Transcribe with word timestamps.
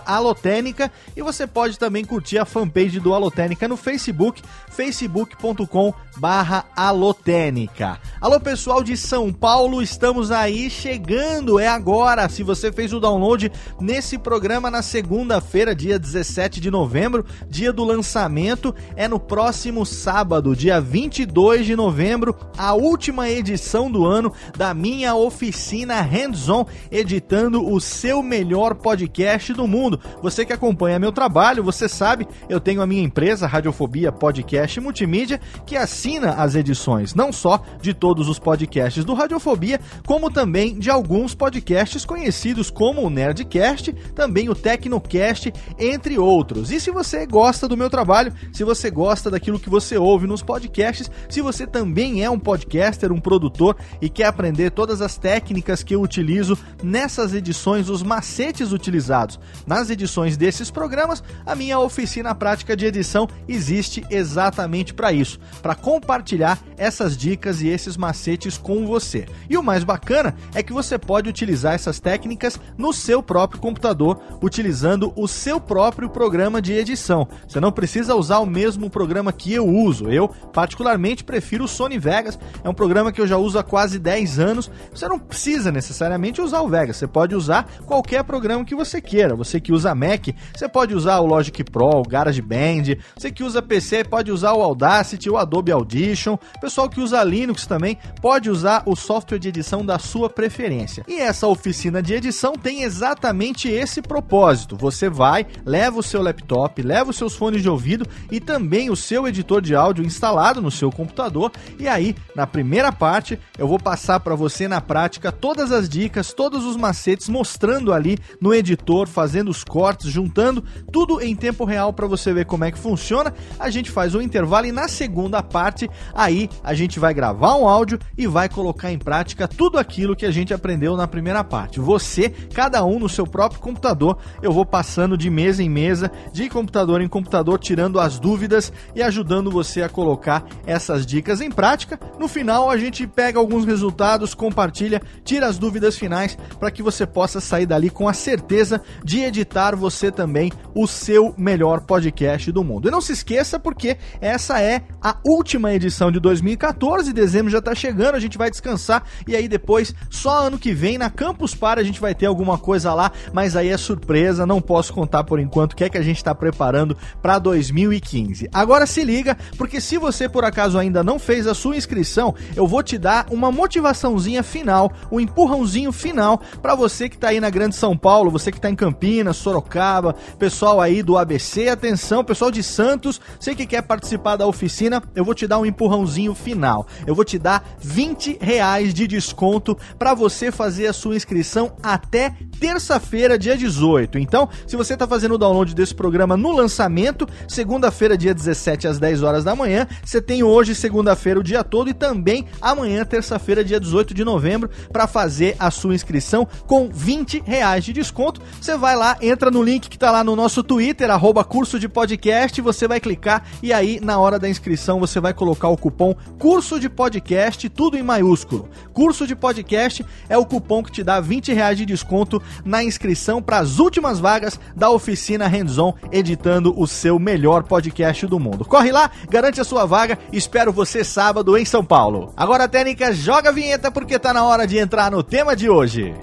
@alotênica 0.05 0.91
e 1.15 1.21
você 1.21 1.47
pode 1.47 1.79
também 1.79 2.03
curtir 2.03 2.37
a 2.37 2.43
fanpage 2.43 2.99
do 2.99 3.13
Alotênica 3.13 3.65
no 3.65 3.77
Facebook, 3.77 4.43
Facebook 4.69 5.04
facebook.com 5.05 5.93
barra 6.17 6.65
alotênica. 6.75 7.99
Alô 8.21 8.39
pessoal 8.39 8.81
de 8.81 8.95
São 8.95 9.31
Paulo, 9.33 9.81
estamos 9.81 10.31
aí 10.31 10.69
chegando, 10.69 11.59
é 11.59 11.67
agora. 11.67 12.27
Se 12.29 12.41
você 12.41 12.71
fez 12.71 12.93
o 12.93 12.99
download 12.99 13.51
nesse 13.79 14.17
programa 14.17 14.71
na 14.71 14.81
segunda-feira, 14.81 15.75
dia 15.75 15.99
17 15.99 16.61
de 16.61 16.71
novembro, 16.71 17.25
dia 17.49 17.73
do 17.73 17.83
lançamento, 17.83 18.73
é 18.95 19.07
no 19.07 19.19
próximo 19.19 19.85
sábado, 19.85 20.55
dia 20.55 20.79
22 20.79 21.65
de 21.65 21.75
novembro, 21.75 22.35
a 22.57 22.73
última 22.73 23.29
edição 23.29 23.91
do 23.91 24.05
ano 24.05 24.31
da 24.57 24.73
minha 24.73 25.15
oficina 25.15 26.01
Hands-On, 26.01 26.65
editando 26.89 27.69
o 27.69 27.79
seu 27.81 28.23
melhor 28.23 28.75
podcast 28.75 29.53
do 29.53 29.67
mundo. 29.67 29.99
Você 30.21 30.45
que 30.45 30.53
acompanha 30.53 30.97
meu 30.97 31.11
trabalho, 31.11 31.63
você 31.63 31.89
sabe, 31.89 32.27
eu 32.47 32.59
tenho 32.59 32.81
a 32.81 32.87
minha 32.87 33.03
empresa 33.03 33.47
Radiofobia 33.47 34.11
Podcast 34.11 34.79
multimídia 34.85 35.41
que 35.65 35.75
assina 35.75 36.35
as 36.35 36.53
edições 36.53 37.15
não 37.15 37.33
só 37.33 37.61
de 37.81 37.93
todos 37.93 38.29
os 38.29 38.37
podcasts 38.37 39.03
do 39.03 39.15
Radiofobia, 39.15 39.79
como 40.05 40.29
também 40.29 40.77
de 40.77 40.89
alguns 40.89 41.33
podcasts 41.33 42.05
conhecidos 42.05 42.69
como 42.69 43.01
o 43.01 43.09
Nerdcast, 43.09 43.91
também 44.13 44.47
o 44.47 44.55
Tecnocast, 44.55 45.51
entre 45.79 46.19
outros. 46.19 46.71
E 46.71 46.79
se 46.79 46.91
você 46.91 47.25
gosta 47.25 47.67
do 47.67 47.75
meu 47.75 47.89
trabalho, 47.89 48.31
se 48.53 48.63
você 48.63 48.91
gosta 48.91 49.31
daquilo 49.31 49.59
que 49.59 49.69
você 49.69 49.97
ouve 49.97 50.27
nos 50.27 50.43
podcasts, 50.43 51.09
se 51.27 51.41
você 51.41 51.65
também 51.65 52.23
é 52.23 52.29
um 52.29 52.39
podcaster, 52.39 53.11
um 53.11 53.19
produtor 53.19 53.75
e 53.99 54.07
quer 54.07 54.25
aprender 54.25 54.69
todas 54.69 55.01
as 55.01 55.17
técnicas 55.17 55.81
que 55.81 55.95
eu 55.95 56.01
utilizo 56.01 56.57
nessas 56.83 57.33
edições, 57.33 57.89
os 57.89 58.03
macetes 58.03 58.71
utilizados 58.71 59.39
nas 59.65 59.89
edições 59.89 60.37
desses 60.37 60.69
programas, 60.69 61.23
a 61.45 61.55
minha 61.55 61.79
oficina 61.79 62.35
prática 62.35 62.75
de 62.77 62.85
edição 62.85 63.27
existe 63.47 64.05
exatamente 64.11 64.74
para 64.93 65.11
isso, 65.11 65.39
para 65.61 65.75
compartilhar 65.75 66.59
essas 66.77 67.15
dicas 67.15 67.61
e 67.61 67.67
esses 67.67 67.97
macetes 67.97 68.57
com 68.57 68.85
você. 68.85 69.25
E 69.49 69.57
o 69.57 69.63
mais 69.63 69.83
bacana 69.83 70.35
é 70.53 70.61
que 70.61 70.73
você 70.73 70.97
pode 70.97 71.29
utilizar 71.29 71.73
essas 71.73 71.99
técnicas 71.99 72.59
no 72.77 72.91
seu 72.91 73.21
próprio 73.21 73.61
computador, 73.61 74.19
utilizando 74.41 75.13
o 75.15 75.27
seu 75.27 75.59
próprio 75.59 76.09
programa 76.09 76.61
de 76.61 76.73
edição. 76.73 77.27
Você 77.47 77.59
não 77.59 77.71
precisa 77.71 78.15
usar 78.15 78.39
o 78.39 78.45
mesmo 78.45 78.89
programa 78.89 79.31
que 79.31 79.53
eu 79.53 79.67
uso. 79.67 80.09
Eu, 80.09 80.27
particularmente, 80.27 81.23
prefiro 81.23 81.65
o 81.65 81.67
Sony 81.67 81.97
Vegas, 81.97 82.37
é 82.63 82.69
um 82.69 82.73
programa 82.73 83.11
que 83.11 83.21
eu 83.21 83.27
já 83.27 83.37
uso 83.37 83.57
há 83.57 83.63
quase 83.63 83.99
10 83.99 84.39
anos. 84.39 84.71
Você 84.93 85.07
não 85.07 85.19
precisa 85.19 85.71
necessariamente 85.71 86.41
usar 86.41 86.61
o 86.61 86.67
Vegas, 86.67 86.97
você 86.97 87.07
pode 87.07 87.35
usar 87.35 87.67
qualquer 87.85 88.23
programa 88.23 88.65
que 88.65 88.75
você 88.75 89.01
queira. 89.01 89.35
Você 89.35 89.59
que 89.59 89.71
usa 89.71 89.95
Mac, 89.95 90.27
você 90.55 90.67
pode 90.67 90.93
usar 90.95 91.19
o 91.19 91.25
Logic 91.25 91.63
Pro, 91.63 91.99
o 91.99 92.03
GarageBand. 92.03 92.97
Você 93.15 93.31
que 93.31 93.43
usa 93.43 93.61
PC, 93.61 94.03
pode 94.03 94.31
usar 94.31 94.53
o 94.53 94.61
Audacity, 94.65 95.29
o 95.29 95.37
Adobe 95.37 95.71
Audition. 95.71 96.37
Pessoal 96.59 96.89
que 96.89 96.99
usa 96.99 97.23
Linux 97.23 97.65
também 97.65 97.97
pode 98.21 98.49
usar 98.49 98.83
o 98.85 98.95
software 98.95 99.39
de 99.39 99.49
edição 99.49 99.85
da 99.85 99.99
sua 99.99 100.29
preferência. 100.29 101.05
E 101.07 101.19
essa 101.19 101.47
oficina 101.47 102.01
de 102.01 102.13
edição 102.13 102.53
tem 102.53 102.83
exatamente 102.83 103.69
esse 103.69 104.01
propósito. 104.01 104.75
Você 104.75 105.09
vai, 105.09 105.45
leva 105.65 105.99
o 105.99 106.03
seu 106.03 106.21
laptop, 106.21 106.81
leva 106.81 107.11
os 107.11 107.17
seus 107.17 107.35
fones 107.35 107.61
de 107.61 107.69
ouvido 107.69 108.07
e 108.31 108.39
também 108.39 108.89
o 108.89 108.95
seu 108.95 109.27
editor 109.27 109.61
de 109.61 109.75
áudio 109.75 110.05
instalado 110.05 110.61
no 110.61 110.71
seu 110.71 110.91
computador. 110.91 111.51
E 111.79 111.87
aí, 111.87 112.15
na 112.35 112.47
primeira 112.47 112.91
parte, 112.91 113.39
eu 113.57 113.67
vou 113.67 113.79
passar 113.79 114.19
para 114.19 114.35
você 114.35 114.67
na 114.67 114.81
prática 114.81 115.31
todas 115.31 115.71
as 115.71 115.87
dicas, 115.87 116.33
todos 116.33 116.65
os 116.65 116.75
macetes, 116.75 117.29
mostrando 117.29 117.93
ali 117.93 118.17
no 118.41 118.53
editor, 118.53 119.07
fazendo 119.07 119.49
os 119.49 119.63
cortes, 119.63 120.09
juntando 120.09 120.63
tudo 120.91 121.21
em 121.21 121.35
tempo 121.35 121.65
real 121.65 121.93
para 121.93 122.07
você 122.07 122.33
ver 122.33 122.45
como 122.45 122.63
é 122.63 122.71
que 122.71 122.79
funciona. 122.79 123.33
A 123.59 123.69
gente 123.69 123.91
faz 123.91 124.15
um 124.15 124.21
intervalo 124.21 124.54
intervalo 124.55 124.67
e 124.67 124.71
na 124.71 124.87
segunda 124.87 125.43
parte, 125.43 125.89
aí 126.13 126.49
a 126.63 126.73
gente 126.73 126.99
vai 126.99 127.13
gravar 127.13 127.55
um 127.55 127.67
áudio 127.67 127.99
e 128.17 128.27
vai 128.27 128.47
colocar 128.47 128.91
em 128.91 128.97
prática 128.97 129.47
tudo 129.47 129.77
aquilo 129.77 130.15
que 130.15 130.25
a 130.25 130.31
gente 130.31 130.53
aprendeu 130.53 130.95
na 130.95 131.07
primeira 131.07 131.43
parte. 131.43 131.79
Você, 131.79 132.29
cada 132.29 132.83
um 132.85 132.99
no 132.99 133.09
seu 133.09 133.25
próprio 133.25 133.59
computador, 133.59 134.17
eu 134.41 134.51
vou 134.51 134.65
passando 134.65 135.17
de 135.17 135.29
mesa 135.29 135.61
em 135.61 135.69
mesa, 135.69 136.11
de 136.31 136.49
computador 136.49 137.01
em 137.01 137.07
computador, 137.07 137.59
tirando 137.59 137.99
as 137.99 138.19
dúvidas 138.19 138.71
e 138.95 139.01
ajudando 139.01 139.51
você 139.51 139.81
a 139.81 139.89
colocar 139.89 140.45
essas 140.65 141.05
dicas 141.05 141.41
em 141.41 141.49
prática. 141.49 141.99
No 142.19 142.27
final, 142.27 142.69
a 142.69 142.77
gente 142.77 143.05
pega 143.07 143.39
alguns 143.39 143.65
resultados, 143.65 144.33
compartilha, 144.33 145.01
tira 145.23 145.47
as 145.47 145.57
dúvidas 145.57 145.97
finais 145.97 146.37
para 146.59 146.71
que 146.71 146.83
você 146.83 147.05
possa 147.05 147.41
sair 147.41 147.65
dali 147.65 147.89
com 147.89 148.07
a 148.07 148.13
certeza 148.13 148.81
de 149.03 149.21
editar 149.21 149.75
você 149.75 150.11
também 150.11 150.51
o 150.73 150.87
seu 150.87 151.33
melhor 151.37 151.81
podcast 151.81 152.51
do 152.51 152.63
mundo. 152.63 152.87
E 152.87 152.91
não 152.91 153.01
se 153.01 153.13
esqueça 153.13 153.59
porque 153.59 153.97
essa 154.21 154.44
essa 154.45 154.61
é 154.61 154.83
a 155.01 155.17
última 155.23 155.73
edição 155.73 156.11
de 156.11 156.19
2014, 156.19 157.11
dezembro 157.11 157.51
já 157.51 157.59
tá 157.59 157.73
chegando, 157.73 158.13
a 158.13 158.19
gente 158.19 158.37
vai 158.37 158.51
descansar 158.51 159.03
e 159.27 159.35
aí 159.35 159.47
depois, 159.47 159.93
só 160.07 160.45
ano 160.45 160.59
que 160.59 160.71
vem, 160.71 160.99
na 160.99 161.09
Campus 161.09 161.55
Party 161.55 161.81
a 161.81 161.83
gente 161.83 161.99
vai 161.99 162.13
ter 162.13 162.27
alguma 162.27 162.55
coisa 162.55 162.93
lá, 162.93 163.11
mas 163.33 163.55
aí 163.55 163.69
é 163.69 163.77
surpresa, 163.77 164.45
não 164.45 164.61
posso 164.61 164.93
contar 164.93 165.23
por 165.23 165.39
enquanto 165.39 165.73
o 165.73 165.75
que 165.75 165.83
é 165.83 165.89
que 165.89 165.97
a 165.97 166.01
gente 166.03 166.23
tá 166.23 166.35
preparando 166.35 166.95
para 167.23 167.39
2015. 167.39 168.47
Agora 168.53 168.85
se 168.85 169.03
liga, 169.03 169.35
porque 169.57 169.81
se 169.81 169.97
você 169.97 170.29
por 170.29 170.45
acaso 170.45 170.77
ainda 170.77 171.03
não 171.03 171.17
fez 171.17 171.47
a 171.47 171.55
sua 171.55 171.75
inscrição, 171.75 172.35
eu 172.55 172.67
vou 172.67 172.83
te 172.83 172.99
dar 172.99 173.25
uma 173.31 173.51
motivaçãozinha 173.51 174.43
final, 174.43 174.91
um 175.11 175.19
empurrãozinho 175.19 175.91
final 175.91 176.39
para 176.61 176.75
você 176.75 177.09
que 177.09 177.17
tá 177.17 177.29
aí 177.29 177.39
na 177.39 177.49
Grande 177.49 177.75
São 177.75 177.97
Paulo, 177.97 178.29
você 178.29 178.51
que 178.51 178.61
tá 178.61 178.69
em 178.69 178.75
Campinas, 178.75 179.37
Sorocaba, 179.37 180.13
pessoal 180.37 180.79
aí 180.79 181.01
do 181.01 181.17
ABC, 181.17 181.67
atenção, 181.67 182.23
pessoal 182.23 182.51
de 182.51 182.61
Santos, 182.61 183.19
você 183.39 183.55
que 183.55 183.65
quer 183.65 183.81
participar 183.81 184.34
da 184.35 184.45
oficina, 184.45 185.01
eu 185.15 185.23
vou 185.23 185.33
te 185.33 185.47
dar 185.47 185.59
um 185.59 185.65
empurrãozinho 185.65 186.35
final. 186.35 186.85
Eu 187.07 187.15
vou 187.15 187.23
te 187.23 187.39
dar 187.39 187.45
dá 187.45 187.61
20 187.79 188.39
reais 188.41 188.91
de 188.91 189.05
desconto 189.05 189.77
para 189.99 190.15
você 190.15 190.51
fazer 190.51 190.87
a 190.87 190.93
sua 190.93 191.15
inscrição 191.15 191.73
até 191.83 192.33
terça-feira, 192.59 193.37
dia 193.37 193.55
18. 193.55 194.17
Então, 194.17 194.49
se 194.65 194.75
você 194.75 194.93
está 194.93 195.07
fazendo 195.07 195.35
o 195.35 195.37
download 195.37 195.75
desse 195.75 195.93
programa 195.93 196.35
no 196.35 196.51
lançamento, 196.51 197.27
segunda-feira, 197.47 198.17
dia 198.17 198.33
17, 198.33 198.87
às 198.87 198.97
10 198.97 199.21
horas 199.21 199.43
da 199.43 199.55
manhã, 199.55 199.87
você 200.03 200.19
tem 200.19 200.41
hoje, 200.41 200.73
segunda-feira, 200.73 201.39
o 201.39 201.43
dia 201.43 201.63
todo 201.63 201.87
e 201.87 201.93
também 201.93 202.47
amanhã, 202.59 203.05
terça-feira, 203.05 203.63
dia 203.63 203.79
18 203.79 204.15
de 204.15 204.25
novembro, 204.25 204.67
para 204.91 205.05
fazer 205.05 205.55
a 205.59 205.69
sua 205.69 205.93
inscrição 205.93 206.47
com 206.65 206.89
20 206.91 207.43
reais 207.45 207.85
de 207.85 207.93
desconto. 207.93 208.41
Você 208.59 208.75
vai 208.75 208.95
lá, 208.95 209.17
entra 209.21 209.51
no 209.51 209.61
link 209.61 209.87
que 209.87 209.97
está 209.97 210.09
lá 210.09 210.23
no 210.23 210.35
nosso 210.35 210.63
Twitter, 210.63 211.11
arroba 211.11 211.43
curso 211.43 211.79
de 211.79 211.87
podcast, 211.87 212.59
você 212.59 212.87
vai 212.87 212.99
clicar 212.99 213.45
e 213.61 213.71
aí, 213.71 213.99
na 214.01 214.17
hora 214.17 214.24
da 214.31 214.49
inscrição, 214.49 214.99
você 214.99 215.19
vai 215.19 215.33
colocar 215.33 215.69
o 215.69 215.77
cupom 215.77 216.15
curso 216.39 216.79
de 216.79 216.89
podcast, 216.89 217.69
tudo 217.69 217.97
em 217.97 218.03
maiúsculo. 218.03 218.67
Curso 218.91 219.25
de 219.25 219.35
podcast 219.35 220.05
é 220.27 220.37
o 220.37 220.45
cupom 220.45 220.83
que 220.83 220.91
te 220.91 221.03
dá 221.03 221.19
20 221.21 221.53
reais 221.53 221.77
de 221.77 221.85
desconto 221.85 222.41
na 222.65 222.83
inscrição 222.83 223.41
para 223.41 223.59
as 223.59 223.79
últimas 223.79 224.19
vagas 224.19 224.59
da 224.75 224.89
oficina 224.89 225.47
Hands-On, 225.47 225.93
editando 226.11 226.73
o 226.77 226.87
seu 226.87 227.19
melhor 227.19 227.63
podcast 227.63 228.25
do 228.27 228.39
mundo. 228.39 228.65
Corre 228.65 228.91
lá, 228.91 229.09
garante 229.29 229.61
a 229.61 229.63
sua 229.63 229.85
vaga, 229.85 230.17
espero 230.33 230.73
você 230.73 231.03
sábado 231.03 231.57
em 231.57 231.63
São 231.63 231.85
Paulo. 231.85 232.33
Agora, 232.35 232.67
Técnica, 232.67 233.13
joga 233.13 233.49
a 233.49 233.53
vinheta 233.53 233.91
porque 233.91 234.19
tá 234.19 234.33
na 234.33 234.43
hora 234.43 234.65
de 234.65 234.77
entrar 234.77 235.11
no 235.11 235.23
tema 235.23 235.55
de 235.55 235.69
hoje. 235.69 236.13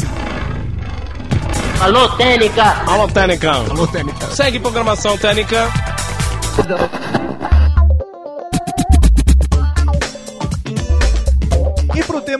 Alô, 1.80 2.08
Técnica! 2.10 2.62
Alô, 2.86 3.08
Técnica! 3.08 3.50
Alô, 3.50 3.86
Técnica! 3.88 4.26
Segue 4.26 4.60
programação 4.60 5.18
Técnica! 5.18 5.68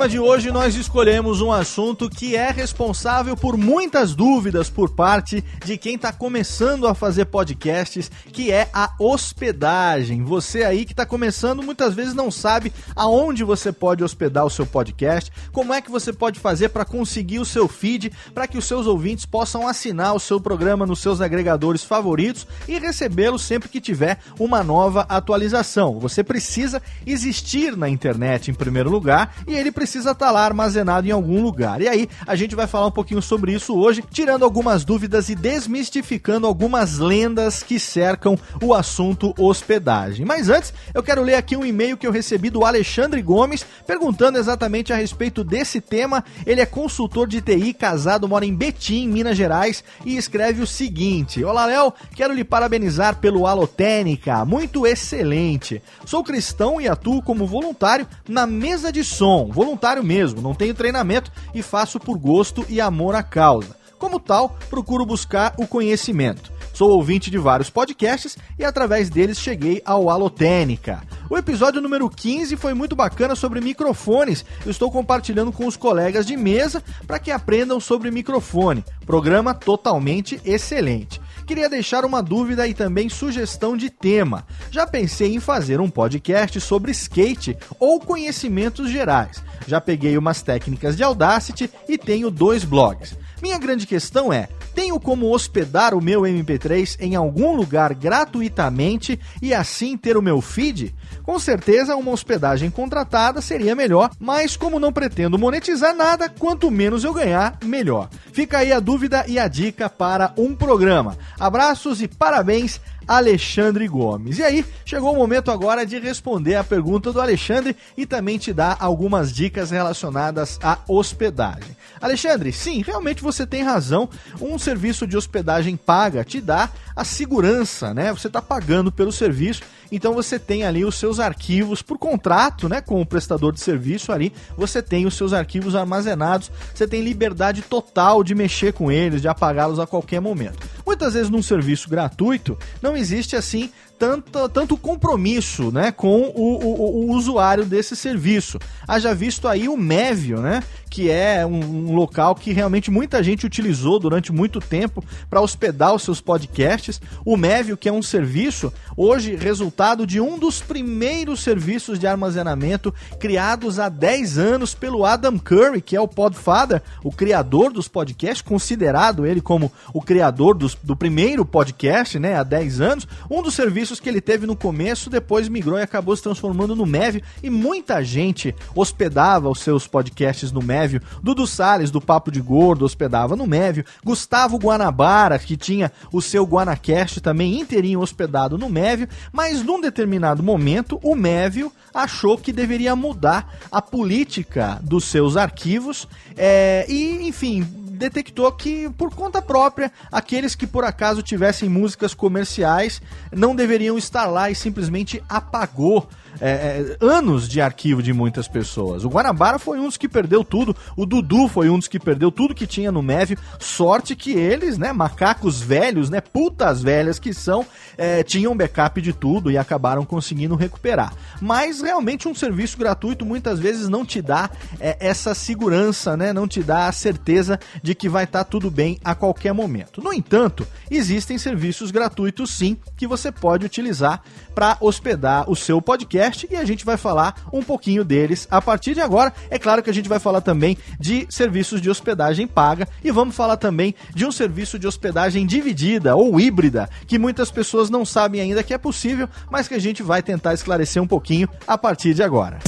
Tema 0.02 0.08
de 0.08 0.19
hoje, 0.19 0.50
nós 0.50 0.75
escolhemos 0.75 1.40
um 1.40 1.52
assunto 1.52 2.10
que 2.10 2.34
é 2.34 2.50
responsável 2.50 3.37
por 3.37 3.56
muitas 3.56 4.16
dúvidas 4.16 4.69
por 4.69 4.90
parte 4.90 5.44
de 5.64 5.78
quem 5.78 5.94
está 5.94 6.12
começando 6.12 6.88
a 6.88 6.94
fazer 6.94 7.26
podcasts, 7.26 8.10
que 8.32 8.50
é 8.50 8.69
a 8.75 8.93
hospedagem. 8.99 10.25
Você 10.25 10.64
aí 10.64 10.84
que 10.84 10.93
está 10.93 11.06
começando 11.06 11.62
muitas 11.62 11.94
vezes 11.94 12.14
não 12.14 12.32
sabe 12.32 12.72
aonde 12.96 13.44
você 13.44 13.70
pode 13.70 14.02
hospedar 14.02 14.44
o 14.44 14.50
seu 14.50 14.66
podcast, 14.66 15.31
como 15.52 15.72
é 15.72 15.81
que 15.81 15.88
você 15.88 16.12
pode 16.12 16.40
fazer 16.40 16.70
para 16.70 16.84
conseguir 16.84 17.38
o 17.38 17.44
seu 17.44 17.69
feed, 17.69 18.10
para 18.34 18.49
que 18.49 18.58
os 18.58 18.64
seus 18.64 18.88
ouvintes 18.88 19.25
possam 19.25 19.69
assinar 19.69 20.16
o 20.16 20.20
seu 20.20 20.40
programa 20.40 20.84
nos 20.84 20.99
seus 20.99 21.20
agregadores 21.20 21.84
favoritos 21.84 22.44
e 22.66 22.76
recebê-lo 22.76 23.38
sempre 23.38 23.69
que 23.69 23.81
tiver 23.81 24.19
uma 24.37 24.64
nova 24.64 25.06
atualização. 25.08 26.00
Você 26.00 26.25
precisa 26.25 26.82
existir 27.06 27.76
na 27.76 27.88
internet 27.88 28.50
em 28.50 28.54
primeiro 28.54 28.90
lugar 28.90 29.32
e 29.46 29.54
ele 29.54 29.70
precisa 29.70 29.92
estar 30.00 30.15
tá 30.15 30.31
lá 30.31 30.44
armazenado 30.44 31.06
em 31.06 31.11
algum 31.11 31.43
lugar. 31.43 31.81
E 31.81 31.89
aí, 31.89 32.09
a 32.27 32.37
gente 32.37 32.55
vai 32.55 32.67
falar 32.67 32.87
um 32.87 32.93
pouquinho 32.93 33.23
sobre 33.23 33.53
isso 33.53 33.77
hoje, 33.77 34.05
tirando 34.11 34.44
algumas 34.44 34.85
dúvidas 34.85 35.29
e 35.29 35.35
desmistificando 35.35 36.47
algumas 36.47 36.99
lendas 36.99 37.62
que 37.62 37.81
cercam 37.81 38.39
o 38.62 38.75
assunto 38.75 39.35
hospedagem. 39.39 40.27
Mas 40.27 40.49
antes, 40.49 40.73
eu 40.94 41.03
quero 41.03 41.23
ler 41.23 41.35
aqui 41.35 41.56
um 41.56 41.65
e-mail 41.65 41.97
que 41.97 42.06
eu 42.06 42.12
recebi 42.12 42.50
do 42.50 42.65
Alexandre 42.65 43.23
Gomes, 43.23 43.65
perguntando 43.87 44.39
exatamente 44.39 44.93
a 44.93 44.97
respeito 44.97 45.43
desse 45.43 45.81
tema. 45.81 46.25
Ele 46.47 46.61
é 46.61 46.67
consultor 46.67 47.27
de 47.27 47.41
TI, 47.41 47.73
casado, 47.73 48.29
mora 48.29 48.45
em 48.45 48.55
Betim, 48.55 49.09
Minas 49.09 49.37
Gerais, 49.37 49.83
e 50.05 50.17
escreve 50.17 50.62
o 50.62 50.67
seguinte: 50.67 51.43
Olá, 51.43 51.67
Léo, 51.67 51.93
quero 52.15 52.35
lhe 52.35 52.45
parabenizar 52.45 53.17
pelo 53.17 53.47
Alotênica, 53.47 54.45
muito 54.45 54.87
excelente. 54.87 55.83
Sou 56.05 56.23
cristão 56.23 56.81
e 56.81 56.87
atuo 56.87 57.23
como 57.23 57.47
voluntário 57.47 58.06
na 58.29 58.47
mesa 58.47 58.93
de 58.93 59.03
som 59.03 59.23
som, 59.23 59.47
voluntário 59.82 60.05
mesmo, 60.05 60.40
não 60.40 60.55
tenho 60.55 60.75
treinamento 60.75 61.32
e 61.52 61.61
faço 61.61 61.99
por 61.99 62.17
gosto 62.17 62.64
e 62.69 62.81
amor 62.81 63.17
à 63.17 63.23
causa. 63.23 63.76
Como 63.99 64.20
tal, 64.20 64.56
procuro 64.70 65.05
buscar 65.05 65.55
o 65.58 65.67
conhecimento. 65.67 66.52
Sou 66.73 66.90
ouvinte 66.90 67.31
de 67.32 67.38
vários 67.38 67.69
podcasts 67.69 68.38
e 68.56 68.64
através 68.64 69.11
deles 69.11 69.38
cheguei 69.38 69.82
ao 69.84 70.08
Alotênica. 70.08 71.02
O 71.29 71.37
episódio 71.37 71.81
número 71.81 72.08
15 72.08 72.56
foi 72.56 72.75
muito 72.75 72.94
bacana 72.94 73.34
sobre 73.34 73.61
microfones. 73.61 74.44
Eu 74.64 74.70
estou 74.70 74.90
compartilhando 74.90 75.50
com 75.50 75.67
os 75.67 75.76
colegas 75.76 76.26
de 76.26 76.37
mesa 76.37 76.82
para 77.05 77.19
que 77.19 77.32
aprendam 77.32 77.81
sobre 77.81 78.11
microfone. 78.11 78.85
Programa 79.05 79.52
totalmente 79.52 80.40
excelente 80.44 81.20
queria 81.52 81.69
deixar 81.69 82.02
uma 82.06 82.22
dúvida 82.22 82.66
e 82.66 82.72
também 82.72 83.10
sugestão 83.10 83.76
de 83.76 83.90
tema. 83.90 84.46
Já 84.70 84.87
pensei 84.87 85.34
em 85.34 85.38
fazer 85.38 85.82
um 85.82 85.90
podcast 85.90 86.58
sobre 86.62 86.93
skate 86.93 87.58
ou 87.78 88.00
conhecimentos 88.00 88.88
gerais. 88.88 89.44
Já 89.66 89.78
peguei 89.78 90.16
umas 90.16 90.40
técnicas 90.40 90.96
de 90.96 91.02
Audacity 91.02 91.69
e 91.87 91.99
tenho 91.99 92.31
dois 92.31 92.64
blogs. 92.64 93.14
Minha 93.43 93.59
grande 93.59 93.89
questão 93.89 94.33
é: 94.33 94.49
tenho 94.73 95.00
como 95.00 95.35
hospedar 95.35 95.94
o 95.94 96.00
meu 96.00 96.23
MP3 96.23 96.97
em 97.00 97.17
algum 97.17 97.56
lugar 97.56 97.93
gratuitamente 97.93 99.19
e 99.43 99.53
assim 99.53 99.97
ter 99.97 100.17
o 100.17 100.23
meu 100.23 100.41
feed? 100.41 100.94
Com 101.25 101.41
certeza, 101.41 101.97
uma 101.97 102.12
hospedagem 102.12 102.71
contratada 102.71 103.41
seria 103.41 103.75
melhor, 103.75 104.11
mas 104.21 104.56
como 104.56 104.79
não 104.79 104.93
pretendo 104.93 105.39
monetizar 105.39 105.93
nada, 105.93 106.29
quanto 106.29 106.71
menos 106.71 107.03
eu 107.03 107.12
ganhar, 107.12 107.59
melhor. 107.65 108.09
Fica 108.33 108.59
aí 108.59 108.73
a 108.73 108.79
dúvida 108.79 109.25
e 109.27 109.41
a 109.41 109.49
dica 109.49 109.91
para 109.91 110.33
um 110.38 110.55
programa. 110.55 111.19
Abraços 111.38 112.00
e 112.00 112.06
parabéns 112.06 112.81
Alexandre 113.06 113.87
Gomes. 113.88 114.38
E 114.38 114.43
aí, 114.43 114.65
chegou 114.85 115.12
o 115.12 115.17
momento 115.17 115.50
agora 115.50 115.85
de 115.85 115.99
responder 115.99 116.55
a 116.55 116.65
pergunta 116.65 117.12
do 117.12 117.21
Alexandre 117.21 117.77
e 117.97 118.06
também 118.06 118.38
te 118.38 118.53
dar 118.53 118.77
algumas 118.79 119.33
dicas 119.33 119.71
relacionadas 119.71 120.59
à 120.62 120.79
hospedagem. 120.88 121.77
Alexandre, 122.02 122.52
sim, 122.52 122.82
realmente 122.82 123.22
você 123.22 123.46
tem 123.46 123.62
razão. 123.62 124.08
Um 124.40 124.58
serviço 124.58 125.06
de 125.06 125.16
hospedagem 125.16 125.76
paga 125.76 126.25
te 126.25 126.40
dá 126.40 126.69
a 126.96 127.04
segurança, 127.04 127.94
né? 127.94 128.12
Você 128.12 128.26
está 128.26 128.43
pagando 128.43 128.90
pelo 128.90 129.12
serviço, 129.12 129.62
então 129.90 130.12
você 130.12 130.37
tem 130.37 130.64
ali 130.64 130.84
os 130.84 130.96
seus 130.96 131.20
arquivos 131.20 131.81
por 131.81 131.96
contrato, 131.96 132.69
né? 132.69 132.81
Com 132.81 133.00
o 133.00 133.06
prestador 133.06 133.52
de 133.52 133.60
serviço 133.60 134.10
ali, 134.10 134.32
você 134.56 134.82
tem 134.82 135.06
os 135.06 135.14
seus 135.14 135.32
arquivos 135.32 135.76
armazenados, 135.76 136.50
você 136.75 136.88
tem 136.88 137.02
liberdade 137.02 137.62
total 137.62 138.25
de 138.25 138.34
mexer 138.34 138.72
com 138.72 138.90
eles, 138.90 139.22
de 139.22 139.28
apagá-los 139.28 139.78
a 139.78 139.87
qualquer 139.87 140.20
momento. 140.20 140.66
Muitas 140.84 141.14
vezes 141.14 141.31
num 141.31 141.43
serviço 141.43 141.88
gratuito 141.88 142.58
não 142.82 142.96
existe 142.96 143.37
assim 143.37 143.70
tanto, 144.02 144.49
tanto 144.49 144.76
compromisso 144.76 145.70
né, 145.70 145.93
com 145.93 146.22
o, 146.34 146.58
o, 146.64 147.06
o, 147.06 147.12
usuário 147.12 147.64
desse 147.64 147.94
serviço. 147.94 148.58
Haja 148.87 149.14
visto 149.14 149.46
aí 149.46 149.69
o 149.69 149.76
Mevio, 149.76 150.40
né, 150.40 150.60
que 150.93 151.11
é 151.11 151.47
um, 151.47 151.89
um 151.89 151.94
local 151.94 152.35
que 152.35 152.53
realmente 152.53 152.91
muita 152.91 153.23
gente 153.23 153.47
utilizou 153.47 153.99
durante 153.99 154.31
muito 154.31 154.61
tempo 154.61 155.03
para 155.31 155.41
hospedar 155.41 155.94
os 155.94 156.03
seus 156.03 156.21
podcasts. 156.21 157.00
O 157.25 157.35
Mevio, 157.35 157.79
que 157.79 157.89
é 157.89 157.93
um 157.93 158.03
serviço, 158.03 158.71
hoje 158.94 159.35
resultado 159.35 160.06
de 160.06 160.21
um 160.21 160.39
dos 160.39 160.61
primeiros 160.61 161.41
serviços 161.41 161.99
de 161.99 162.06
armazenamento 162.06 162.93
criados 163.19 163.79
há 163.79 163.89
10 163.89 164.37
anos 164.37 164.75
pelo 164.75 165.06
Adam 165.06 165.39
Curry, 165.39 165.81
que 165.81 165.97
é 165.97 166.00
o 166.00 166.06
Podfather, 166.06 166.83
o 167.03 167.11
criador 167.11 167.73
dos 167.73 167.88
podcasts, 167.88 168.43
considerado 168.43 169.25
ele 169.25 169.41
como 169.41 169.73
o 169.95 170.03
criador 170.03 170.55
dos, 170.55 170.75
do 170.75 170.95
primeiro 170.95 171.43
podcast, 171.43 172.19
né, 172.19 172.37
há 172.37 172.43
10 172.43 172.83
anos. 172.83 173.09
Um 173.31 173.41
dos 173.41 173.55
serviços 173.55 173.99
que 173.99 174.11
ele 174.11 174.21
teve 174.21 174.47
no 174.47 174.55
começo, 174.55 175.09
depois 175.09 175.49
migrou 175.49 175.79
e 175.79 175.83
acabou 175.83 176.15
se 176.15 176.23
transformando 176.23 176.77
no 176.77 176.85
Mévio. 176.85 177.23
E 177.43 177.49
muita 177.49 178.05
gente 178.05 178.55
hospedava 178.75 179.49
os 179.49 179.61
seus 179.61 179.87
podcasts 179.87 180.52
no 180.52 180.61
Mévio. 180.83 181.01
Dudu 181.23 181.47
Salles, 181.47 181.93
do 181.93 182.01
Papo 182.01 182.31
de 182.31 182.41
Gordo, 182.41 182.85
hospedava 182.85 183.37
no 183.37 183.47
Mévio. 183.47 183.85
Gustavo 184.05 184.59
Guanabara, 184.59 185.39
que 185.39 185.57
tinha 185.57 185.93
o 186.12 186.21
seu 186.21 186.45
Guanacast 186.45 187.21
também 187.21 187.61
inteirinho 187.61 188.01
hospedado 188.01 188.59
no 188.59 188.69
Mévio. 188.69 189.09
Mas 189.33 189.62
num 189.62 189.81
determinado 189.81 190.43
momento, 190.43 190.99
o 191.03 191.15
Mévio 191.15 191.73
achou 191.95 192.37
que 192.37 192.53
deveria 192.53 192.97
mudar 192.97 193.55
a 193.71 193.81
política 193.81 194.81
dos 194.83 195.05
seus 195.05 195.37
arquivos. 195.37 196.09
É, 196.37 196.85
e, 196.89 197.29
enfim, 197.29 197.62
detectou 197.62 198.51
que, 198.51 198.91
por 198.91 199.15
conta 199.15 199.41
própria, 199.41 199.93
aqueles 200.11 200.57
que 200.57 200.67
por 200.67 200.85
acaso 200.85 201.23
tivessem 201.23 201.69
músicas 201.69 202.12
comerciais 202.12 203.01
não 203.31 203.55
deveriam 203.55 203.97
estar 203.97 204.27
lá 204.27 204.51
e 204.51 204.55
simplesmente 204.57 205.23
apagou 205.29 206.09
é, 206.41 206.51
é, 206.51 206.97
anos 207.01 207.49
de 207.49 207.61
arquivo 207.61 208.03
de 208.03 208.12
muitas 208.12 208.49
pessoas. 208.49 209.05
O 209.05 209.09
Guanabara 209.09 209.59
foi 209.59 209.79
um 209.79 209.87
dos 209.87 209.97
que 209.97 210.09
perdeu 210.09 210.45
tudo, 210.45 210.75
o 210.97 211.05
Dudu 211.05 211.49
foi 211.49 211.69
um 211.69 211.79
dos 211.79 211.89
que 211.89 211.99
perdeu 211.99 212.31
tudo 212.31 212.55
que 212.55 212.67
tinha 212.67 212.91
no 212.91 213.03
Mev. 213.03 213.37
Sorte 213.59 214.17
que 214.17 214.33
eles, 214.33 214.79
né, 214.79 214.93
macacos 214.93 215.61
velhos, 215.61 216.09
né, 216.11 216.21
putas 216.21 216.83
velhas 216.83 217.19
que 217.19 217.35
são, 217.35 217.67
é, 217.97 218.23
tinham 218.23 218.57
backup 218.57 219.01
de 219.01 219.12
tudo 219.12 219.51
e 219.51 219.59
acabaram 219.59 220.05
conseguindo 220.05 220.55
recuperar. 220.55 221.12
Mas 221.41 221.81
realmente 221.81 222.29
um 222.29 222.35
serviço 222.35 222.79
gratuito 222.79 223.25
muitas 223.25 223.59
vezes 223.59 223.89
não 223.89 224.05
te 224.05 224.23
dá 224.23 224.51
é, 224.81 224.97
essa 225.01 225.35
segurança, 225.35 226.17
né, 226.17 226.33
não 226.33 226.49
te 226.49 226.62
dá 226.62 226.87
a 226.87 226.93
certeza 226.93 227.59
de 227.83 227.95
que 227.95 228.09
vai 228.09 228.25
estar 228.25 228.45
tá 228.45 228.51
tudo 228.51 228.71
bem 228.71 228.99
a 229.05 229.15
qualquer 229.15 229.53
momento. 229.53 230.03
No 230.03 230.12
entanto, 230.12 230.67
existem 230.91 231.39
serviços 231.39 231.91
gratuitos 231.91 232.51
sim 232.51 232.77
que 232.97 233.07
você 233.07 233.31
pode 233.31 233.67
utilizar 233.67 234.23
para 234.55 234.77
hospedar 234.81 235.51
o 235.51 235.57
seu 235.57 235.81
podcast 235.81 236.22
podcast 236.23 236.47
e 236.50 236.57
a 236.57 236.64
gente 236.64 236.85
vai 236.85 236.97
falar 236.97 237.35
um 237.52 237.62
pouquinho 237.62 238.05
deles 238.05 238.47
a 238.50 238.62
partir 238.62 238.95
de 238.95 239.00
agora. 239.00 239.33
É 239.50 239.59
claro 239.59 239.83
que 239.83 239.91
a 239.91 239.95
gente 239.95 240.09
vai 240.09 240.21
falar 240.21 240.41
também 240.41 240.79
de 240.99 241.26
serviços 241.29 241.81
de 241.81 241.91
hospedagem 241.91 242.47
paga 242.47 242.87
e 243.02 243.11
vamos 243.11 243.35
falar 243.35 243.57
também 243.57 243.95
de 244.14 244.25
um 244.25 244.31
serviço 244.31 244.79
de 244.79 244.87
hospedagem 244.87 245.45
dividida 245.47 246.14
ou 246.14 246.38
híbrida, 246.38 246.88
que 247.07 247.19
muitas 247.19 247.50
pessoas 247.50 247.91
não 247.91 248.05
sabem 248.05 248.41
ainda 248.41 248.62
que 248.62 248.73
é 248.73 248.79
possível, 248.79 249.29
mas 249.50 249.67
que 249.67 249.75
a 249.75 249.81
gente 249.81 250.02
vai 250.02 250.23
tentar 250.23 250.55
esclarecer 250.55 251.02
um 251.02 251.07
pouquinho 251.07 251.49
a 251.67 251.76
partir 251.76 252.14
de 252.14 252.23
agora. 252.23 252.59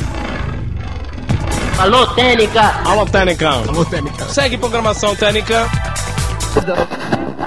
Alô, 1.78 2.06
Técnica! 2.14 2.62
Alô, 2.84 3.06
Técnica! 3.06 3.50
Alô, 3.50 3.84
Técnica! 3.84 4.25
Segue 4.28 4.58
programação 4.58 5.14
Técnica! 5.14 5.68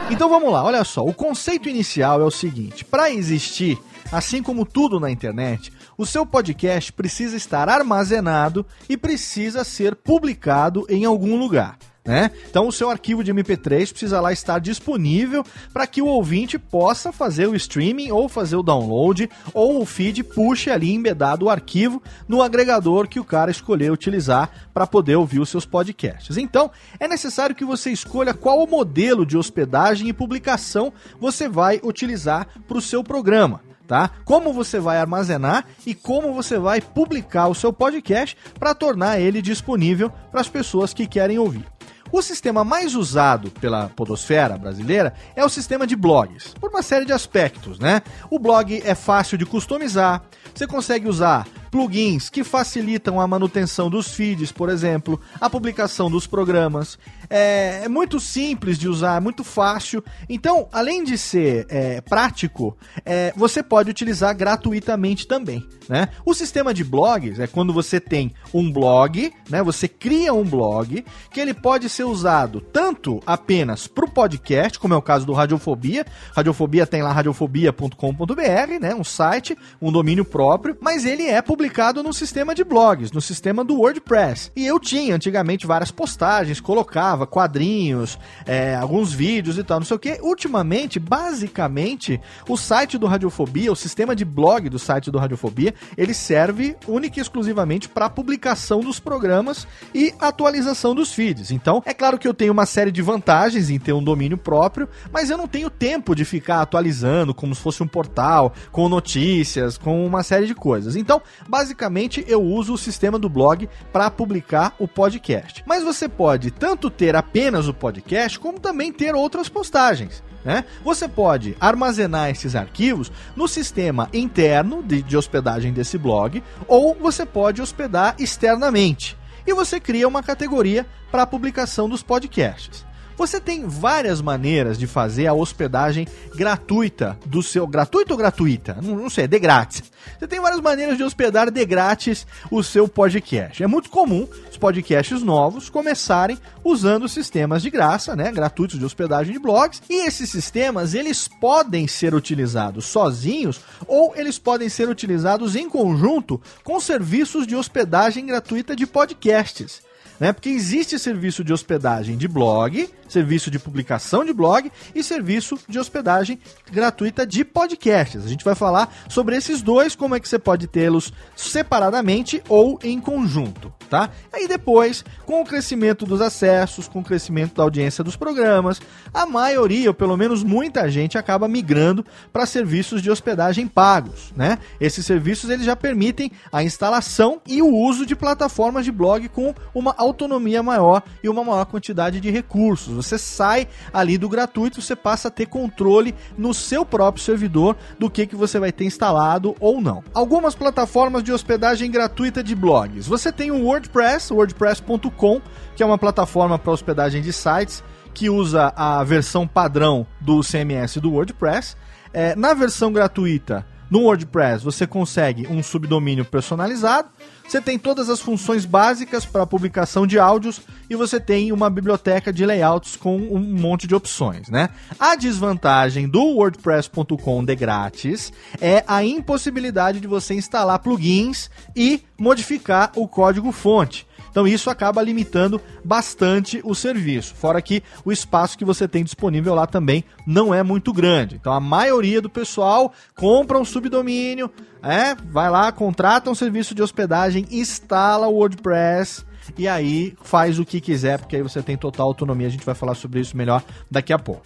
Então 0.10 0.30
vamos 0.30 0.52
lá, 0.52 0.64
olha 0.64 0.84
só. 0.84 1.04
O 1.04 1.14
conceito 1.14 1.68
inicial 1.68 2.22
é 2.22 2.24
o 2.24 2.32
seguinte: 2.32 2.84
para 2.84 3.10
existir, 3.10 3.78
assim 4.12 4.44
como 4.44 4.66
tudo 4.66 5.00
na 5.00 5.10
internet, 5.10 5.72
o 5.98 6.06
seu 6.06 6.25
podcast 6.25 6.94
precisa 6.94 7.36
estar 7.36 7.68
armazenado 7.68 8.66
e 8.88 8.96
precisa 8.96 9.63
ser 9.63 9.96
publicado 9.96 10.86
em 10.89 11.06
algum 11.06 11.38
lugar. 11.38 11.77
Né? 12.08 12.32
Então 12.50 12.70
o 12.70 12.72
seu 12.72 12.89
arquivo 12.89 13.22
de 13.22 13.34
MP3 13.34 13.89
precisa 13.89 14.22
lá 14.22 14.32
estar 14.32 14.60
disponível 14.60 15.44
para 15.74 15.86
que 15.86 16.01
o 16.01 16.06
ouvinte 16.06 16.58
possa 16.58 17.12
fazer 17.12 17.48
o 17.48 17.56
streaming 17.56 18.12
ou 18.12 18.30
fazer 18.30 18.56
o 18.56 18.63
download 18.63 19.30
ou 19.54 19.82
o 19.82 19.86
feed 19.86 20.24
puxe 20.24 20.70
ali 20.70 20.94
embedado 20.94 21.46
o 21.46 21.50
arquivo 21.50 22.01
no 22.25 22.42
agregador 22.42 23.10
que 23.10 23.20
o 23.20 23.25
cara 23.25 23.51
escolher 23.51 23.92
utilizar 23.92 24.70
para 24.74 24.88
poder 24.88 25.18
ouvir 25.18 25.42
os 25.42 25.50
seus 25.50 25.66
podcasts. 25.66 26.38
Então 26.38 26.72
é 26.98 27.10
necessário 27.10 27.54
que 27.54 27.66
você 27.66 27.92
escolha 27.92 28.34
qual 28.34 28.66
modelo 28.66 29.25
de 29.25 29.38
hospedagem 29.38 30.08
e 30.08 30.13
publicação 30.13 30.94
você 31.20 31.50
vai 31.50 31.82
utilizar 31.84 32.48
para 32.66 32.77
o 32.77 32.82
seu 32.82 33.04
programa 33.04 33.67
tá? 33.88 34.12
Como 34.25 34.53
você 34.53 34.79
vai 34.79 34.98
armazenar 34.98 35.65
e 35.86 35.96
como 35.96 36.34
você 36.34 36.60
vai 36.60 36.82
publicar 36.82 37.48
o 37.48 37.56
seu 37.56 37.72
podcast 37.72 38.38
para 38.60 38.75
tornar 38.75 39.20
ele 39.20 39.41
disponível 39.41 40.12
para 40.32 40.41
as 40.41 40.50
pessoas 40.50 40.94
que 40.94 41.08
querem 41.08 41.39
ouvir. 41.39 41.65
O 42.12 42.22
sistema 42.22 42.63
mais 42.63 42.96
usado 42.96 43.51
pela 43.51 43.89
podosfera 43.89 44.58
brasileira 44.58 45.13
é 45.36 45.44
o 45.44 45.50
sistema 45.50 45.86
de 45.86 45.96
blogs, 45.96 46.53
por 46.60 46.70
uma 46.70 46.82
série 46.82 47.06
de 47.06 47.12
aspectos, 47.12 47.79
né? 47.79 48.01
O 48.29 48.39
blog 48.39 48.82
é 48.86 48.96
fácil 48.96 49.38
de 49.38 49.46
customizar, 49.46 50.22
você 50.56 50.65
consegue 50.65 51.10
usar 51.10 51.46
plugins 51.77 52.27
que 52.27 52.43
facilitam 52.43 53.22
a 53.22 53.27
manutenção 53.27 53.88
dos 53.88 54.12
feeds, 54.12 54.51
por 54.51 54.67
exemplo, 54.67 55.22
a 55.39 55.48
publicação 55.48 56.10
dos 56.10 56.25
programas. 56.25 56.98
É, 57.29 57.81
é 57.84 57.88
muito 57.88 58.19
simples 58.19 58.79
de 58.79 58.89
usar, 58.89 59.17
é 59.17 59.19
muito 59.19 59.43
fácil. 59.43 60.03
Então, 60.27 60.67
além 60.72 61.03
de 61.03 61.19
ser 61.19 61.67
é, 61.69 62.01
prático, 62.01 62.75
é, 63.05 63.31
você 63.36 63.62
pode 63.62 63.91
utilizar 63.91 64.36
gratuitamente 64.36 65.27
também. 65.27 65.63
Né? 65.88 66.10
O 66.25 66.34
sistema 66.34 66.74
de 66.74 66.84
blogs 66.84 67.39
é 67.39 67.46
quando 67.46 67.72
você 67.72 68.00
tem 68.00 68.34
um 68.51 68.72
blog, 68.72 69.31
né? 69.50 69.63
Você 69.63 69.88
cria 69.88 70.34
um 70.34 70.43
blog 70.43 71.05
que 71.31 71.39
ele 71.39 71.53
pode 71.53 71.88
ser 71.89 72.03
usado 72.03 72.60
tanto 72.60 73.22
apenas 73.25 73.88
para 73.88 74.03
o 74.03 74.10
podcast, 74.10 74.79
como 74.79 74.93
é 74.93 74.98
o 74.98 75.01
caso 75.01 75.25
do 75.25 75.31
Radiofobia. 75.31 76.05
Radiofobia 76.36 76.86
tem 76.86 77.01
lá 77.01 77.13
radiofobia.com.br, 77.13 78.79
né? 78.81 78.93
Um 78.96 79.03
site, 79.03 79.57
um 79.81 79.91
domínio 79.91 80.25
próprio, 80.25 80.77
mas 80.81 81.05
ele 81.05 81.27
é 81.27 81.41
publicado 81.41 81.67
no 82.04 82.14
sistema 82.14 82.56
de 82.56 82.64
blogs, 82.64 83.12
no 83.12 83.22
sistema 83.22 83.64
do 83.64 83.80
WordPress. 83.80 84.52
E 84.56 84.66
eu 84.66 84.80
tinha 84.80 85.16
antigamente 85.16 85.68
várias 85.68 85.92
postagens, 85.92 86.60
colocava 86.60 87.28
quadrinhos, 87.28 88.18
é, 88.46 88.76
alguns 88.76 89.14
vídeos 89.14 89.58
e 89.58 89.64
tal, 89.64 89.80
não 89.80 89.86
sei 89.86 89.96
o 89.96 90.00
que. 90.00 90.20
Ultimamente, 90.22 91.00
basicamente, 91.00 92.20
o 92.48 92.58
site 92.58 92.98
do 92.98 93.06
Radiofobia, 93.06 93.72
o 93.72 93.76
sistema 93.76 94.16
de 94.16 94.26
blog 94.26 94.70
do 94.70 94.80
site 94.80 95.12
do 95.12 95.18
Radiofobia, 95.18 95.74
ele 95.98 96.14
serve 96.14 96.76
única 96.88 97.20
e 97.20 97.22
exclusivamente 97.22 97.90
para 97.90 98.10
publicação 98.10 98.80
dos 98.80 99.00
programas 99.00 99.68
e 99.94 100.14
atualização 100.20 100.96
dos 100.96 101.14
feeds. 101.14 101.52
Então, 101.52 101.82
é 101.86 101.94
claro 101.94 102.18
que 102.18 102.28
eu 102.28 102.34
tenho 102.34 102.54
uma 102.54 102.66
série 102.66 102.92
de 102.92 103.02
vantagens 103.02 103.70
em 103.70 103.80
ter 103.80 103.94
um 103.94 104.04
domínio 104.04 104.38
próprio, 104.38 104.88
mas 105.12 105.30
eu 105.30 105.38
não 105.38 105.48
tenho 105.48 105.70
tempo 105.70 106.16
de 106.16 106.26
ficar 106.26 106.62
atualizando 106.62 107.34
como 107.34 107.54
se 107.54 107.62
fosse 107.62 107.84
um 107.84 107.88
portal, 107.88 108.54
com 108.72 108.90
notícias, 108.90 109.78
com 109.78 110.06
uma 110.06 110.24
série 110.24 110.46
de 110.46 110.56
coisas. 110.56 110.96
Então, 110.96 111.22
basicamente 111.48 112.24
eu 112.27 112.42
uso 112.42 112.74
o 112.74 112.77
sistema 112.77 113.18
do 113.20 113.30
blog 113.30 113.70
para 113.92 114.10
publicar 114.10 114.75
o 114.80 114.88
podcast. 114.88 115.63
Mas 115.66 115.84
você 115.84 116.08
pode 116.10 116.51
tanto 116.51 116.89
ter 116.89 117.16
apenas 117.16 117.68
o 117.68 117.74
podcast, 117.74 118.39
como 118.39 118.60
também 118.60 118.92
ter 118.92 119.16
outras 119.16 119.50
postagens. 119.50 120.24
Né? 120.44 120.63
Você 120.84 121.10
pode 121.10 121.58
armazenar 121.60 122.30
esses 122.30 122.56
arquivos 122.56 123.12
no 123.36 123.48
sistema 123.48 124.10
interno 124.13 124.82
de, 124.82 125.01
de 125.01 125.18
hospedagem 125.18 125.74
desse 125.74 125.98
blog, 125.98 126.42
ou 126.68 126.96
você 126.96 127.25
pode 127.25 127.62
hospedar 127.62 128.16
externamente. 128.18 129.18
E 129.46 129.54
você 129.54 129.80
cria 129.80 130.08
uma 130.08 130.24
categoria 130.24 130.86
para 131.12 131.24
a 131.24 131.27
publicação 131.27 131.89
dos 131.89 132.01
podcasts. 132.01 132.87
Você 133.18 133.42
tem 133.42 133.68
várias 133.68 134.22
maneiras 134.22 134.78
de 134.78 134.86
fazer 134.86 135.26
a 135.26 135.34
hospedagem 135.34 136.08
gratuita 136.36 137.18
do 137.26 137.42
seu. 137.42 137.66
Gratuita 137.66 138.14
ou 138.14 138.18
gratuita? 138.18 138.78
Não, 138.82 138.96
não 138.96 139.10
sei, 139.10 139.24
é 139.24 139.28
de 139.28 139.40
grátis. 139.40 139.84
Você 140.18 140.28
tem 140.28 140.40
várias 140.40 140.62
maneiras 140.62 140.98
de 140.98 141.04
hospedar 141.04 141.50
de 141.50 141.66
grátis 141.66 142.28
o 142.52 142.62
seu 142.62 142.88
podcast. 142.88 143.64
É 143.64 143.68
muito 143.68 143.90
comum 143.90 144.28
os 144.50 144.56
podcasts 144.58 145.24
novos 145.24 145.68
começarem 145.68 146.38
usando 146.64 147.10
sistemas 147.10 147.64
de 147.64 147.72
graça, 147.72 148.16
né, 148.16 148.32
gratuitos 148.32 148.78
de 148.78 148.86
hospedagem 148.86 149.34
de 149.34 149.40
blogs, 149.40 149.82
e 149.90 150.06
esses 150.06 150.30
sistemas 150.30 150.94
eles 150.94 151.28
podem 151.28 151.88
ser 151.88 152.14
utilizados 152.14 152.86
sozinhos 152.86 153.60
ou 153.88 154.14
eles 154.16 154.38
podem 154.38 154.70
ser 154.70 154.90
utilizados 154.90 155.56
em 155.56 155.68
conjunto 155.68 156.40
com 156.64 156.80
serviços 156.80 157.48
de 157.48 157.56
hospedagem 157.56 158.26
gratuita 158.26 158.76
de 158.76 158.86
podcasts 158.86 159.87
né? 160.20 160.34
Porque 160.34 160.50
existe 160.50 160.98
serviço 160.98 161.44
de 161.44 161.54
hospedagem 161.54 162.18
de 162.18 162.28
blog, 162.28 162.90
serviço 163.08 163.50
de 163.50 163.60
publicação 163.60 164.26
de 164.26 164.34
blog 164.34 164.72
e 164.94 165.04
serviço 165.04 165.58
de 165.68 165.80
hospedagem 165.80 166.40
gratuita 166.72 167.26
de 167.26 167.46
podcasts. 167.46 168.26
A 168.26 168.28
gente 168.28 168.44
vai 168.44 168.56
falar 168.56 168.94
sobre 169.10 169.36
esses 169.36 169.62
dois, 169.62 169.96
como 169.96 170.16
é 170.16 170.20
que 170.20 170.28
você 170.28 170.40
pode 170.40 170.68
tê-los 170.68 171.14
separadamente 171.36 172.42
ou 172.50 172.80
em 172.84 173.00
conjunto, 173.00 173.74
tá? 173.90 174.10
Aí 174.32 174.48
depois, 174.48 175.04
com 175.26 175.42
o 175.42 175.46
crescimento 175.46 176.06
dos 176.06 176.22
acessos, 176.22 176.88
com 176.88 177.00
o 177.00 177.04
crescimento 177.04 177.56
da 177.56 177.64
audiência 177.64 178.04
dos 178.04 178.16
programas, 178.16 178.82
a 179.14 179.26
maioria, 179.26 179.90
ou 179.90 179.94
pelo 179.94 180.18
menos 180.18 180.44
muita 180.44 180.90
gente, 180.90 181.18
acaba 181.18 181.48
migrando 181.48 182.06
para 182.32 182.46
serviços 182.46 183.02
de 183.02 183.10
hospedagem 183.10 183.68
pagos, 183.68 184.34
né? 184.36 184.60
Esses 184.80 185.06
serviços 185.06 185.50
eles 185.50 185.66
já 185.66 185.76
permitem 185.76 186.32
a 186.52 186.64
instalação 186.64 187.42
e 187.48 187.62
o 187.62 187.74
uso 187.74 188.06
de 188.06 188.16
plataformas 188.16 188.86
de 188.86 188.92
blog 188.92 189.28
com 189.30 189.54
uma 189.74 189.96
autonomia 190.08 190.64
maior 190.64 191.04
e 191.24 191.30
uma 191.30 191.44
maior 191.44 191.66
quantidade 191.66 192.20
de 192.20 192.32
recursos. 192.32 192.96
Você 192.96 193.18
sai 193.18 193.68
ali 193.94 194.18
do 194.18 194.30
gratuito, 194.30 194.82
você 194.82 194.96
passa 194.96 195.28
a 195.28 195.32
ter 195.32 195.46
controle 195.46 196.16
no 196.38 196.54
seu 196.54 196.86
próprio 196.86 197.24
servidor 197.24 197.76
do 198.00 198.10
que, 198.10 198.26
que 198.26 198.36
você 198.36 198.60
vai 198.60 198.72
ter 198.72 198.86
instalado 198.86 199.56
ou 199.60 199.82
não. 199.82 200.04
Algumas 200.14 200.56
plataformas 200.56 201.24
de 201.24 201.32
hospedagem 201.32 201.92
gratuita 201.92 202.44
de 202.44 202.56
blogs. 202.56 203.08
Você 203.08 203.32
tem 203.32 203.52
o 203.52 203.64
WordPress, 203.64 204.34
wordpress.com, 204.34 205.42
que 205.76 205.84
é 205.84 205.86
uma 205.86 205.98
plataforma 205.98 206.58
para 206.58 206.72
hospedagem 206.72 207.22
de 207.22 207.32
sites 207.32 207.84
que 208.14 208.30
usa 208.32 208.74
a 208.76 209.04
versão 209.04 209.48
padrão 209.48 210.08
do 210.20 210.42
CMS 210.42 210.98
do 210.98 211.12
WordPress. 211.12 211.76
É, 212.12 212.36
na 212.36 212.54
versão 212.54 212.92
gratuita, 212.92 213.64
no 213.89 214.01
WordPress, 214.01 214.63
você 214.63 214.86
consegue 214.86 215.48
um 215.48 215.63
subdomínio 215.63 216.25
personalizado 216.25 217.10
você 217.48 217.62
tem 217.62 217.79
todas 217.79 218.10
as 218.10 218.20
funções 218.20 218.65
básicas 218.65 219.25
para 219.25 219.46
publicação 219.46 220.06
de 220.06 220.20
áudios 220.20 220.60
e 220.89 220.96
você 220.96 221.17
tem 221.17 221.53
uma 221.53 221.70
biblioteca 221.70 222.34
de 222.34 222.46
layouts 222.46 222.98
com 222.98 223.15
um 223.15 223.39
monte 223.39 223.88
de 223.88 223.96
opções, 223.96 224.50
né? 224.50 224.70
A 225.00 225.15
desvantagem 225.15 226.10
do 226.10 226.22
WordPress.com 226.22 227.46
de 227.46 227.56
grátis 227.56 228.34
é 228.60 228.84
a 228.86 229.01
impossibilidade 229.01 230.01
de 230.01 230.08
você 230.08 230.34
instalar 230.34 230.79
plugins 230.79 231.50
e 231.74 232.03
modificar 232.20 232.91
o 232.98 233.08
código 233.08 233.53
fonte. 233.53 234.06
Então 234.38 234.48
isso 234.48 234.70
acaba 234.70 235.01
limitando 235.01 235.60
bastante 235.84 236.62
o 236.63 236.75
serviço. 236.75 237.34
Fora 237.34 237.60
que 237.60 237.82
o 238.06 238.12
espaço 238.12 238.56
que 238.56 238.63
você 238.63 238.88
tem 238.88 239.03
disponível 239.03 239.56
lá 239.56 239.65
também 239.65 240.03
não 240.27 240.53
é 240.53 240.62
muito 240.62 240.94
grande. 240.94 241.38
Então 241.38 241.51
a 241.51 241.60
maioria 241.60 242.22
do 242.22 242.29
pessoal 242.29 242.94
compra 243.15 243.58
um 243.58 243.65
subdomínio, 243.65 244.51
é, 244.84 245.15
vai 245.15 245.50
lá, 245.50 245.72
contrata 245.72 246.29
um 246.29 246.36
serviço 246.36 246.75
de 246.75 246.84
hospedagem, 246.84 247.48
instala 247.50 248.27
o 248.27 248.36
WordPress 248.36 249.25
e 249.58 249.67
aí 249.67 250.13
faz 250.22 250.60
o 250.60 250.65
que 250.65 250.79
quiser, 250.79 251.17
porque 251.17 251.38
aí 251.38 251.41
você 251.41 251.63
tem 251.63 251.75
total 251.75 252.06
autonomia. 252.06 252.46
A 252.46 252.51
gente 252.51 252.63
vai 252.63 252.75
falar 252.75 252.94
sobre 252.94 253.20
isso 253.20 253.36
melhor 253.36 253.63
daqui 253.89 254.13
a 254.13 254.20
pouco. 254.20 254.44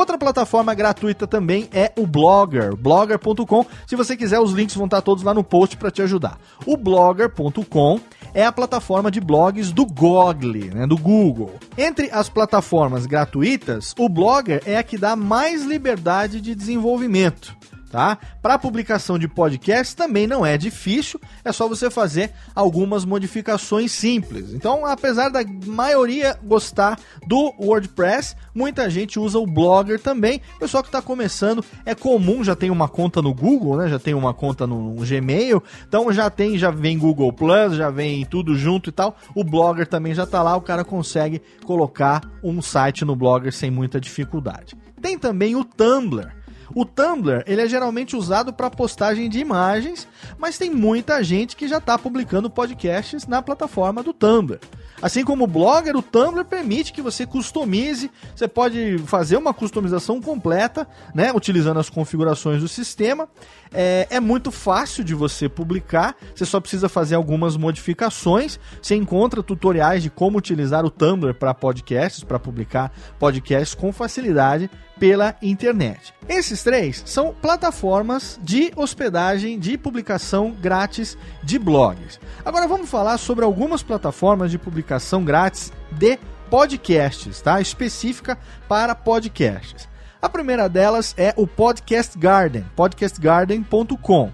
Outra 0.00 0.16
plataforma 0.16 0.72
gratuita 0.72 1.26
também 1.26 1.68
é 1.70 1.92
o 1.94 2.06
Blogger, 2.06 2.74
blogger.com. 2.74 3.66
Se 3.86 3.94
você 3.94 4.16
quiser, 4.16 4.40
os 4.40 4.50
links 4.50 4.74
vão 4.74 4.86
estar 4.86 5.02
todos 5.02 5.22
lá 5.22 5.34
no 5.34 5.44
post 5.44 5.76
para 5.76 5.90
te 5.90 6.00
ajudar. 6.00 6.38
O 6.64 6.74
blogger.com 6.74 8.00
é 8.32 8.42
a 8.42 8.50
plataforma 8.50 9.10
de 9.10 9.20
blogs 9.20 9.70
do 9.72 9.84
Google, 9.84 10.70
né, 10.74 10.86
do 10.86 10.96
Google. 10.96 11.52
Entre 11.76 12.10
as 12.10 12.30
plataformas 12.30 13.04
gratuitas, 13.04 13.94
o 13.98 14.08
Blogger 14.08 14.62
é 14.64 14.78
a 14.78 14.82
que 14.82 14.96
dá 14.96 15.14
mais 15.14 15.66
liberdade 15.66 16.40
de 16.40 16.54
desenvolvimento. 16.54 17.54
Tá? 17.90 18.16
Para 18.40 18.58
publicação 18.58 19.18
de 19.18 19.26
podcast 19.26 19.96
também 19.96 20.26
não 20.26 20.46
é 20.46 20.56
difícil, 20.56 21.20
é 21.44 21.52
só 21.52 21.68
você 21.68 21.90
fazer 21.90 22.32
algumas 22.54 23.04
modificações 23.04 23.92
simples. 23.92 24.54
Então, 24.54 24.86
apesar 24.86 25.28
da 25.28 25.40
maioria 25.66 26.38
gostar 26.42 26.98
do 27.26 27.52
WordPress, 27.58 28.36
muita 28.54 28.88
gente 28.88 29.18
usa 29.18 29.38
o 29.38 29.46
Blogger 29.46 30.00
também. 30.00 30.40
Pessoal 30.58 30.82
que 30.82 30.88
está 30.88 31.02
começando 31.02 31.64
é 31.84 31.94
comum, 31.94 32.44
já 32.44 32.54
tem 32.54 32.70
uma 32.70 32.88
conta 32.88 33.20
no 33.20 33.34
Google, 33.34 33.76
né? 33.78 33.88
Já 33.88 33.98
tem 33.98 34.14
uma 34.14 34.32
conta 34.32 34.66
no, 34.66 34.94
no 34.94 35.04
Gmail, 35.04 35.62
então 35.86 36.12
já 36.12 36.30
tem, 36.30 36.56
já 36.56 36.70
vem 36.70 36.96
Google 36.96 37.32
Plus, 37.32 37.74
já 37.74 37.90
vem 37.90 38.24
tudo 38.24 38.54
junto 38.54 38.90
e 38.90 38.92
tal. 38.92 39.16
O 39.34 39.42
Blogger 39.42 39.86
também 39.86 40.14
já 40.14 40.22
está 40.22 40.42
lá, 40.42 40.56
o 40.56 40.62
cara 40.62 40.84
consegue 40.84 41.42
colocar 41.64 42.22
um 42.42 42.62
site 42.62 43.04
no 43.04 43.16
Blogger 43.16 43.52
sem 43.52 43.70
muita 43.70 44.00
dificuldade. 44.00 44.76
Tem 45.00 45.18
também 45.18 45.56
o 45.56 45.64
Tumblr. 45.64 46.39
O 46.74 46.84
Tumblr 46.84 47.42
ele 47.46 47.62
é 47.62 47.68
geralmente 47.68 48.16
usado 48.16 48.52
para 48.52 48.70
postagem 48.70 49.28
de 49.28 49.38
imagens, 49.38 50.06
mas 50.38 50.58
tem 50.58 50.70
muita 50.70 51.22
gente 51.22 51.56
que 51.56 51.68
já 51.68 51.78
está 51.78 51.98
publicando 51.98 52.48
podcasts 52.48 53.26
na 53.26 53.42
plataforma 53.42 54.02
do 54.02 54.12
Tumblr. 54.12 54.60
Assim 55.02 55.24
como 55.24 55.44
o 55.44 55.46
Blogger, 55.46 55.96
o 55.96 56.02
Tumblr 56.02 56.44
permite 56.44 56.92
que 56.92 57.00
você 57.00 57.24
customize, 57.26 58.10
você 58.36 58.46
pode 58.46 58.98
fazer 59.06 59.36
uma 59.36 59.54
customização 59.54 60.20
completa, 60.20 60.86
né, 61.14 61.32
utilizando 61.32 61.80
as 61.80 61.88
configurações 61.88 62.60
do 62.60 62.68
sistema. 62.68 63.26
É, 63.72 64.06
é, 64.10 64.20
muito 64.20 64.50
fácil 64.50 65.02
de 65.02 65.14
você 65.14 65.48
publicar, 65.48 66.14
você 66.34 66.44
só 66.44 66.60
precisa 66.60 66.88
fazer 66.88 67.14
algumas 67.14 67.56
modificações. 67.56 68.58
Você 68.82 68.94
encontra 68.94 69.42
tutoriais 69.42 70.02
de 70.02 70.10
como 70.10 70.36
utilizar 70.36 70.84
o 70.84 70.90
Tumblr 70.90 71.34
para 71.34 71.54
podcasts, 71.54 72.22
para 72.22 72.38
publicar 72.38 72.92
podcasts 73.18 73.74
com 73.74 73.92
facilidade 73.92 74.68
pela 75.00 75.34
internet. 75.40 76.14
Esses 76.28 76.62
três 76.62 77.02
são 77.06 77.34
plataformas 77.34 78.38
de 78.42 78.70
hospedagem, 78.76 79.58
de 79.58 79.78
publicação 79.78 80.52
grátis 80.52 81.16
de 81.42 81.58
blogs. 81.58 82.20
Agora 82.44 82.68
vamos 82.68 82.90
falar 82.90 83.16
sobre 83.16 83.44
algumas 83.44 83.82
plataformas 83.82 84.50
de 84.50 84.58
publicação 84.58 85.24
grátis 85.24 85.72
de 85.90 86.18
podcasts, 86.50 87.40
tá? 87.40 87.60
Específica 87.60 88.38
para 88.68 88.94
podcasts. 88.94 89.88
A 90.20 90.28
primeira 90.28 90.68
delas 90.68 91.14
é 91.16 91.32
o 91.34 91.46
Podcast 91.46 92.18
Garden, 92.18 92.66
podcastgarden.com. 92.76 94.30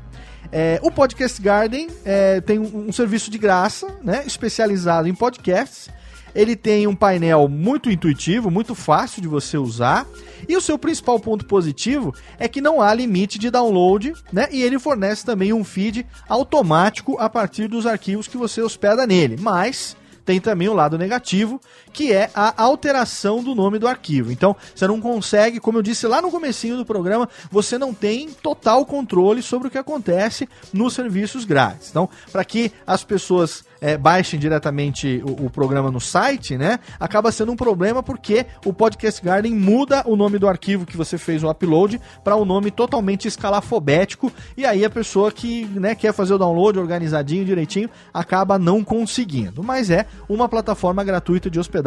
É, 0.50 0.80
o 0.82 0.90
Podcast 0.90 1.40
Garden 1.40 1.88
é, 2.04 2.40
tem 2.40 2.58
um, 2.58 2.88
um, 2.88 2.92
serviço 2.92 3.30
de 3.30 3.38
graça, 3.38 3.87
né, 4.02 4.25
especializado 4.26 5.08
em 5.08 5.14
podcasts. 5.14 5.88
Ele 6.37 6.55
tem 6.55 6.87
um 6.87 6.95
painel 6.95 7.49
muito 7.49 7.90
intuitivo, 7.90 8.50
muito 8.50 8.75
fácil 8.75 9.23
de 9.23 9.26
você 9.26 9.57
usar. 9.57 10.07
E 10.47 10.55
o 10.55 10.61
seu 10.61 10.78
principal 10.78 11.19
ponto 11.19 11.47
positivo 11.47 12.14
é 12.38 12.47
que 12.47 12.61
não 12.61 12.83
há 12.83 12.93
limite 12.93 13.38
de 13.38 13.50
download, 13.50 14.12
né? 14.31 14.47
E 14.52 14.62
ele 14.62 14.78
fornece 14.78 15.25
também 15.25 15.52
um 15.55 15.64
feed 15.64 16.07
automático 16.28 17.16
a 17.19 17.28
partir 17.28 17.69
dos 17.69 17.87
arquivos 17.87 18.28
que 18.28 18.37
você 18.37 18.61
hospeda 18.61 19.07
nele. 19.07 19.38
Mas 19.40 19.97
tem 20.26 20.40
também 20.40 20.69
o 20.69 20.75
lado 20.75 20.99
negativo, 20.99 21.61
que 21.96 22.12
é 22.12 22.28
a 22.34 22.62
alteração 22.62 23.42
do 23.42 23.54
nome 23.54 23.78
do 23.78 23.88
arquivo. 23.88 24.30
Então, 24.30 24.54
você 24.74 24.86
não 24.86 25.00
consegue, 25.00 25.58
como 25.58 25.78
eu 25.78 25.82
disse 25.82 26.06
lá 26.06 26.20
no 26.20 26.30
comecinho 26.30 26.76
do 26.76 26.84
programa, 26.84 27.26
você 27.50 27.78
não 27.78 27.94
tem 27.94 28.28
total 28.28 28.84
controle 28.84 29.42
sobre 29.42 29.68
o 29.68 29.70
que 29.70 29.78
acontece 29.78 30.46
nos 30.74 30.92
serviços 30.92 31.46
grátis. 31.46 31.88
Então, 31.88 32.06
para 32.30 32.44
que 32.44 32.70
as 32.86 33.02
pessoas 33.02 33.64
é, 33.80 33.96
baixem 33.96 34.38
diretamente 34.38 35.22
o, 35.24 35.46
o, 35.46 35.50
programa 35.50 35.90
no 35.90 36.00
site, 36.00 36.56
né? 36.56 36.78
Acaba 36.98 37.30
sendo 37.30 37.52
um 37.52 37.56
problema 37.56 38.02
porque 38.02 38.46
o 38.64 38.72
Podcast 38.72 39.22
Garden 39.22 39.54
muda 39.54 40.02
o 40.06 40.16
nome 40.16 40.38
do 40.38 40.48
arquivo 40.48 40.86
que 40.86 40.96
você 40.96 41.18
fez 41.18 41.44
o 41.44 41.50
upload 41.50 42.00
para 42.24 42.36
um 42.36 42.44
nome 42.44 42.70
totalmente 42.70 43.28
escalafobético 43.28 44.32
e 44.56 44.64
aí 44.64 44.82
a 44.82 44.90
pessoa 44.90 45.30
que 45.30 45.66
né, 45.66 45.94
quer 45.94 46.14
fazer 46.14 46.32
o 46.34 46.38
download 46.38 46.78
organizadinho, 46.78 47.44
direitinho, 47.44 47.90
acaba 48.14 48.58
não 48.58 48.82
conseguindo. 48.82 49.62
Mas 49.62 49.90
é 49.90 50.06
uma 50.26 50.48
plataforma 50.48 51.04
gratuita 51.04 51.50
de 51.50 51.60
hospedagem 51.60 51.86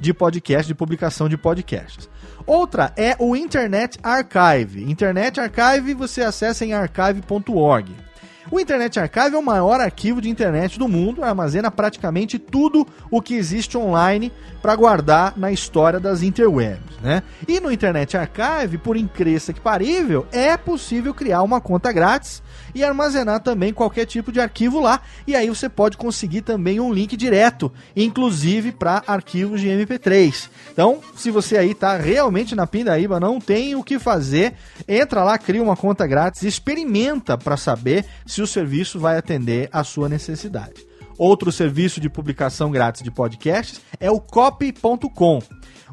de 0.00 0.12
podcast, 0.12 0.66
de 0.66 0.74
publicação 0.74 1.28
de 1.28 1.36
podcasts. 1.36 2.08
Outra 2.46 2.92
é 2.96 3.16
o 3.18 3.34
Internet 3.34 3.98
Archive. 4.02 4.90
Internet 4.90 5.40
Archive 5.40 5.94
você 5.94 6.22
acessa 6.22 6.64
em 6.64 6.72
archive.org. 6.72 8.06
O 8.50 8.60
Internet 8.60 9.00
Archive 9.00 9.34
é 9.34 9.38
o 9.38 9.42
maior 9.42 9.80
arquivo 9.80 10.20
de 10.20 10.28
internet 10.28 10.78
do 10.78 10.86
mundo, 10.86 11.24
armazena 11.24 11.68
praticamente 11.68 12.38
tudo 12.38 12.86
o 13.10 13.20
que 13.20 13.34
existe 13.34 13.76
online 13.76 14.32
para 14.62 14.76
guardar 14.76 15.36
na 15.36 15.50
história 15.50 15.98
das 15.98 16.22
interwebs, 16.22 16.96
né? 17.02 17.24
E 17.48 17.58
no 17.58 17.72
Internet 17.72 18.16
Archive, 18.16 18.78
por 18.78 18.96
incrível 18.96 19.26
que 19.52 19.60
parível, 19.60 20.26
é 20.30 20.56
possível 20.56 21.12
criar 21.12 21.42
uma 21.42 21.60
conta 21.60 21.90
grátis 21.90 22.40
e 22.74 22.84
armazenar 22.84 23.40
também 23.40 23.72
qualquer 23.72 24.06
tipo 24.06 24.30
de 24.30 24.40
arquivo 24.40 24.80
lá. 24.80 25.00
E 25.26 25.34
aí 25.34 25.48
você 25.48 25.68
pode 25.68 25.96
conseguir 25.96 26.42
também 26.42 26.80
um 26.80 26.92
link 26.92 27.16
direto, 27.16 27.72
inclusive 27.94 28.72
para 28.72 29.02
arquivos 29.06 29.60
de 29.60 29.68
MP3. 29.68 30.48
Então, 30.72 31.00
se 31.14 31.30
você 31.30 31.56
aí 31.56 31.74
tá 31.74 31.96
realmente 31.96 32.54
na 32.54 32.66
pindaíba, 32.66 33.20
não 33.20 33.40
tem 33.40 33.74
o 33.74 33.82
que 33.82 33.98
fazer, 33.98 34.54
entra 34.86 35.24
lá, 35.24 35.38
cria 35.38 35.62
uma 35.62 35.76
conta 35.76 36.06
grátis, 36.06 36.42
experimenta 36.42 37.36
para 37.38 37.56
saber 37.56 38.04
se 38.26 38.42
o 38.42 38.46
serviço 38.46 38.98
vai 38.98 39.16
atender 39.16 39.68
a 39.72 39.84
sua 39.84 40.08
necessidade. 40.08 40.86
Outro 41.18 41.50
serviço 41.50 42.00
de 42.00 42.10
publicação 42.10 42.70
grátis 42.70 43.02
de 43.02 43.10
podcasts 43.10 43.80
é 43.98 44.10
o 44.10 44.20
copy.com. 44.20 45.40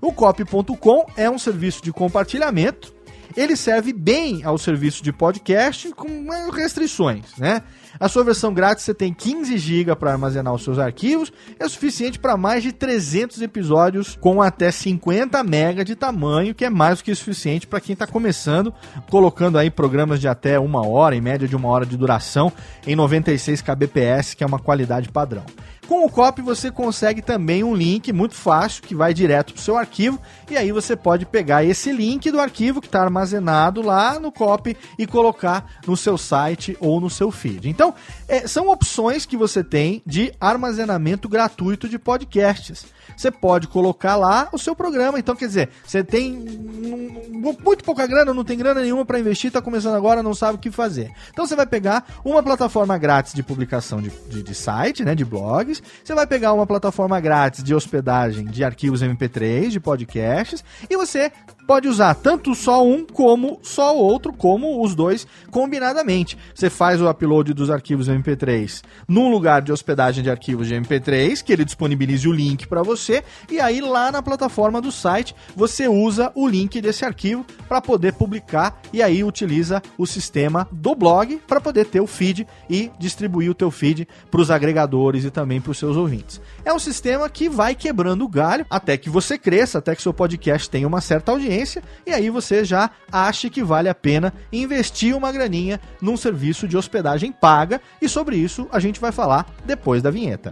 O 0.02 0.12
copy.com 0.12 1.06
é 1.16 1.30
um 1.30 1.40
serviço 1.40 1.82
de 1.82 1.94
compartilhamento 1.94 2.94
ele 3.36 3.56
serve 3.56 3.94
bem 3.94 4.44
ao 4.44 4.58
serviço 4.58 5.04
de 5.04 5.12
podcast 5.12 5.92
com 5.92 6.50
restrições, 6.52 7.26
né? 7.38 7.62
A 8.00 8.08
sua 8.08 8.24
versão 8.24 8.54
grátis 8.54 8.84
você 8.84 8.94
tem 8.94 9.14
15 9.14 9.58
GB 9.58 9.96
para 9.96 10.12
armazenar 10.12 10.54
os 10.54 10.64
seus 10.64 10.80
arquivos, 10.80 11.32
é 11.60 11.68
suficiente 11.70 12.18
para 12.18 12.36
mais 12.36 12.64
de 12.64 12.72
300 12.72 13.42
episódios 13.42 14.18
com 14.20 14.42
até 14.42 14.72
50 14.72 15.44
MB 15.44 15.84
de 15.84 15.96
tamanho, 15.96 16.56
que 16.56 16.66
é 16.66 16.70
mais 16.70 16.98
do 16.98 17.04
que 17.04 17.14
suficiente 17.14 17.68
para 17.68 17.80
quem 17.80 17.94
está 17.94 18.08
começando, 18.08 18.74
colocando 19.10 19.58
aí 19.58 19.70
programas 19.70 20.20
de 20.20 20.28
até 20.28 20.60
uma 20.60 20.86
hora, 20.86 21.16
em 21.16 21.22
média 21.22 21.48
de 21.48 21.56
uma 21.56 21.70
hora 21.70 21.86
de 21.86 21.96
duração, 21.96 22.52
em 22.86 22.96
96 22.96 23.62
kbps, 23.62 24.34
que 24.34 24.44
é 24.44 24.48
uma 24.48 24.60
qualidade 24.60 25.10
padrão. 25.10 25.46
Com 25.88 26.06
o 26.06 26.10
copy 26.10 26.42
você 26.42 26.72
consegue 26.72 27.22
também 27.22 27.64
um 27.64 27.76
link 27.76 28.12
muito 28.14 28.36
fácil 28.36 28.84
que 28.84 28.96
vai 28.96 29.14
direto 29.14 29.54
para 29.54 29.60
o 29.60 29.64
seu 29.64 29.78
arquivo 29.78 30.20
e 30.50 30.58
aí 30.58 30.72
você 30.72 30.96
pode 30.96 31.26
pegar 31.26 31.64
esse 31.64 31.92
link 31.92 32.32
do 32.32 32.40
arquivo 32.40 32.80
que 32.80 32.88
está 32.88 33.02
armazenado 33.02 33.82
lá 33.82 34.20
no 34.20 34.32
copy 34.32 34.78
e 34.98 35.06
colocar 35.06 35.66
no 35.86 35.98
seu 35.98 36.18
site 36.18 36.78
ou 36.80 37.02
no 37.02 37.10
seu 37.10 37.32
feed. 37.32 37.70
Então, 37.70 37.94
é, 38.28 38.48
são 38.48 38.70
opções 38.70 39.26
que 39.26 39.36
você 39.36 39.64
tem 39.64 40.02
de 40.06 40.34
armazenamento 40.40 41.28
gratuito 41.28 41.90
de 41.90 42.00
podcasts 42.00 42.86
você 43.16 43.32
pode 43.32 43.68
colocar 43.68 44.16
lá 44.16 44.50
o 44.52 44.58
seu 44.58 44.76
programa. 44.76 45.20
Então, 45.20 45.36
quer 45.36 45.48
dizer, 45.48 45.70
você 45.86 46.04
tem 46.04 46.34
muito 46.34 47.84
pouca 47.84 48.06
grana, 48.08 48.34
não 48.34 48.44
tem 48.44 48.58
grana 48.58 48.82
nenhuma 48.82 49.06
para 49.06 49.20
investir, 49.20 49.48
está 49.48 49.62
começando 49.62 49.96
agora, 49.96 50.24
não 50.24 50.34
sabe 50.34 50.56
o 50.56 50.60
que 50.60 50.72
fazer. 50.72 51.12
Então, 51.32 51.46
você 51.46 51.56
vai 51.56 51.66
pegar 51.66 52.06
uma 52.24 52.42
plataforma 52.42 52.98
grátis 52.98 53.34
de 53.34 53.44
publicação 53.44 54.02
de, 54.02 54.10
de, 54.30 54.44
de 54.44 54.56
site, 54.56 55.04
né, 55.04 55.16
de 55.16 55.26
blogs. 55.26 55.82
Você 56.04 56.14
vai 56.14 56.28
pegar 56.28 56.54
uma 56.54 56.66
plataforma 56.66 57.20
grátis 57.20 57.64
de 57.64 57.74
hospedagem 57.74 58.46
de 58.46 58.64
arquivos 58.64 59.02
MP3, 59.02 59.70
de 59.70 59.80
podcasts, 59.80 60.64
e 60.90 60.96
você 60.96 61.32
pode 61.66 61.88
usar 61.88 62.14
tanto 62.16 62.54
só 62.54 62.86
um 62.86 63.06
como 63.06 63.60
só 63.62 63.96
o 63.96 64.00
outro, 64.00 64.34
como 64.34 64.84
os 64.84 64.96
dois 64.96 65.26
combinadamente. 65.50 66.38
Você 66.54 66.70
faz 66.70 67.02
o 67.02 67.10
upload 67.10 67.54
dos 67.54 67.70
arquivos 67.70 68.10
MP3 68.10 68.84
num 69.08 69.30
lugar 69.30 69.62
de 69.62 69.72
hospedagem 69.72 70.24
de 70.24 70.30
arquivos 70.30 70.68
de 70.68 70.76
MP3, 70.76 71.42
que 71.44 71.54
ele 71.54 71.66
disponibilize 71.66 72.28
o 72.28 72.32
link 72.32 72.68
para 72.68 72.84
você, 72.84 73.24
e 73.50 73.60
aí 73.60 73.82
lá 73.82 74.12
na 74.12 74.22
plataforma 74.22 74.82
do 74.82 74.92
site 74.92 75.36
você 75.56 75.88
usa 75.88 76.32
o 76.36 76.48
link 76.48 76.80
desse 76.82 77.06
arquivo 77.06 77.46
para 77.68 77.82
poder 77.82 78.14
publicar 78.14 78.82
e 78.92 79.02
aí 79.02 79.24
utiliza 79.24 79.82
o 79.98 80.06
sistema 80.06 80.68
do 80.72 80.96
blog 80.96 81.40
para 81.48 81.62
poder 81.62 81.86
ter 81.86 82.02
o 82.02 82.08
feed 82.08 82.48
e 82.70 82.92
distribuir 83.00 83.50
o 83.50 83.56
teu 83.56 83.72
feed 83.72 84.08
para 84.30 84.42
os 84.42 84.52
agregadores 84.52 85.24
e 85.24 85.32
também 85.32 85.62
para 85.62 85.72
os 85.72 85.78
seus 85.78 85.96
ouvintes. 85.96 86.42
É 86.66 86.74
um 86.74 86.80
sistema 86.80 87.30
que 87.30 87.50
vai 87.50 87.76
quebrando 87.76 88.26
o 88.26 88.30
galho 88.30 88.66
até 88.70 88.98
que 88.98 89.10
você 89.10 89.38
cresça, 89.38 89.80
até 89.80 89.96
que 89.96 90.02
seu 90.02 90.14
podcast 90.14 90.70
tenha 90.70 90.88
uma 90.88 91.02
certa 91.02 91.32
audiência 91.32 91.53
audiência, 91.54 91.84
e 92.06 92.12
aí 92.12 92.30
você 92.30 92.66
já 92.66 92.90
acha 93.12 93.50
que 93.50 93.64
vale 93.64 93.88
a 93.88 93.96
pena 93.96 94.34
investir 94.52 95.16
uma 95.16 95.32
graninha 95.32 95.80
num 96.02 96.18
serviço 96.18 96.68
de 96.68 96.76
hospedagem 96.76 97.32
paga, 97.32 97.80
e 98.02 98.10
sobre 98.10 98.36
isso 98.36 98.68
a 98.72 98.80
gente 98.80 99.00
vai 99.00 99.12
falar 99.12 99.46
depois 99.66 100.02
da 100.02 100.10
vinheta. 100.10 100.50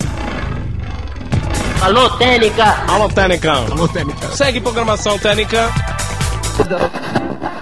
Alô, 1.82 2.10
Técnica! 2.18 2.64
Alô, 2.88 3.10
Técnica! 3.10 3.52
Alô, 3.54 3.88
Técnica! 3.88 4.28
Segue 4.30 4.62
programação 4.62 5.18
Técnica! 5.18 5.70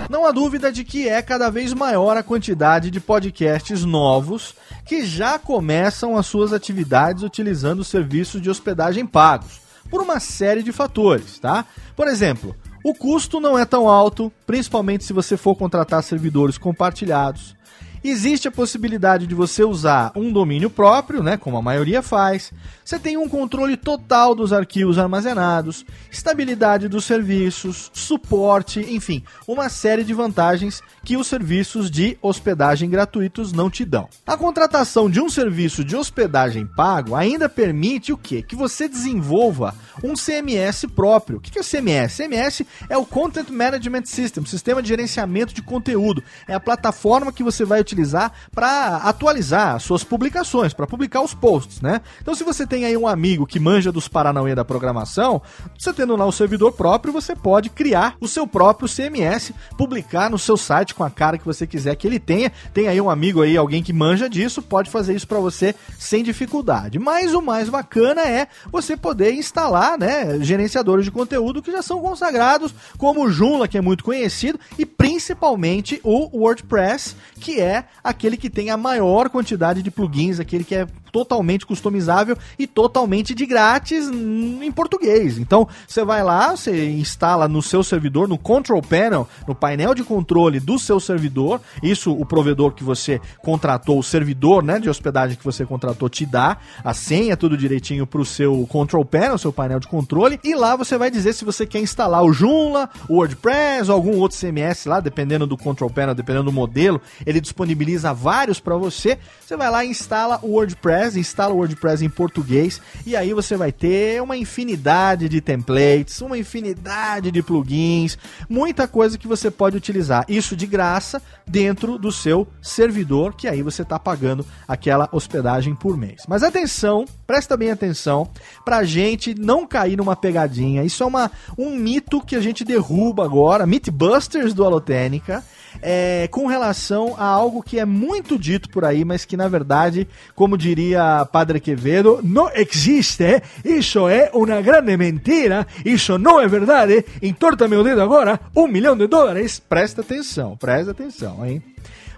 Não 0.10 0.26
há 0.26 0.32
dúvida 0.32 0.72
de 0.72 0.84
que 0.84 1.08
é 1.08 1.22
cada 1.22 1.50
vez 1.50 1.74
maior 1.74 2.18
a 2.18 2.24
quantidade 2.24 2.92
de 2.92 3.00
podcasts 3.00 3.86
novos 3.86 4.56
que 4.86 5.06
já 5.06 5.40
começam 5.40 6.18
as 6.18 6.26
suas 6.26 6.52
atividades 6.52 7.24
utilizando 7.24 7.84
serviços 7.84 8.42
de 8.42 8.50
hospedagem 8.50 9.06
pagos, 9.06 9.62
por 9.90 10.02
uma 10.02 10.20
série 10.20 10.64
de 10.64 10.72
fatores, 10.72 11.40
tá? 11.40 11.64
Por 11.96 12.08
exemplo, 12.08 12.56
O 12.90 12.94
custo 12.96 13.40
não 13.40 13.56
é 13.56 13.66
tão 13.66 13.88
alto, 13.88 14.34
principalmente 14.48 15.04
se 15.04 15.14
você 15.14 15.38
for 15.38 15.56
contratar 15.56 16.02
servidores 16.02 16.58
compartilhados. 16.58 17.56
Existe 18.04 18.48
a 18.48 18.52
possibilidade 18.52 19.28
de 19.28 19.36
você 19.36 19.64
usar 19.64 20.12
um 20.16 20.32
domínio 20.32 20.70
próprio, 20.70 21.22
né, 21.22 21.36
como 21.36 21.58
a 21.58 21.62
maioria 21.62 22.02
faz. 22.02 22.52
Você 22.84 22.98
tem 22.98 23.18
um 23.18 23.28
controle 23.28 23.76
total 23.78 24.34
dos 24.34 24.54
arquivos 24.54 24.98
armazenados, 24.98 25.86
estabilidade 26.12 26.88
dos 26.88 27.06
serviços, 27.06 27.92
suporte, 27.94 28.80
enfim, 28.80 29.24
uma 29.48 29.70
série 29.70 30.04
de 30.04 30.14
vantagens 30.14 30.82
que 31.04 31.18
os 31.18 31.28
serviços 31.28 31.92
de 31.92 32.18
hospedagem 32.22 32.90
gratuitos 32.90 33.52
não 33.52 33.70
te 33.70 33.84
dão. 33.84 34.08
A 34.26 34.38
contratação 34.38 35.10
de 35.10 35.20
um 35.20 35.30
serviço 35.30 35.84
de 35.84 35.96
hospedagem 35.96 36.66
pago 36.66 37.16
ainda 37.16 37.50
permite 37.50 38.14
o 38.14 38.18
quê? 38.18 38.42
Que 38.42 38.56
você 38.56 38.88
desenvolva 38.88 39.76
um 40.04 40.14
CMS 40.14 40.86
próprio. 40.96 41.38
O 41.38 41.42
que 41.42 41.58
é 41.58 41.62
o 41.62 41.66
CMS? 41.66 42.18
CMS 42.18 42.66
é 42.90 42.98
o 42.98 43.06
Content 43.06 43.50
Management 43.50 44.06
System, 44.06 44.46
sistema 44.46 44.82
de 44.82 44.88
gerenciamento 44.88 45.54
de 45.54 45.62
conteúdo. 45.62 46.24
É 46.48 46.54
a 46.54 46.60
plataforma 46.60 47.32
que 47.32 47.44
você 47.44 47.64
vai 47.64 47.84
utilizar 47.90 48.32
para 48.54 48.98
atualizar 48.98 49.80
suas 49.80 50.04
publicações, 50.04 50.74
para 50.74 50.88
publicar 50.88 51.22
os 51.22 51.34
posts, 51.34 51.82
né? 51.82 52.02
Então, 52.22 52.36
se 52.36 52.44
você 52.44 52.66
tem 52.66 52.86
aí 52.86 52.96
um 52.96 53.08
amigo 53.08 53.46
que 53.46 53.60
manja 53.60 53.92
dos 53.92 54.08
Paranauê 54.08 54.54
da 54.54 54.64
programação, 54.64 55.42
você 55.78 55.92
tendo 55.92 56.16
lá 56.16 56.26
o 56.26 56.32
servidor 56.32 56.72
próprio, 56.72 57.14
você 57.14 57.36
pode 57.36 57.70
criar 57.70 58.16
o 58.20 58.28
seu 58.28 58.46
próprio 58.46 58.88
CMS, 58.88 59.52
publicar 59.78 60.30
no 60.30 60.38
seu 60.38 60.58
site 60.58 60.94
com 60.94 61.04
a 61.04 61.10
cara 61.10 61.38
que 61.38 61.46
você 61.46 61.66
quiser 61.66 61.96
que 61.96 62.08
ele 62.08 62.20
tenha. 62.20 62.52
Tem 62.74 62.88
aí 62.88 63.00
um 63.02 63.10
amigo 63.10 63.42
aí, 63.42 63.58
alguém 63.58 63.82
que 63.82 63.94
manja 63.94 64.30
disso, 64.30 64.62
pode 64.62 64.90
fazer 64.90 65.16
isso 65.16 65.28
para 65.28 65.40
você 65.40 65.74
sem 65.98 66.24
dificuldade. 66.24 67.00
Mas 67.00 67.34
o 67.34 67.42
mais 67.42 67.70
bacana 67.70 68.22
é 68.22 68.48
você 68.72 68.96
poder 68.96 69.34
instalar, 69.34 69.98
né, 69.98 70.40
gerenciadores 70.42 71.06
de 71.06 71.12
conteúdo 71.12 71.62
que 71.62 71.72
já 71.72 71.82
são 71.82 72.02
consagrados, 72.02 72.74
como 72.98 73.26
o 73.26 73.32
Joomla, 73.32 73.68
que 73.68 73.78
é 73.78 73.82
muito 73.82 74.04
conhecido, 74.04 74.60
e 74.78 74.86
principalmente 74.86 76.00
o 76.04 76.38
WordPress, 76.38 77.16
que 77.40 77.60
é 77.60 77.79
aquele 78.04 78.38
que 78.38 78.50
tem 78.50 78.70
a 78.70 78.78
maior 78.78 79.30
quantidade 79.30 79.82
de 79.82 79.92
plugins, 79.92 80.40
aquele 80.40 80.64
que 80.64 80.76
é 80.76 80.88
totalmente 81.12 81.66
customizável 81.66 82.38
e 82.58 82.66
totalmente 82.66 83.34
de 83.34 83.46
grátis 83.46 84.08
em 84.10 84.72
português. 84.72 85.38
Então, 85.38 85.68
você 85.88 86.04
vai 86.04 86.24
lá, 86.24 86.56
você 86.56 86.90
instala 86.92 87.48
no 87.48 87.62
seu 87.62 87.84
servidor, 87.84 88.28
no 88.28 88.38
control 88.38 88.82
panel, 88.82 89.28
no 89.48 89.56
painel 89.56 89.94
de 89.94 90.04
controle 90.04 90.60
do 90.60 90.80
seu 90.80 91.00
servidor. 91.00 91.62
Isso 91.82 92.12
o 92.12 92.26
provedor 92.26 92.72
que 92.72 92.84
você 92.84 93.22
contratou, 93.42 94.00
o 94.00 94.04
servidor, 94.04 94.64
né, 94.64 94.80
de 94.80 94.90
hospedagem 94.90 95.38
que 95.38 95.46
você 95.46 95.66
contratou 95.66 96.10
te 96.10 96.26
dá 96.26 96.58
a 96.84 96.94
senha 96.94 97.38
tudo 97.38 97.58
direitinho 97.58 98.06
para 98.08 98.22
o 98.22 98.26
seu 98.26 98.66
control 98.68 99.06
panel, 99.06 99.38
seu 99.38 99.54
painel 99.54 99.80
de 99.80 99.88
controle, 99.88 100.40
e 100.44 100.56
lá 100.56 100.76
você 100.76 100.98
vai 100.98 101.12
dizer 101.12 101.34
se 101.34 101.46
você 101.46 101.66
quer 101.66 101.80
instalar 101.80 102.24
o 102.24 102.34
Joomla, 102.34 102.90
o 103.08 103.16
WordPress 103.16 103.90
algum 103.90 104.18
outro 104.18 104.38
CMS 104.38 104.86
lá, 104.86 105.00
dependendo 105.00 105.46
do 105.46 105.58
control 105.58 105.90
panel, 105.90 106.16
dependendo 106.16 106.46
do 106.46 106.52
modelo, 106.52 107.02
ele 107.26 107.42
disponibiliza 107.42 108.14
vários 108.14 108.60
para 108.60 108.76
você. 108.76 109.18
Você 109.46 109.56
vai 109.56 109.70
lá 109.70 109.84
e 109.84 109.90
instala 109.90 110.40
o 110.42 110.54
WordPress 110.54 110.99
WordPress, 111.00 111.20
instala 111.20 111.54
o 111.54 111.58
WordPress 111.58 112.04
em 112.04 112.10
português 112.10 112.82
e 113.06 113.16
aí 113.16 113.34
você 113.34 113.56
vai 113.56 113.72
ter 113.72 114.22
uma 114.22 114.36
infinidade 114.36 115.30
de 115.30 115.40
templates, 115.40 116.22
uma 116.22 116.38
infinidade 116.38 117.32
de 117.32 117.42
plugins, 117.42 118.18
muita 118.50 118.88
coisa 118.88 119.18
que 119.18 119.28
você 119.28 119.50
pode 119.50 119.78
utilizar. 119.78 120.26
Isso 120.28 120.56
de 120.56 120.68
graça 120.68 121.22
dentro 121.48 121.98
do 121.98 122.12
seu 122.12 122.48
servidor, 122.62 123.34
que 123.34 123.48
aí 123.48 123.62
você 123.62 123.82
está 123.82 123.98
pagando 123.98 124.46
aquela 124.68 125.08
hospedagem 125.12 125.74
por 125.74 125.98
mês. 125.98 126.24
Mas 126.28 126.44
atenção, 126.44 127.06
presta 127.26 127.56
bem 127.56 127.72
atenção, 127.72 128.30
para 128.66 128.78
a 128.78 128.84
gente 128.84 129.34
não 129.34 129.66
cair 129.66 129.98
numa 129.98 130.16
pegadinha. 130.16 130.84
Isso 130.84 131.04
é 131.04 131.06
uma, 131.06 131.32
um 131.58 131.76
mito 131.76 132.22
que 132.22 132.36
a 132.36 132.42
gente 132.42 132.64
derruba 132.64 133.24
agora, 133.24 133.66
Mythbusters 133.66 134.54
do 134.54 134.66
Alotênica 134.66 135.44
é, 135.82 136.28
com 136.32 136.48
relação 136.48 137.16
a 137.18 137.26
algo 137.26 137.64
que 137.64 137.80
é 137.80 137.86
muito 137.86 138.38
dito 138.38 138.70
por 138.70 138.86
aí, 138.86 139.04
mas 139.06 139.26
que 139.26 139.38
na 139.38 139.48
verdade, 139.48 140.08
como 140.36 140.58
diria 140.58 141.28
Padre 141.32 141.60
Quevedo, 141.60 142.20
não 142.24 142.50
existe. 142.54 143.42
Isso 143.64 144.08
é 144.08 144.30
uma 144.34 144.62
grande 144.62 144.96
mentira. 144.98 145.66
Isso 145.86 146.18
não 146.18 146.40
é 146.40 146.48
verdade. 146.48 147.06
Entorta 147.22 147.68
meu 147.68 147.84
dedo 147.84 148.02
agora. 148.02 148.40
Um 148.56 148.68
milhão 148.68 148.98
de 148.98 149.08
dólares. 149.08 149.60
Presta 149.60 150.02
atenção, 150.02 150.58
presta 150.58 150.92
atenção, 150.92 151.46
hein? 151.46 151.62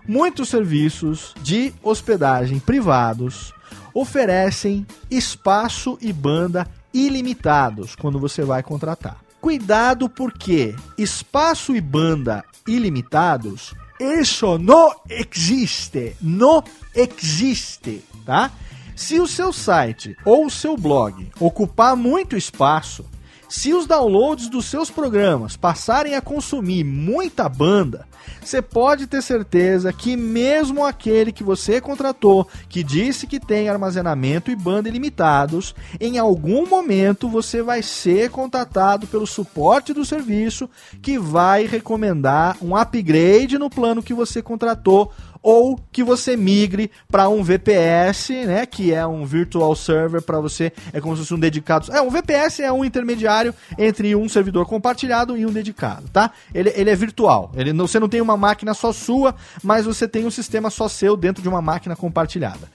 Muitos 0.07 0.49
serviços 0.49 1.33
de 1.41 1.73
hospedagem 1.83 2.59
privados 2.59 3.53
oferecem 3.93 4.85
espaço 5.09 5.97
e 6.01 6.11
banda 6.11 6.67
ilimitados 6.93 7.95
quando 7.95 8.19
você 8.19 8.43
vai 8.43 8.63
contratar. 8.63 9.17
Cuidado 9.41 10.07
porque 10.07 10.75
espaço 10.95 11.75
e 11.75 11.81
banda 11.81 12.45
ilimitados, 12.67 13.73
isso 13.99 14.59
não 14.59 14.95
existe, 15.09 16.15
não 16.21 16.63
existe, 16.95 18.03
tá? 18.23 18.51
Se 18.95 19.19
o 19.19 19.25
seu 19.25 19.51
site 19.51 20.15
ou 20.23 20.45
o 20.45 20.49
seu 20.51 20.77
blog 20.77 21.27
ocupar 21.39 21.95
muito 21.95 22.37
espaço, 22.37 23.03
se 23.51 23.73
os 23.73 23.85
downloads 23.85 24.47
dos 24.47 24.63
seus 24.67 24.89
programas 24.89 25.57
passarem 25.57 26.15
a 26.15 26.21
consumir 26.21 26.85
muita 26.85 27.49
banda, 27.49 28.07
você 28.41 28.61
pode 28.61 29.07
ter 29.07 29.21
certeza 29.21 29.91
que 29.91 30.15
mesmo 30.15 30.85
aquele 30.85 31.33
que 31.33 31.43
você 31.43 31.81
contratou, 31.81 32.47
que 32.69 32.81
disse 32.81 33.27
que 33.27 33.41
tem 33.41 33.67
armazenamento 33.67 34.51
e 34.51 34.55
banda 34.55 34.87
ilimitados, 34.87 35.75
em 35.99 36.17
algum 36.17 36.65
momento 36.65 37.27
você 37.27 37.61
vai 37.61 37.83
ser 37.83 38.29
contatado 38.29 39.05
pelo 39.05 39.27
suporte 39.27 39.93
do 39.93 40.05
serviço 40.05 40.69
que 41.01 41.19
vai 41.19 41.65
recomendar 41.67 42.55
um 42.61 42.73
upgrade 42.73 43.59
no 43.59 43.69
plano 43.69 44.01
que 44.01 44.13
você 44.13 44.41
contratou 44.41 45.11
ou 45.41 45.79
que 45.91 46.03
você 46.03 46.37
migre 46.37 46.91
para 47.09 47.27
um 47.29 47.43
VPS, 47.43 48.29
né, 48.45 48.65
que 48.65 48.93
é 48.93 49.05
um 49.05 49.25
virtual 49.25 49.75
server 49.75 50.21
para 50.21 50.39
você, 50.39 50.71
é 50.93 51.01
como 51.01 51.15
se 51.15 51.21
fosse 51.21 51.33
um 51.33 51.39
dedicado. 51.39 51.91
É, 51.91 52.01
um 52.01 52.09
VPS 52.09 52.59
é 52.59 52.71
um 52.71 52.85
intermediário 52.85 53.53
entre 53.77 54.15
um 54.15 54.29
servidor 54.29 54.65
compartilhado 54.65 55.37
e 55.37 55.45
um 55.45 55.51
dedicado, 55.51 56.07
tá? 56.09 56.31
Ele, 56.53 56.71
ele 56.75 56.89
é 56.89 56.95
virtual. 56.95 57.51
Ele 57.55 57.73
não, 57.73 57.87
você 57.87 57.99
não 57.99 58.09
tem 58.09 58.21
uma 58.21 58.37
máquina 58.37 58.73
só 58.73 58.93
sua, 58.93 59.35
mas 59.63 59.85
você 59.85 60.07
tem 60.07 60.25
um 60.25 60.31
sistema 60.31 60.69
só 60.69 60.87
seu 60.87 61.17
dentro 61.17 61.41
de 61.41 61.49
uma 61.49 61.61
máquina 61.61 61.95
compartilhada. 61.95 62.69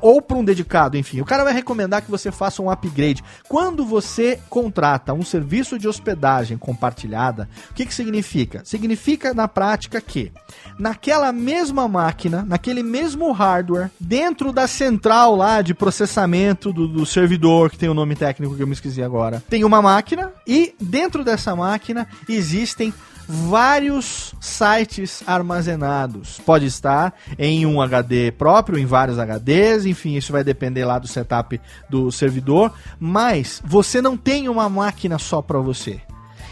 Ou 0.00 0.20
para 0.20 0.36
um 0.36 0.44
dedicado, 0.44 0.96
enfim. 0.96 1.20
O 1.20 1.24
cara 1.24 1.44
vai 1.44 1.52
recomendar 1.52 2.02
que 2.02 2.10
você 2.10 2.30
faça 2.30 2.62
um 2.62 2.70
upgrade. 2.70 3.22
Quando 3.48 3.84
você 3.84 4.38
contrata 4.48 5.12
um 5.12 5.22
serviço 5.22 5.78
de 5.78 5.88
hospedagem 5.88 6.56
compartilhada, 6.56 7.48
o 7.70 7.74
que, 7.74 7.86
que 7.86 7.94
significa? 7.94 8.62
Significa 8.64 9.34
na 9.34 9.48
prática 9.48 10.00
que 10.00 10.32
naquela 10.78 11.32
mesma 11.32 11.88
máquina, 11.88 12.44
naquele 12.46 12.82
mesmo 12.82 13.32
hardware, 13.32 13.90
dentro 13.98 14.52
da 14.52 14.66
central 14.66 15.36
lá 15.36 15.62
de 15.62 15.74
processamento 15.74 16.72
do, 16.72 16.86
do 16.86 17.06
servidor, 17.06 17.70
que 17.70 17.78
tem 17.78 17.88
o 17.88 17.92
um 17.92 17.94
nome 17.94 18.16
técnico 18.16 18.54
que 18.54 18.62
eu 18.62 18.66
me 18.66 18.72
esqueci 18.72 19.02
agora, 19.02 19.42
tem 19.48 19.64
uma 19.64 19.82
máquina 19.82 20.32
e 20.46 20.74
dentro 20.80 21.24
dessa 21.24 21.54
máquina 21.54 22.06
existem 22.28 22.92
vários 23.30 24.34
sites 24.40 25.22
armazenados. 25.24 26.40
Pode 26.44 26.66
estar 26.66 27.14
em 27.38 27.64
um 27.64 27.80
HD 27.80 28.32
próprio, 28.32 28.76
em 28.76 28.84
vários 28.84 29.18
HDs, 29.18 29.86
enfim, 29.86 30.16
isso 30.16 30.32
vai 30.32 30.42
depender 30.42 30.84
lá 30.84 30.98
do 30.98 31.06
setup 31.06 31.60
do 31.88 32.10
servidor, 32.10 32.72
mas 32.98 33.62
você 33.64 34.02
não 34.02 34.16
tem 34.16 34.48
uma 34.48 34.68
máquina 34.68 35.16
só 35.16 35.40
para 35.40 35.60
você. 35.60 36.00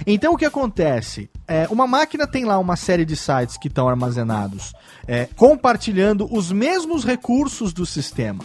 Então 0.07 0.35
o 0.35 0.37
que 0.37 0.45
acontece? 0.45 1.29
É, 1.49 1.67
uma 1.69 1.87
máquina 1.87 2.27
tem 2.27 2.45
lá 2.45 2.57
uma 2.59 2.77
série 2.77 3.05
de 3.05 3.17
sites 3.17 3.57
que 3.57 3.67
estão 3.67 3.89
armazenados, 3.89 4.73
é, 5.07 5.29
compartilhando 5.35 6.33
os 6.33 6.53
mesmos 6.53 7.05
recursos 7.05 7.73
do 7.73 7.85
sistema. 7.85 8.45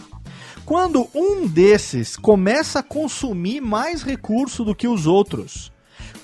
Quando 0.64 1.06
um 1.14 1.46
desses 1.46 2.16
começa 2.16 2.80
a 2.80 2.82
consumir 2.82 3.60
mais 3.60 4.02
recurso 4.02 4.64
do 4.64 4.74
que 4.74 4.88
os 4.88 5.06
outros, 5.06 5.70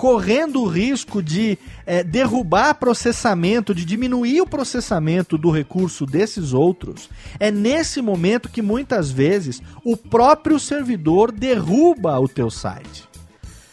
correndo 0.00 0.62
o 0.62 0.66
risco 0.66 1.22
de 1.22 1.58
é, 1.84 2.02
derrubar 2.02 2.72
processamento, 2.76 3.74
de 3.74 3.84
diminuir 3.84 4.40
o 4.40 4.46
processamento 4.46 5.36
do 5.36 5.50
recurso 5.50 6.06
desses 6.06 6.54
outros, 6.54 7.10
é 7.38 7.50
nesse 7.50 8.00
momento 8.00 8.48
que 8.48 8.62
muitas 8.62 9.10
vezes 9.10 9.60
o 9.84 9.98
próprio 9.98 10.58
servidor 10.58 11.30
derruba 11.30 12.18
o 12.18 12.26
teu 12.26 12.50
site. 12.50 13.09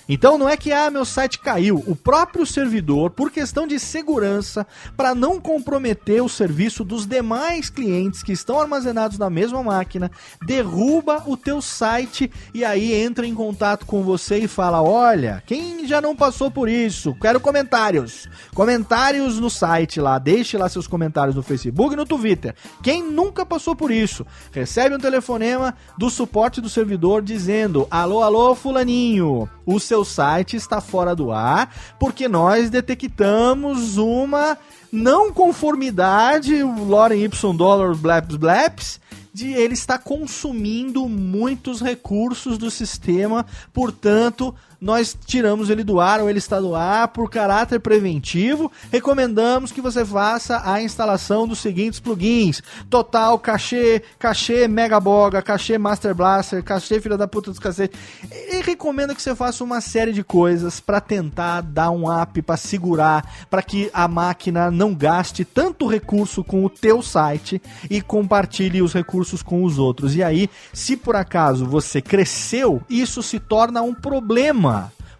Então 0.09 0.37
não 0.37 0.47
é 0.47 0.55
que 0.55 0.71
ah, 0.71 0.89
meu 0.89 1.03
site 1.03 1.39
caiu, 1.39 1.83
o 1.85 1.95
próprio 1.95 2.45
servidor, 2.45 3.09
por 3.09 3.29
questão 3.29 3.67
de 3.67 3.79
segurança, 3.79 4.65
para 4.95 5.13
não 5.13 5.39
comprometer 5.39 6.23
o 6.23 6.29
serviço 6.29 6.83
dos 6.83 7.05
demais 7.05 7.69
clientes 7.69 8.23
que 8.23 8.31
estão 8.31 8.59
armazenados 8.59 9.17
na 9.17 9.29
mesma 9.29 9.61
máquina, 9.61 10.09
derruba 10.45 11.23
o 11.25 11.35
teu 11.35 11.61
site 11.61 12.31
e 12.53 12.63
aí 12.63 12.93
entra 12.93 13.27
em 13.27 13.35
contato 13.35 13.85
com 13.85 14.03
você 14.03 14.37
e 14.37 14.47
fala: 14.47 14.81
"Olha, 14.81 15.43
quem 15.45 15.85
já 15.85 15.99
não 15.99 16.15
passou 16.15 16.49
por 16.49 16.69
isso? 16.69 17.13
Quero 17.15 17.39
comentários. 17.39 18.29
Comentários 18.53 19.39
no 19.39 19.49
site 19.49 19.99
lá, 19.99 20.17
deixe 20.19 20.57
lá 20.57 20.69
seus 20.69 20.87
comentários 20.87 21.35
no 21.35 21.43
Facebook 21.43 21.93
e 21.93 21.97
no 21.97 22.05
Twitter. 22.05 22.55
Quem 22.81 23.03
nunca 23.03 23.45
passou 23.45 23.75
por 23.75 23.91
isso, 23.91 24.25
recebe 24.51 24.95
um 24.95 24.99
telefonema 24.99 25.75
do 25.97 26.09
suporte 26.09 26.61
do 26.61 26.69
servidor 26.69 27.21
dizendo: 27.21 27.87
"Alô, 27.91 28.21
alô, 28.21 28.55
fulaninho, 28.55 29.49
o 29.65 29.79
seu 29.79 29.96
seu 29.97 30.05
site 30.05 30.55
está 30.55 30.79
fora 30.79 31.15
do 31.15 31.31
ar 31.31 31.73
porque 31.99 32.27
nós 32.27 32.69
detectamos 32.69 33.97
uma 33.97 34.57
não 34.91 35.33
conformidade, 35.33 36.61
o 36.61 36.83
Loren 36.83 37.23
Y 37.23 37.57
Dollar 37.57 37.95
Blaps 37.95 38.35
Blaps, 38.35 38.99
de 39.33 39.53
ele 39.53 39.73
estar 39.73 39.99
consumindo 39.99 41.07
muitos 41.09 41.81
recursos 41.81 42.57
do 42.57 42.69
sistema, 42.69 43.45
portanto, 43.73 44.53
nós 44.79 45.17
tiramos 45.25 45.69
ele 45.69 45.83
do 45.83 45.99
ar 45.99 46.21
ou 46.21 46.29
ele 46.29 46.37
está 46.37 46.59
do 46.59 46.75
ar 46.75 47.07
por 47.09 47.29
caráter 47.29 47.79
preventivo. 47.79 48.71
Recomendamos 48.91 49.71
que 49.71 49.81
você 49.81 50.05
faça 50.05 50.61
a 50.63 50.81
instalação 50.81 51.47
dos 51.47 51.59
seguintes 51.59 51.99
plugins: 51.99 52.61
Total, 52.89 53.37
Cachê, 53.39 54.03
Cachê 54.19 54.67
Megaboga, 54.67 55.41
Cachê 55.41 55.77
Master 55.77 56.13
Blaster, 56.13 56.63
Cachê 56.63 57.01
Filha 57.01 57.17
da 57.17 57.27
Puta 57.27 57.49
dos 57.49 57.59
Cacete. 57.59 57.97
E 58.31 58.61
recomenda 58.61 59.15
que 59.15 59.21
você 59.21 59.35
faça 59.35 59.63
uma 59.63 59.81
série 59.81 60.13
de 60.13 60.23
coisas 60.23 60.79
para 60.79 61.01
tentar 61.01 61.61
dar 61.61 61.89
um 61.91 62.05
up, 62.09 62.41
para 62.41 62.57
segurar, 62.57 63.47
para 63.49 63.61
que 63.61 63.89
a 63.93 64.07
máquina 64.07 64.69
não 64.69 64.93
gaste 64.93 65.43
tanto 65.43 65.87
recurso 65.87 66.43
com 66.43 66.63
o 66.63 66.69
teu 66.69 67.01
site 67.01 67.61
e 67.89 68.01
compartilhe 68.01 68.81
os 68.81 68.93
recursos 68.93 69.41
com 69.41 69.63
os 69.63 69.79
outros. 69.79 70.15
E 70.15 70.21
aí, 70.21 70.49
se 70.71 70.95
por 70.95 71.15
acaso 71.15 71.65
você 71.65 72.01
cresceu, 72.01 72.81
isso 72.89 73.23
se 73.23 73.39
torna 73.39 73.81
um 73.81 73.93
problema 73.93 74.67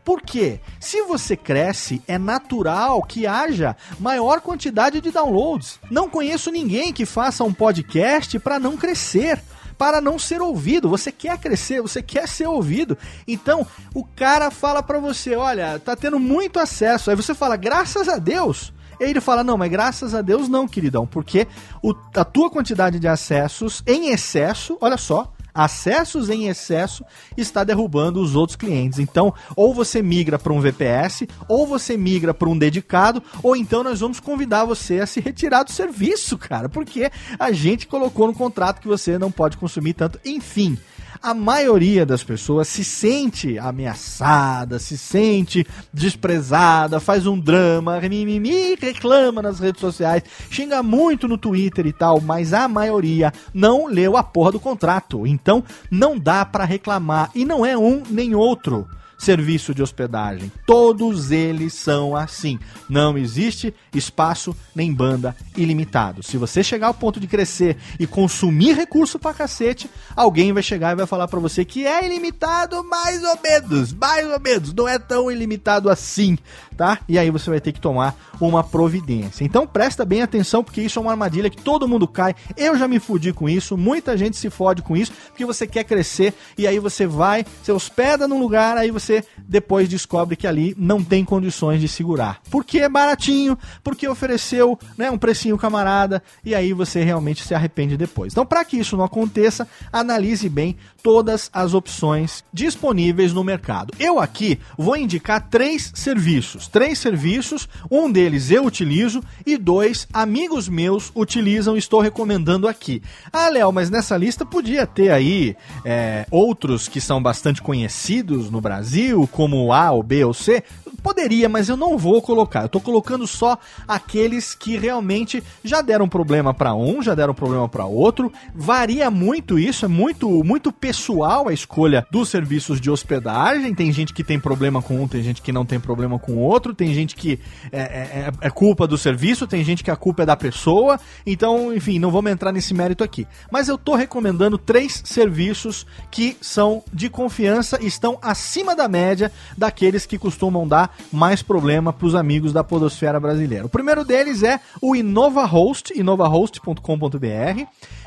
por 0.08 0.22
quê? 0.22 0.62
Se 0.80 1.02
você 1.02 1.36
cresce, 1.36 2.02
é 2.08 2.18
natural 2.18 3.04
que 3.04 3.28
haja 3.28 3.76
maior 4.00 4.40
quantidade 4.40 5.02
de 5.02 5.12
downloads. 5.12 5.82
Não 5.92 6.10
conheço 6.10 6.50
ninguém 6.50 6.94
que 6.94 7.06
faça 7.06 7.44
um 7.44 7.52
podcast 7.52 8.40
para 8.40 8.58
não 8.58 8.78
crescer 8.78 9.44
para 9.78 10.00
não 10.00 10.18
ser 10.18 10.42
ouvido. 10.42 10.88
Você 10.88 11.12
quer 11.12 11.38
crescer, 11.38 11.82
você 11.82 12.02
quer 12.02 12.26
ser 12.26 12.48
ouvido. 12.48 12.98
Então, 13.28 13.68
o 13.94 14.06
cara 14.06 14.50
fala 14.50 14.82
para 14.82 14.98
você, 14.98 15.36
olha, 15.36 15.78
tá 15.78 15.94
tendo 15.94 16.18
muito 16.18 16.58
acesso. 16.58 17.10
Aí 17.10 17.16
você 17.16 17.36
fala, 17.36 17.58
graças 17.58 18.08
a 18.08 18.18
Deus. 18.18 18.72
E 19.02 19.04
ele 19.04 19.20
fala, 19.20 19.44
não, 19.44 19.58
mas 19.58 19.70
graças 19.70 20.16
a 20.16 20.22
Deus 20.22 20.48
não, 20.48 20.70
queridão, 20.70 21.06
porque 21.06 21.48
o, 21.84 21.94
a 22.16 22.24
tua 22.24 22.50
quantidade 22.50 22.98
de 22.98 23.10
acessos 23.10 23.84
em 23.86 24.10
excesso, 24.10 24.78
olha 24.80 24.98
só, 24.98 25.34
acessos 25.58 26.30
em 26.30 26.48
excesso 26.48 27.04
está 27.36 27.64
derrubando 27.64 28.22
os 28.22 28.36
outros 28.36 28.56
clientes. 28.56 29.00
Então, 29.00 29.34
ou 29.56 29.74
você 29.74 30.04
migra 30.04 30.38
para 30.38 30.54
um 30.54 30.62
VPS, 30.62 31.28
ou 31.50 31.66
você 31.66 31.98
migra 31.98 32.32
para 32.32 32.48
um 32.48 32.58
dedicado, 32.58 33.24
ou 33.42 33.56
então 33.56 33.84
nós 33.84 34.00
vamos 34.00 34.20
convidar 34.20 34.66
você 34.66 35.00
a 35.00 35.08
se 35.08 35.20
retirar 35.20 35.64
do 35.64 35.72
serviço, 35.72 36.38
cara, 36.38 36.70
porque 36.70 37.12
a 37.40 37.52
gente 37.52 37.88
colocou 37.88 38.28
no 38.28 38.36
contrato 38.36 38.80
que 38.80 38.88
você 38.88 39.18
não 39.18 39.32
pode 39.32 39.58
consumir 39.58 39.94
tanto. 39.94 40.20
Enfim, 40.24 40.78
a 41.22 41.34
maioria 41.34 42.06
das 42.06 42.24
pessoas 42.24 42.68
se 42.68 42.84
sente 42.84 43.58
ameaçada, 43.58 44.80
se 44.80 44.98
sente 44.98 45.66
desprezada, 45.94 47.00
faz 47.00 47.26
um 47.26 47.40
drama, 47.40 48.00
mimimi, 48.02 48.76
reclama 48.76 49.42
nas 49.42 49.60
redes 49.60 49.82
sociais, 49.82 50.24
xinga 50.50 50.82
muito 50.82 51.28
no 51.28 51.38
Twitter 51.38 51.86
e 51.86 51.94
tal, 51.94 52.22
mas 52.22 52.54
a 52.54 52.68
maioria 52.68 53.34
não 53.54 53.88
leu 53.88 54.18
a 54.18 54.24
porra 54.24 54.52
do 54.52 54.60
contrato. 54.60 55.26
Então 55.26 55.64
não 55.90 56.18
dá 56.18 56.46
para 56.46 56.66
reclamar 56.66 57.30
e 57.34 57.46
não 57.46 57.66
é 57.66 57.78
um 57.78 58.04
nem 58.10 58.36
outro 58.36 58.88
serviço 59.18 59.74
de 59.74 59.82
hospedagem. 59.82 60.52
Todos 60.66 61.32
eles 61.32 61.74
são 61.74 62.16
assim. 62.16 62.60
Não 62.88 63.18
existe 63.18 63.74
espaço 63.94 64.56
nem 64.76 64.94
banda 64.94 65.36
ilimitado. 65.56 66.22
Se 66.22 66.38
você 66.38 66.64
chegar 66.64 66.88
ao 66.88 66.94
ponto 66.94 67.20
de 67.20 67.28
crescer 67.28 67.78
e 68.00 68.06
consumir 68.06 68.74
recurso 68.74 69.18
pra 69.18 69.34
cacete, 69.34 69.90
alguém 70.16 70.54
vai 70.54 70.62
chegar 70.62 70.92
e 70.92 70.96
vai 70.96 71.08
falar 71.08 71.28
para 71.28 71.40
você 71.40 71.66
que 71.66 71.86
é 71.86 72.06
ilimitado 72.06 72.84
mais 72.84 73.24
ou 73.24 73.40
menos, 73.42 73.94
mais 73.94 74.28
ou 74.32 74.40
menos, 74.40 74.74
não 74.74 74.88
é 74.88 75.00
tão 75.00 75.32
ilimitado 75.32 75.90
assim, 75.90 76.38
tá? 76.76 77.00
E 77.08 77.18
aí 77.18 77.32
você 77.32 77.50
vai 77.50 77.60
ter 77.60 77.72
que 77.72 77.82
tomar 77.82 78.16
uma 78.40 78.64
providência. 78.64 79.44
Então 79.44 79.66
presta 79.66 80.06
bem 80.06 80.22
atenção 80.22 80.64
porque 80.64 80.82
isso 80.82 81.00
é 81.00 81.02
uma 81.02 81.12
armadilha 81.12 81.50
que 81.50 81.62
todo 81.62 81.88
mundo 81.88 82.08
cai. 82.08 82.36
Eu 82.56 82.78
já 82.78 82.88
me 82.88 83.00
fudi 83.00 83.34
com 83.34 83.50
isso, 83.50 83.78
muita 83.78 84.16
gente 84.18 84.38
se 84.38 84.50
fode 84.50 84.82
com 84.82 84.96
isso, 84.96 85.12
porque 85.30 85.46
você 85.46 85.66
quer 85.66 85.84
crescer 85.84 86.34
e 86.58 86.68
aí 86.68 86.80
você 86.80 87.08
vai, 87.08 87.46
você 87.64 87.72
hospeda 87.72 88.28
num 88.28 88.40
lugar, 88.40 88.78
aí 88.78 88.92
você 88.92 89.07
depois 89.48 89.90
descobre 89.90 90.36
que 90.36 90.48
ali 90.48 90.76
não 90.78 91.04
tem 91.04 91.26
condições 91.26 91.82
de 91.82 91.88
segurar. 91.88 92.40
Porque 92.50 92.80
é 92.80 92.90
baratinho, 92.90 93.58
porque 93.84 94.08
ofereceu, 94.08 94.78
né, 94.98 95.10
um 95.12 95.18
precinho 95.18 95.58
camarada 95.58 96.22
e 96.44 96.54
aí 96.54 96.74
você 96.74 97.04
realmente 97.04 97.44
se 97.44 97.54
arrepende 97.54 97.98
depois. 97.98 98.34
Então, 98.34 98.46
para 98.46 98.64
que 98.64 98.78
isso 98.78 98.96
não 98.96 99.04
aconteça, 99.04 99.68
analise 99.92 100.48
bem 100.48 100.78
todas 101.02 101.50
as 101.52 101.74
opções 101.74 102.44
disponíveis 102.54 103.34
no 103.34 103.44
mercado. 103.44 103.94
Eu 104.00 104.20
aqui 104.20 104.60
vou 104.78 104.96
indicar 104.96 105.48
três 105.50 105.92
serviços, 105.96 106.68
três 106.68 107.00
serviços, 107.00 107.68
um 107.90 108.12
deles 108.12 108.28
deles 108.28 108.52
eu 108.52 108.66
utilizo 108.66 109.24
e 109.46 109.58
dois 109.58 110.08
amigos 110.14 110.68
meus 110.70 111.12
utilizam 111.16 111.76
e 111.76 111.80
estou 111.80 112.02
recomendando 112.02 112.68
aqui. 112.68 113.02
Ah, 113.32 113.50
Léo, 113.50 113.72
mas 113.72 113.90
nessa 113.90 114.16
lista 114.18 114.46
podia 114.46 114.86
ter 114.86 115.10
aí 115.10 115.56
é, 115.84 116.26
outros 116.30 116.88
que 116.88 117.02
são 117.02 117.22
bastante 117.22 117.62
conhecidos 117.62 118.52
no 118.52 118.62
Brasil, 118.62 118.97
como 119.32 119.72
A 119.74 119.92
ou 119.92 120.04
B 120.04 120.24
ou 120.24 120.34
C. 120.34 120.64
Poderia, 121.08 121.48
mas 121.48 121.70
eu 121.70 121.78
não 121.78 121.98
vou 121.98 122.22
colocar. 122.22 122.64
Eu 122.64 122.68
tô 122.68 122.82
colocando 122.82 123.26
só 123.26 123.58
aqueles 123.88 124.54
que 124.54 124.78
realmente 124.78 125.42
já 125.64 125.80
deram 125.80 126.10
problema 126.10 126.54
para 126.54 126.76
um, 126.76 127.02
já 127.02 127.16
deram 127.16 127.34
problema 127.34 127.70
para 127.70 127.86
outro. 127.86 128.30
Varia 128.54 129.10
muito 129.10 129.58
isso, 129.58 129.86
é 129.86 129.88
muito 129.88 130.44
muito 130.44 130.70
pessoal 130.70 131.48
a 131.48 131.54
escolha 131.54 132.06
dos 132.12 132.28
serviços 132.28 132.82
de 132.82 132.92
hospedagem. 132.92 133.74
Tem 133.74 133.90
gente 133.90 134.14
que 134.14 134.22
tem 134.22 134.38
problema 134.38 134.82
com 134.82 135.02
um, 135.02 135.08
tem 135.08 135.24
gente 135.24 135.42
que 135.42 135.54
não 135.54 135.66
tem 135.66 135.80
problema 135.80 136.20
com 136.20 136.36
outro, 136.36 136.76
tem 136.76 136.94
gente 136.94 137.16
que 137.16 137.40
é, 137.72 137.80
é, 137.80 137.84
é, 137.84 138.32
é 138.42 138.50
culpa 138.50 138.86
do 138.86 138.98
serviço, 138.98 139.48
tem 139.48 139.64
gente 139.64 139.86
que 139.86 139.92
a 139.92 139.96
culpa 139.96 140.24
é 140.24 140.26
da 140.26 140.36
pessoa. 140.36 141.00
Então, 141.26 141.74
enfim, 141.74 142.00
não 142.00 142.12
vamos 142.12 142.34
entrar 142.34 142.52
nesse 142.52 142.74
mérito 142.74 143.02
aqui. 143.02 143.26
Mas 143.50 143.70
eu 143.70 143.78
tô 143.78 143.96
recomendando 143.96 144.58
três 144.58 145.02
serviços 145.06 145.86
que 146.12 146.36
são 146.42 146.84
de 146.92 147.10
confiança 147.10 147.80
e 147.82 147.88
estão 147.88 148.20
acima 148.22 148.76
da 148.76 148.90
média 148.90 149.32
daqueles 149.58 150.06
que 150.06 150.18
costumam 150.18 150.68
dar 150.68 150.97
mais 151.12 151.42
problema 151.42 151.92
para 151.94 152.08
os 152.08 152.16
amigos 152.16 152.54
da 152.54 152.64
podosfera 152.64 153.20
brasileira. 153.20 153.66
O 153.66 153.70
primeiro 153.70 154.04
deles 154.04 154.44
é 154.44 154.60
o 154.82 154.96
InnovaHost, 154.96 155.94
innovahost.com.br. 155.96 157.64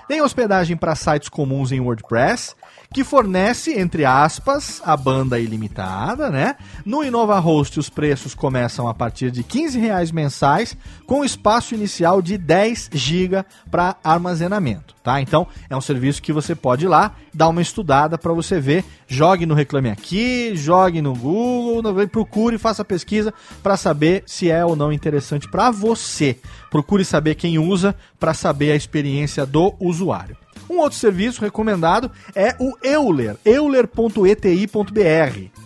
Tem 0.09 0.23
hospedagem 0.23 0.77
para 0.77 0.95
sites 0.95 1.29
comuns 1.29 1.73
em 1.73 1.81
WordPress 1.81 2.55
que 2.93 3.05
fornece, 3.05 3.79
entre 3.79 4.05
aspas, 4.05 4.83
a 4.85 4.97
banda 4.97 5.39
ilimitada, 5.39 6.29
né? 6.29 6.57
No 6.85 7.05
InnovaHost 7.05 7.79
os 7.79 7.89
preços 7.89 8.35
começam 8.35 8.89
a 8.89 8.95
partir 8.95 9.31
de 9.31 9.45
15 9.45 9.79
reais 9.79 10.11
mensais, 10.11 10.77
com 11.07 11.25
espaço 11.25 11.73
inicial 11.73 12.21
de 12.21 12.37
10 12.37 12.91
GB 12.93 13.45
para 13.71 13.95
armazenamento, 14.03 14.97
tá? 15.05 15.21
Então 15.21 15.47
é 15.69 15.77
um 15.77 15.81
serviço 15.81 16.21
que 16.21 16.33
você 16.33 16.53
pode 16.57 16.85
ir 16.85 16.89
lá, 16.89 17.15
dar 17.33 17.49
uma 17.49 17.63
estudada 17.63 18.19
para 18.19 18.33
você 18.33 18.59
ver, 18.59 18.85
jogue 19.07 19.47
no 19.47 19.55
Reclame 19.55 19.91
Aqui, 19.91 20.57
jogue 20.57 21.01
no 21.01 21.15
Google, 21.15 22.09
procure, 22.09 22.59
faça 22.59 22.85
pesquisa 22.85 23.33
para 23.63 23.77
saber 23.77 24.25
se 24.27 24.51
é 24.51 24.65
ou 24.65 24.75
não 24.75 24.93
interessante 24.93 25.49
para 25.49 25.71
você. 25.71 26.37
Procure 26.71 27.05
saber 27.05 27.37
quem 27.37 27.57
usa 27.57 27.95
para 28.19 28.35
saber 28.35 28.73
a 28.73 28.77
experiência 28.77 29.47
do 29.47 29.75
usuário. 29.79 30.37
Um 30.71 30.79
outro 30.79 30.97
serviço 30.97 31.41
recomendado 31.41 32.13
é 32.33 32.55
o 32.61 32.73
Euler, 32.81 33.37
euler.eti.br. 33.45 33.91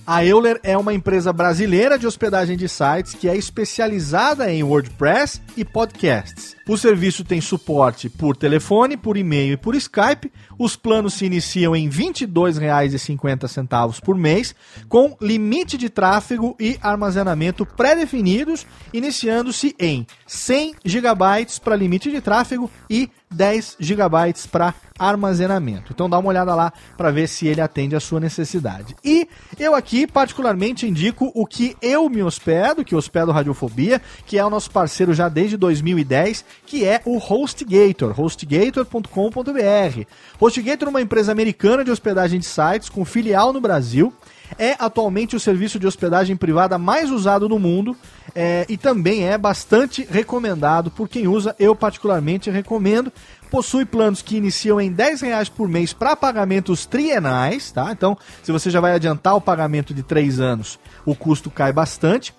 A 0.07 0.25
Euler 0.25 0.59
é 0.63 0.79
uma 0.79 0.95
empresa 0.95 1.31
brasileira 1.31 1.99
de 1.99 2.07
hospedagem 2.07 2.57
de 2.57 2.67
sites 2.67 3.13
que 3.13 3.29
é 3.29 3.37
especializada 3.37 4.51
em 4.51 4.63
WordPress 4.63 5.43
e 5.59 5.65
podcasts. 5.65 6.57
O 6.67 6.79
serviço 6.79 7.23
tem 7.23 7.43
suporte 7.43 8.09
por 8.09 8.35
telefone, 8.35 8.97
por 8.97 9.19
e-mail 9.19 9.53
e 9.53 9.57
por 9.59 9.75
Skype. 9.75 10.33
Os 10.59 10.75
planos 10.77 11.13
se 11.15 11.27
iniciam 11.27 11.77
em 11.77 11.89
R$ 11.89 12.05
22,50 12.05 14.01
por 14.01 14.17
mês, 14.17 14.55
com 14.89 15.15
limite 15.21 15.77
de 15.77 15.91
tráfego 15.91 16.57
e 16.59 16.79
armazenamento 16.81 17.67
pré-definidos, 17.67 18.67
iniciando-se 18.93 19.77
em 19.79 20.07
100 20.27 20.77
GB 20.83 21.47
para 21.63 21.77
limite 21.77 22.11
de 22.11 22.23
tráfego 22.23 22.71
e 22.89 23.11
10 23.35 23.77
GB 23.79 24.35
para 24.51 24.75
armazenamento. 24.99 25.93
Então 25.93 26.09
dá 26.09 26.19
uma 26.19 26.29
olhada 26.29 26.55
lá 26.55 26.73
para 26.97 27.11
ver 27.11 27.29
se 27.29 27.47
ele 27.47 27.61
atende 27.61 27.97
a 27.97 28.01
sua 28.01 28.21
necessidade. 28.21 28.95
E 29.05 29.29
eu 29.59 29.75
aqui 29.75 30.07
particularmente 30.07 30.87
indico 30.87 31.33
o 31.35 31.45
que 31.45 31.77
eu 31.83 32.09
me 32.09 32.23
hospedo, 32.23 32.85
que 32.85 32.95
hospedo 32.95 33.33
Radiofobia, 33.33 34.01
que 34.25 34.39
é 34.39 34.45
o 34.45 34.51
nosso 34.51 34.71
parceiro 34.71 35.13
já 35.13 35.29
desde 35.29 35.57
2010, 35.57 36.45
que 36.67 36.85
é 36.85 37.01
o 37.05 37.19
HostGator, 37.19 38.13
hostgator.com.br. 38.13 40.05
HostGator 40.41 40.89
é 40.89 40.91
uma 40.91 41.03
empresa 41.03 41.33
americana 41.33 41.85
de 41.85 41.91
hospedagem 41.91 42.39
de 42.39 42.47
sites 42.47 42.89
com 42.89 43.05
filial 43.05 43.53
no 43.53 43.61
Brasil 43.61 44.13
é 44.59 44.77
atualmente 44.79 45.35
o 45.35 45.41
serviço 45.41 45.79
de 45.79 45.87
hospedagem 45.87 46.37
privada 46.37 46.79
mais 46.79 47.11
usado 47.11 47.49
no 47.49 47.59
mundo. 47.59 47.97
É, 48.35 48.67
e 48.69 48.77
também 48.77 49.29
é 49.29 49.39
bastante 49.39 50.07
recomendado 50.11 50.91
por 50.91 51.09
quem 51.09 51.29
usa. 51.29 51.55
Eu, 51.59 51.75
particularmente, 51.75 52.51
recomendo 52.51 53.13
possui 53.51 53.85
planos 53.85 54.21
que 54.21 54.37
iniciam 54.37 54.81
em 54.81 54.91
10 54.91 55.21
reais 55.21 55.49
por 55.49 55.69
mês 55.69 55.93
para 55.93 56.17
pagamentos 56.17 56.87
trienais, 56.87 57.71
tá? 57.71 57.93
Então, 57.93 58.19
se 58.43 58.51
você 58.51 58.69
já 58.69 58.81
vai 58.81 58.93
adiantar 58.93 59.37
o 59.37 59.41
pagamento 59.41 59.95
de 59.95 60.03
3 60.03 60.41
anos, 60.41 60.79
o 61.07 61.15
custo 61.15 61.51
cai 61.51 61.73
bastante. 61.73 62.35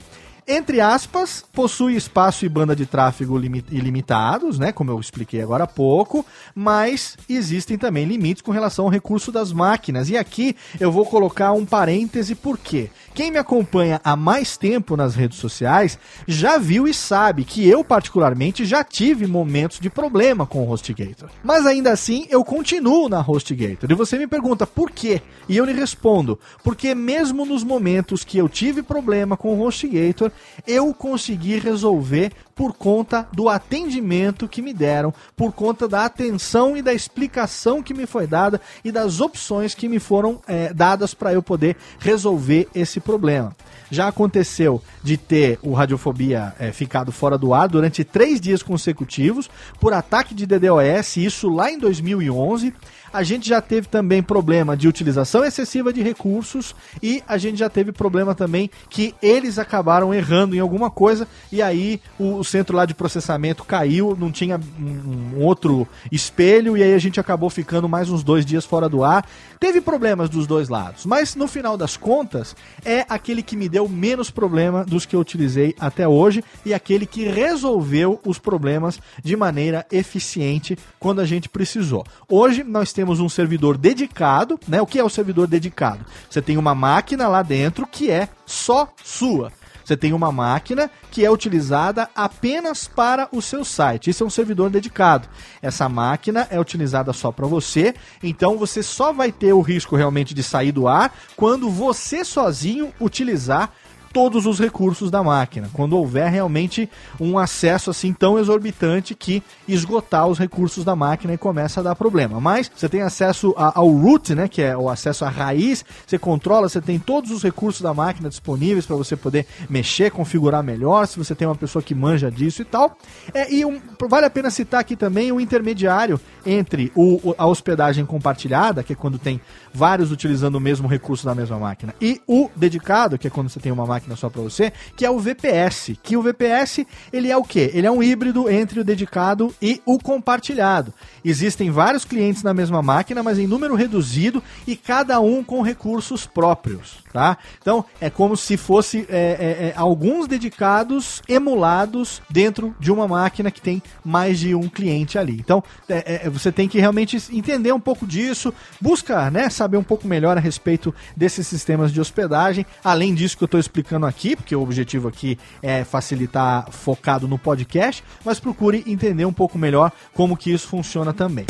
Entre 0.47 0.79
aspas, 0.79 1.43
possui 1.51 1.95
espaço 1.95 2.45
e 2.45 2.49
banda 2.49 2.75
de 2.75 2.85
tráfego 2.85 3.39
ilimitados, 3.71 4.59
né? 4.59 4.71
Como 4.71 4.91
eu 4.91 4.99
expliquei 4.99 5.41
agora 5.41 5.63
há 5.63 5.67
pouco, 5.67 6.23
mas 6.53 7.17
existem 7.27 7.79
também 7.79 8.05
limites 8.05 8.43
com 8.43 8.51
relação 8.51 8.85
ao 8.85 8.91
recurso 8.91 9.31
das 9.31 9.51
máquinas. 9.51 10.07
E 10.07 10.15
aqui 10.15 10.55
eu 10.79 10.91
vou 10.91 11.03
colocar 11.03 11.51
um 11.51 11.65
parêntese 11.65 12.35
por 12.35 12.59
quê? 12.59 12.91
Quem 13.15 13.31
me 13.31 13.39
acompanha 13.39 13.99
há 14.03 14.15
mais 14.15 14.55
tempo 14.55 14.95
nas 14.95 15.15
redes 15.15 15.39
sociais 15.39 15.97
já 16.27 16.59
viu 16.59 16.87
e 16.87 16.93
sabe 16.93 17.43
que 17.43 17.67
eu, 17.67 17.83
particularmente, 17.83 18.65
já 18.65 18.83
tive 18.83 19.25
momentos 19.25 19.79
de 19.79 19.89
problema 19.89 20.45
com 20.45 20.61
o 20.61 20.69
HostGator. 20.69 21.29
Mas 21.43 21.65
ainda 21.65 21.91
assim, 21.91 22.27
eu 22.29 22.43
continuo 22.43 23.09
na 23.09 23.19
HostGator. 23.19 23.89
E 23.89 23.95
você 23.95 24.15
me 24.15 24.27
pergunta 24.27 24.67
por 24.67 24.91
quê? 24.91 25.23
E 25.49 25.57
eu 25.57 25.65
lhe 25.65 25.73
respondo: 25.73 26.39
porque 26.63 26.93
mesmo 26.93 27.45
nos 27.47 27.63
momentos 27.63 28.23
que 28.23 28.37
eu 28.37 28.47
tive 28.47 28.83
problema 28.83 29.35
com 29.35 29.57
o 29.57 29.65
HostGator, 29.65 30.31
eu 30.65 30.93
consegui 30.93 31.57
resolver 31.59 32.31
por 32.55 32.73
conta 32.73 33.27
do 33.33 33.49
atendimento 33.49 34.47
que 34.47 34.61
me 34.61 34.73
deram, 34.73 35.13
por 35.35 35.51
conta 35.51 35.87
da 35.87 36.05
atenção 36.05 36.77
e 36.77 36.81
da 36.81 36.93
explicação 36.93 37.83
que 37.83 37.93
me 37.93 38.05
foi 38.05 38.25
dada 38.25 38.61
e 38.83 38.91
das 38.91 39.19
opções 39.19 39.75
que 39.75 39.89
me 39.89 39.99
foram 39.99 40.39
é, 40.47 40.73
dadas 40.73 41.13
para 41.13 41.33
eu 41.33 41.43
poder 41.43 41.75
resolver 41.99 42.67
esse 42.73 42.99
problema. 42.99 43.55
Já 43.91 44.07
aconteceu 44.07 44.81
de 45.03 45.15
ter 45.15 45.59
o 45.61 45.73
Radiofobia 45.73 46.55
é, 46.59 46.71
ficado 46.71 47.11
fora 47.11 47.37
do 47.37 47.53
ar 47.53 47.67
durante 47.67 48.03
três 48.03 48.41
dias 48.41 48.63
consecutivos 48.63 49.49
por 49.79 49.93
ataque 49.93 50.33
de 50.33 50.45
DDoS, 50.45 51.17
isso 51.17 51.49
lá 51.49 51.71
em 51.71 51.77
2011. 51.77 52.73
A 53.15 53.23
gente 53.23 53.47
já 53.47 53.61
teve 53.61 53.87
também 53.87 54.21
problema 54.21 54.75
de 54.75 54.89
utilização 54.89 55.41
excessiva 55.45 55.93
de 55.93 56.03
recursos 56.03 56.75
e 57.01 57.23
a 57.25 57.37
gente 57.37 57.59
já 57.59 57.69
teve 57.69 57.93
problema 57.93 58.35
também 58.35 58.69
que 58.89 59.15
eles 59.21 59.57
acabaram 59.57 60.13
errando 60.13 60.53
em 60.53 60.59
alguma 60.59 60.91
coisa 60.91 61.25
e 61.49 61.61
aí 61.61 62.01
o, 62.19 62.35
o 62.35 62.43
centro 62.43 62.75
lá 62.75 62.85
de 62.85 62.93
processamento 62.93 63.63
caiu, 63.63 64.17
não 64.19 64.33
tinha 64.33 64.59
um, 64.77 65.37
um 65.37 65.43
outro 65.45 65.87
espelho 66.11 66.75
e 66.75 66.83
aí 66.83 66.93
a 66.93 66.97
gente 66.97 67.17
acabou 67.17 67.49
ficando 67.49 67.87
mais 67.87 68.09
uns 68.09 68.21
dois 68.21 68.45
dias 68.45 68.65
fora 68.65 68.89
do 68.89 69.01
ar. 69.01 69.25
Teve 69.61 69.79
problemas 69.79 70.29
dos 70.29 70.45
dois 70.45 70.67
lados, 70.67 71.05
mas 71.05 71.35
no 71.35 71.47
final 71.47 71.77
das 71.77 71.95
contas 71.95 72.53
é 72.83 73.05
aquele 73.07 73.41
que 73.41 73.55
me 73.55 73.69
deu 73.69 73.87
menos 73.87 74.29
problema 74.29 74.83
dos 74.83 75.05
que 75.05 75.15
eu 75.15 75.21
utilizei 75.21 75.73
até 75.79 76.05
hoje 76.05 76.43
e 76.65 76.73
aquele 76.73 77.05
que 77.05 77.23
resolveu 77.23 78.19
os 78.25 78.39
problemas 78.39 78.99
de 79.23 79.37
maneira 79.37 79.85
eficiente 79.89 80.77
quando 80.99 81.21
a 81.21 81.25
gente 81.25 81.47
precisou. 81.47 82.05
Hoje 82.27 82.61
nós 82.61 82.91
temos 82.91 83.04
temos 83.05 83.19
um 83.19 83.29
servidor 83.29 83.77
dedicado, 83.77 84.59
né? 84.67 84.81
O 84.81 84.87
que 84.87 84.97
é 84.97 85.03
o 85.03 85.09
servidor 85.09 85.45
dedicado? 85.45 86.03
Você 86.27 86.41
tem 86.41 86.57
uma 86.57 86.73
máquina 86.73 87.27
lá 87.27 87.43
dentro 87.43 87.85
que 87.85 88.09
é 88.09 88.27
só 88.47 88.91
sua. 89.03 89.51
Você 89.83 89.95
tem 89.95 90.11
uma 90.11 90.31
máquina 90.31 90.89
que 91.11 91.23
é 91.23 91.29
utilizada 91.29 92.09
apenas 92.15 92.87
para 92.87 93.29
o 93.31 93.43
seu 93.43 93.63
site. 93.63 94.09
Isso 94.09 94.23
é 94.23 94.25
um 94.25 94.31
servidor 94.31 94.71
dedicado. 94.71 95.29
Essa 95.61 95.87
máquina 95.87 96.47
é 96.49 96.59
utilizada 96.59 97.13
só 97.13 97.31
para 97.31 97.45
você, 97.45 97.93
então 98.23 98.57
você 98.57 98.81
só 98.81 99.13
vai 99.13 99.31
ter 99.31 99.53
o 99.53 99.61
risco 99.61 99.95
realmente 99.95 100.33
de 100.33 100.41
sair 100.41 100.71
do 100.71 100.87
ar 100.87 101.15
quando 101.35 101.69
você 101.69 102.25
sozinho 102.25 102.91
utilizar 102.99 103.71
todos 104.15 104.45
os 104.45 104.61
recursos 104.61 105.11
da 105.11 105.21
máquina, 105.21 105.69
quando 105.73 105.97
houver 105.97 106.31
realmente 106.31 106.89
um 107.19 107.37
acesso 107.37 107.89
assim 107.89 108.13
tão 108.13 108.39
exorbitante 108.39 109.13
que 109.13 109.43
esgotar 109.67 110.25
os 110.25 110.39
recursos 110.39 110.85
da 110.85 110.95
máquina 110.95 111.33
e 111.33 111.37
começa 111.37 111.81
a 111.81 111.83
dar 111.83 111.95
problema. 111.97 112.39
Mas 112.39 112.71
você 112.73 112.87
tem 112.87 113.01
acesso 113.01 113.53
a, 113.57 113.77
ao 113.77 113.89
root, 113.89 114.33
né, 114.33 114.47
que 114.47 114.61
é 114.61 114.77
o 114.77 114.89
acesso 114.89 115.25
à 115.25 115.29
raiz, 115.29 115.83
você 116.07 116.17
controla, 116.17 116.69
você 116.69 116.79
tem 116.79 116.97
todos 116.97 117.29
os 117.29 117.43
recursos 117.43 117.81
da 117.81 117.93
máquina 117.93 118.29
disponíveis 118.29 118.85
para 118.85 118.95
você 118.95 119.17
poder 119.17 119.45
mexer, 119.69 120.11
configurar 120.11 120.63
melhor, 120.63 121.05
se 121.07 121.17
você 121.17 121.35
tem 121.35 121.45
uma 121.45 121.53
pessoa 121.53 121.83
que 121.83 121.93
manja 121.93 122.31
disso 122.31 122.61
e 122.61 122.65
tal. 122.65 122.97
É, 123.33 123.53
e 123.53 123.65
um, 123.65 123.81
vale 124.07 124.27
a 124.27 124.29
pena 124.29 124.49
citar 124.49 124.79
aqui 124.79 124.95
também 124.95 125.29
o 125.33 125.41
intermediário 125.41 126.21
entre 126.45 126.89
o, 126.95 127.35
a 127.37 127.45
hospedagem 127.45 128.05
compartilhada, 128.05 128.81
que 128.81 128.93
é 128.93 128.95
quando 128.95 129.19
tem 129.19 129.41
vários 129.73 130.09
utilizando 130.09 130.55
o 130.55 130.61
mesmo 130.61 130.87
recurso 130.87 131.25
da 131.25 131.35
mesma 131.35 131.59
máquina, 131.59 131.93
e 131.99 132.21
o 132.25 132.49
dedicado, 132.55 133.17
que 133.17 133.27
é 133.27 133.29
quando 133.29 133.49
você 133.49 133.59
tem 133.59 133.73
uma 133.73 133.85
máquina 133.85 134.04
só 134.13 134.29
para 134.29 134.41
você, 134.41 134.73
que 134.97 135.05
é 135.05 135.09
o 135.09 135.17
VPS. 135.17 135.93
Que 136.03 136.17
o 136.17 136.21
VPS, 136.21 136.85
ele 137.13 137.31
é 137.31 137.37
o 137.37 137.43
quê? 137.43 137.71
Ele 137.73 137.87
é 137.87 137.91
um 137.91 138.03
híbrido 138.03 138.49
entre 138.49 138.81
o 138.81 138.83
dedicado 138.83 139.55
e 139.61 139.81
o 139.85 139.97
compartilhado. 139.97 140.93
Existem 141.23 141.71
vários 141.71 142.03
clientes 142.03 142.43
na 142.43 142.53
mesma 142.53 142.81
máquina, 142.81 143.23
mas 143.23 143.39
em 143.39 143.47
número 143.47 143.75
reduzido 143.75 144.43
e 144.67 144.75
cada 144.75 145.21
um 145.21 145.41
com 145.41 145.61
recursos 145.61 146.25
próprios, 146.25 147.04
tá? 147.15 147.37
Então, 147.61 147.85
é 148.01 148.09
como 148.09 148.35
se 148.35 148.57
fosse 148.57 149.07
é, 149.07 149.15
é, 149.17 149.67
é 149.67 149.73
alguns 149.77 150.27
dedicados 150.27 151.21
emulados 151.29 152.21
dentro 152.29 152.75
de 152.77 152.91
uma 152.91 153.07
máquina 153.07 153.49
que 153.49 153.61
tem 153.61 153.81
mais 154.03 154.37
de 154.37 154.53
um 154.53 154.67
cliente 154.67 155.17
ali. 155.17 155.31
Então, 155.39 155.63
é, 155.87 156.25
é, 156.25 156.29
você 156.29 156.51
tem 156.51 156.67
que 156.67 156.77
realmente 156.77 157.15
entender 157.31 157.71
um 157.71 157.79
pouco 157.79 158.05
disso, 158.05 158.53
busca, 158.81 159.31
né, 159.31 159.49
saber 159.49 159.77
um 159.77 159.83
pouco 159.83 160.05
melhor 160.05 160.35
a 160.35 160.41
respeito 160.41 160.93
desses 161.15 161.47
sistemas 161.47 161.93
de 161.93 162.01
hospedagem, 162.01 162.65
além 162.83 163.15
disso 163.15 163.37
que 163.37 163.43
eu 163.43 163.47
estou 163.47 163.61
explicando 163.61 164.05
aqui, 164.05 164.35
porque 164.35 164.53
o 164.53 164.61
objetivo 164.61 165.07
aqui 165.07 165.39
é 165.63 165.85
facilitar 165.85 166.69
focado 166.69 167.29
no 167.29 167.39
podcast, 167.39 168.03
mas 168.25 168.41
procure 168.41 168.83
entender 168.85 169.23
um 169.23 169.31
pouco 169.31 169.57
melhor 169.57 169.89
como 170.13 170.35
que 170.35 170.51
isso 170.51 170.67
funciona 170.67 171.13
também. 171.13 171.45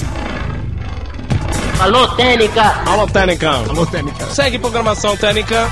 Alô, 1.80 2.08
Técnica! 2.16 2.64
Alô, 2.90 3.06
Técnica! 3.06 3.50
Alô, 3.52 3.86
Técnica! 3.86 4.26
Segue 4.28 4.58
programação 4.58 5.18
Técnica! 5.18 5.68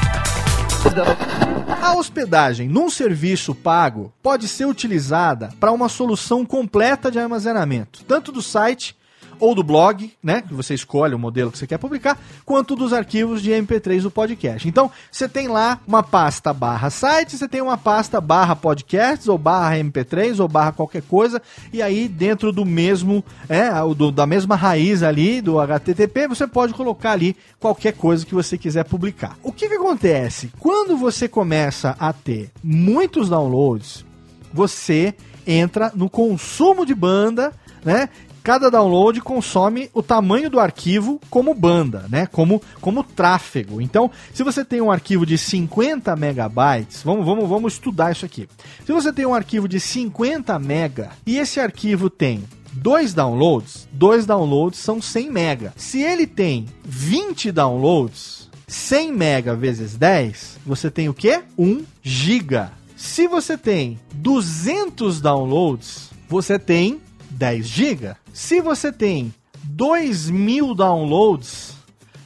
A 1.81 1.95
hospedagem 1.95 2.67
num 2.67 2.89
serviço 2.89 3.55
pago 3.55 4.13
pode 4.21 4.47
ser 4.47 4.65
utilizada 4.65 5.49
para 5.59 5.71
uma 5.71 5.87
solução 5.87 6.45
completa 6.45 7.09
de 7.09 7.19
armazenamento, 7.19 8.03
tanto 8.05 8.31
do 8.31 8.41
site 8.41 8.95
ou 9.43 9.53
do 9.53 9.61
blog, 9.61 10.09
né? 10.23 10.41
Que 10.41 10.53
você 10.53 10.73
escolhe 10.73 11.13
o 11.13 11.19
modelo 11.19 11.51
que 11.51 11.57
você 11.57 11.67
quer 11.67 11.77
publicar, 11.77 12.17
quanto 12.45 12.77
dos 12.77 12.93
arquivos 12.93 13.41
de 13.41 13.51
MP3 13.51 14.03
do 14.03 14.09
podcast. 14.09 14.65
Então, 14.65 14.89
você 15.11 15.27
tem 15.27 15.49
lá 15.49 15.81
uma 15.85 16.01
pasta 16.01 16.53
barra 16.53 16.89
site, 16.89 17.37
você 17.37 17.45
tem 17.45 17.61
uma 17.61 17.77
pasta 17.77 18.21
barra 18.21 18.55
podcasts, 18.55 19.27
ou 19.27 19.37
barra 19.37 19.75
MP3, 19.75 20.39
ou 20.39 20.47
barra 20.47 20.71
qualquer 20.71 21.01
coisa, 21.01 21.41
e 21.73 21.81
aí 21.81 22.07
dentro 22.07 22.53
do 22.53 22.63
mesmo, 22.63 23.21
é, 23.49 23.69
do, 23.93 24.13
da 24.13 24.25
mesma 24.25 24.55
raiz 24.55 25.03
ali, 25.03 25.41
do 25.41 25.59
HTTP, 25.59 26.25
você 26.29 26.47
pode 26.47 26.73
colocar 26.73 27.11
ali 27.11 27.35
qualquer 27.59 27.91
coisa 27.91 28.25
que 28.25 28.33
você 28.33 28.57
quiser 28.57 28.85
publicar. 28.85 29.37
O 29.43 29.51
que, 29.51 29.67
que 29.67 29.75
acontece? 29.75 30.53
Quando 30.57 30.95
você 30.95 31.27
começa 31.27 31.97
a 31.99 32.13
ter 32.13 32.49
muitos 32.63 33.27
downloads, 33.27 34.05
você 34.53 35.13
entra 35.45 35.91
no 35.93 36.09
consumo 36.09 36.85
de 36.85 36.95
banda, 36.95 37.51
né? 37.83 38.07
Cada 38.43 38.69
download 38.69 39.21
consome 39.21 39.89
o 39.93 40.03
tamanho 40.03 40.49
do 40.49 40.59
arquivo 40.59 41.19
como 41.29 41.53
banda, 41.53 42.05
né? 42.09 42.27
Como, 42.27 42.61
como 42.81 43.03
tráfego. 43.03 43.81
Então, 43.81 44.11
se 44.33 44.43
você 44.43 44.65
tem 44.65 44.81
um 44.81 44.91
arquivo 44.91 45.25
de 45.25 45.37
50 45.37 46.13
megabytes, 46.15 47.01
vamos, 47.03 47.25
vamos, 47.25 47.47
vamos 47.47 47.73
estudar 47.73 48.11
isso 48.11 48.25
aqui. 48.25 48.49
Se 48.85 48.91
você 48.91 49.13
tem 49.13 49.25
um 49.25 49.33
arquivo 49.33 49.67
de 49.67 49.79
50 49.79 50.59
mega 50.59 51.11
e 51.25 51.37
esse 51.37 51.59
arquivo 51.59 52.09
tem 52.09 52.43
dois 52.73 53.13
downloads, 53.13 53.87
dois 53.91 54.25
downloads 54.25 54.79
são 54.79 55.01
100 55.01 55.31
mega. 55.31 55.73
Se 55.77 56.01
ele 56.01 56.27
tem 56.27 56.65
20 56.83 57.51
downloads, 57.51 58.49
100 58.67 59.11
mega 59.13 59.55
vezes 59.55 59.95
10, 59.95 60.59
você 60.65 60.91
tem 60.91 61.07
o 61.07 61.13
quê? 61.13 61.43
1 61.57 61.83
giga. 62.01 62.71
Se 62.97 63.27
você 63.27 63.57
tem 63.57 63.99
200 64.15 65.21
downloads, 65.21 66.09
você 66.27 66.57
tem 66.57 66.99
10 67.29 67.65
GB. 67.65 68.22
Se 68.33 68.59
você 68.59 68.91
tem 68.91 69.31
2 69.63 70.31
mil 70.31 70.73
downloads, 70.73 71.75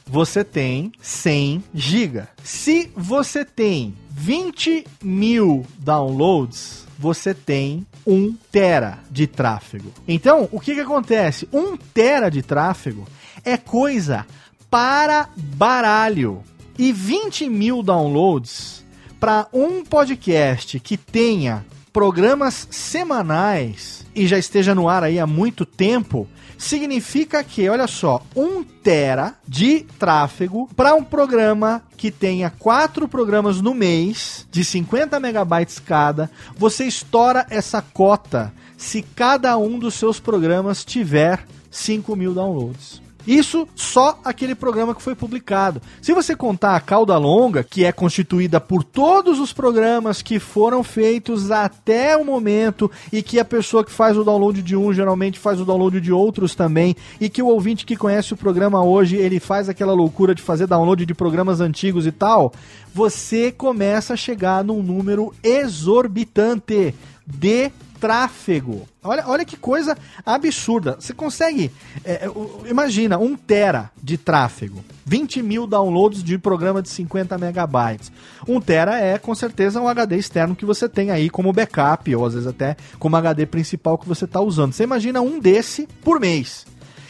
você 0.06 0.42
tem 0.42 0.90
100 1.02 1.62
GB. 1.74 2.22
Se 2.42 2.90
você 2.96 3.44
tem 3.44 3.94
20 4.08 4.86
mil 5.02 5.66
downloads, 5.78 6.86
você 6.98 7.34
tem 7.34 7.86
1 8.06 8.34
tera 8.50 9.00
de 9.10 9.26
tráfego. 9.26 9.92
Então, 10.08 10.48
o 10.50 10.58
que, 10.58 10.74
que 10.74 10.80
acontece? 10.80 11.46
1 11.52 11.76
tera 11.76 12.30
de 12.30 12.40
tráfego 12.40 13.06
é 13.44 13.58
coisa 13.58 14.26
para 14.70 15.28
baralho. 15.36 16.42
E 16.78 16.90
20 16.90 17.50
mil 17.50 17.82
downloads 17.82 18.82
para 19.20 19.46
um 19.52 19.84
podcast 19.84 20.80
que 20.80 20.96
tenha 20.96 21.66
programas 21.98 22.68
semanais 22.70 24.06
e 24.14 24.24
já 24.28 24.38
esteja 24.38 24.72
no 24.72 24.88
ar 24.88 25.02
aí 25.02 25.18
há 25.18 25.26
muito 25.26 25.66
tempo, 25.66 26.28
significa 26.56 27.42
que, 27.42 27.68
olha 27.68 27.88
só, 27.88 28.22
um 28.36 28.62
tera 28.62 29.34
de 29.48 29.80
tráfego 29.98 30.70
para 30.76 30.94
um 30.94 31.02
programa 31.02 31.82
que 31.96 32.12
tenha 32.12 32.50
quatro 32.50 33.08
programas 33.08 33.60
no 33.60 33.74
mês, 33.74 34.46
de 34.48 34.64
50 34.64 35.18
megabytes 35.18 35.80
cada, 35.80 36.30
você 36.56 36.84
estoura 36.84 37.44
essa 37.50 37.82
cota 37.82 38.54
se 38.76 39.02
cada 39.02 39.58
um 39.58 39.76
dos 39.76 39.94
seus 39.94 40.20
programas 40.20 40.84
tiver 40.84 41.44
5 41.68 42.14
mil 42.14 42.32
downloads. 42.32 43.02
Isso 43.28 43.68
só 43.76 44.18
aquele 44.24 44.54
programa 44.54 44.94
que 44.94 45.02
foi 45.02 45.14
publicado. 45.14 45.82
Se 46.00 46.14
você 46.14 46.34
contar 46.34 46.74
a 46.74 46.80
cauda 46.80 47.18
longa, 47.18 47.62
que 47.62 47.84
é 47.84 47.92
constituída 47.92 48.58
por 48.58 48.82
todos 48.82 49.38
os 49.38 49.52
programas 49.52 50.22
que 50.22 50.38
foram 50.38 50.82
feitos 50.82 51.50
até 51.50 52.16
o 52.16 52.24
momento 52.24 52.90
e 53.12 53.22
que 53.22 53.38
a 53.38 53.44
pessoa 53.44 53.84
que 53.84 53.92
faz 53.92 54.16
o 54.16 54.24
download 54.24 54.62
de 54.62 54.74
um 54.74 54.94
geralmente 54.94 55.38
faz 55.38 55.60
o 55.60 55.64
download 55.66 56.00
de 56.00 56.10
outros 56.10 56.54
também, 56.54 56.96
e 57.20 57.28
que 57.28 57.42
o 57.42 57.48
ouvinte 57.48 57.84
que 57.84 57.96
conhece 57.96 58.32
o 58.32 58.36
programa 58.36 58.82
hoje, 58.82 59.16
ele 59.16 59.38
faz 59.38 59.68
aquela 59.68 59.92
loucura 59.92 60.34
de 60.34 60.40
fazer 60.40 60.66
download 60.66 61.04
de 61.04 61.14
programas 61.14 61.60
antigos 61.60 62.06
e 62.06 62.12
tal, 62.12 62.50
você 62.94 63.52
começa 63.52 64.14
a 64.14 64.16
chegar 64.16 64.64
num 64.64 64.82
número 64.82 65.34
exorbitante 65.42 66.94
de 67.26 67.70
tráfego. 68.00 68.88
Olha, 69.02 69.24
olha 69.26 69.44
que 69.44 69.56
coisa 69.56 69.96
absurda. 70.24 70.96
Você 70.98 71.12
consegue. 71.12 71.70
É, 72.04 72.26
é 72.26 72.30
imagina, 72.68 73.18
um 73.18 73.36
tera 73.36 73.90
de 74.02 74.16
tráfego. 74.16 74.84
20 75.04 75.42
mil 75.42 75.66
downloads 75.66 76.22
de 76.22 76.36
programa 76.38 76.82
de 76.82 76.88
50 76.88 77.38
megabytes. 77.38 78.12
Um 78.46 78.60
tera 78.60 78.98
é 79.00 79.18
com 79.18 79.34
certeza 79.34 79.80
um 79.80 79.88
HD 79.88 80.16
externo 80.16 80.54
que 80.54 80.66
você 80.66 80.88
tem 80.88 81.10
aí 81.10 81.30
como 81.30 81.52
backup, 81.52 82.14
ou 82.14 82.26
às 82.26 82.34
vezes 82.34 82.48
até 82.48 82.76
como 82.98 83.16
HD 83.16 83.46
principal 83.46 83.96
que 83.96 84.08
você 84.08 84.24
está 84.24 84.40
usando. 84.40 84.72
Você 84.72 84.84
imagina 84.84 85.20
um 85.20 85.40
desse 85.40 85.88
por 86.02 86.20
mês. 86.20 86.66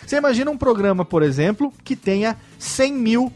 Você 0.06 0.16
imagina 0.16 0.50
um 0.50 0.56
programa, 0.56 1.04
por 1.04 1.22
exemplo, 1.22 1.72
que 1.84 1.94
tenha 1.94 2.36
100 2.58 2.92
mil, 2.94 3.32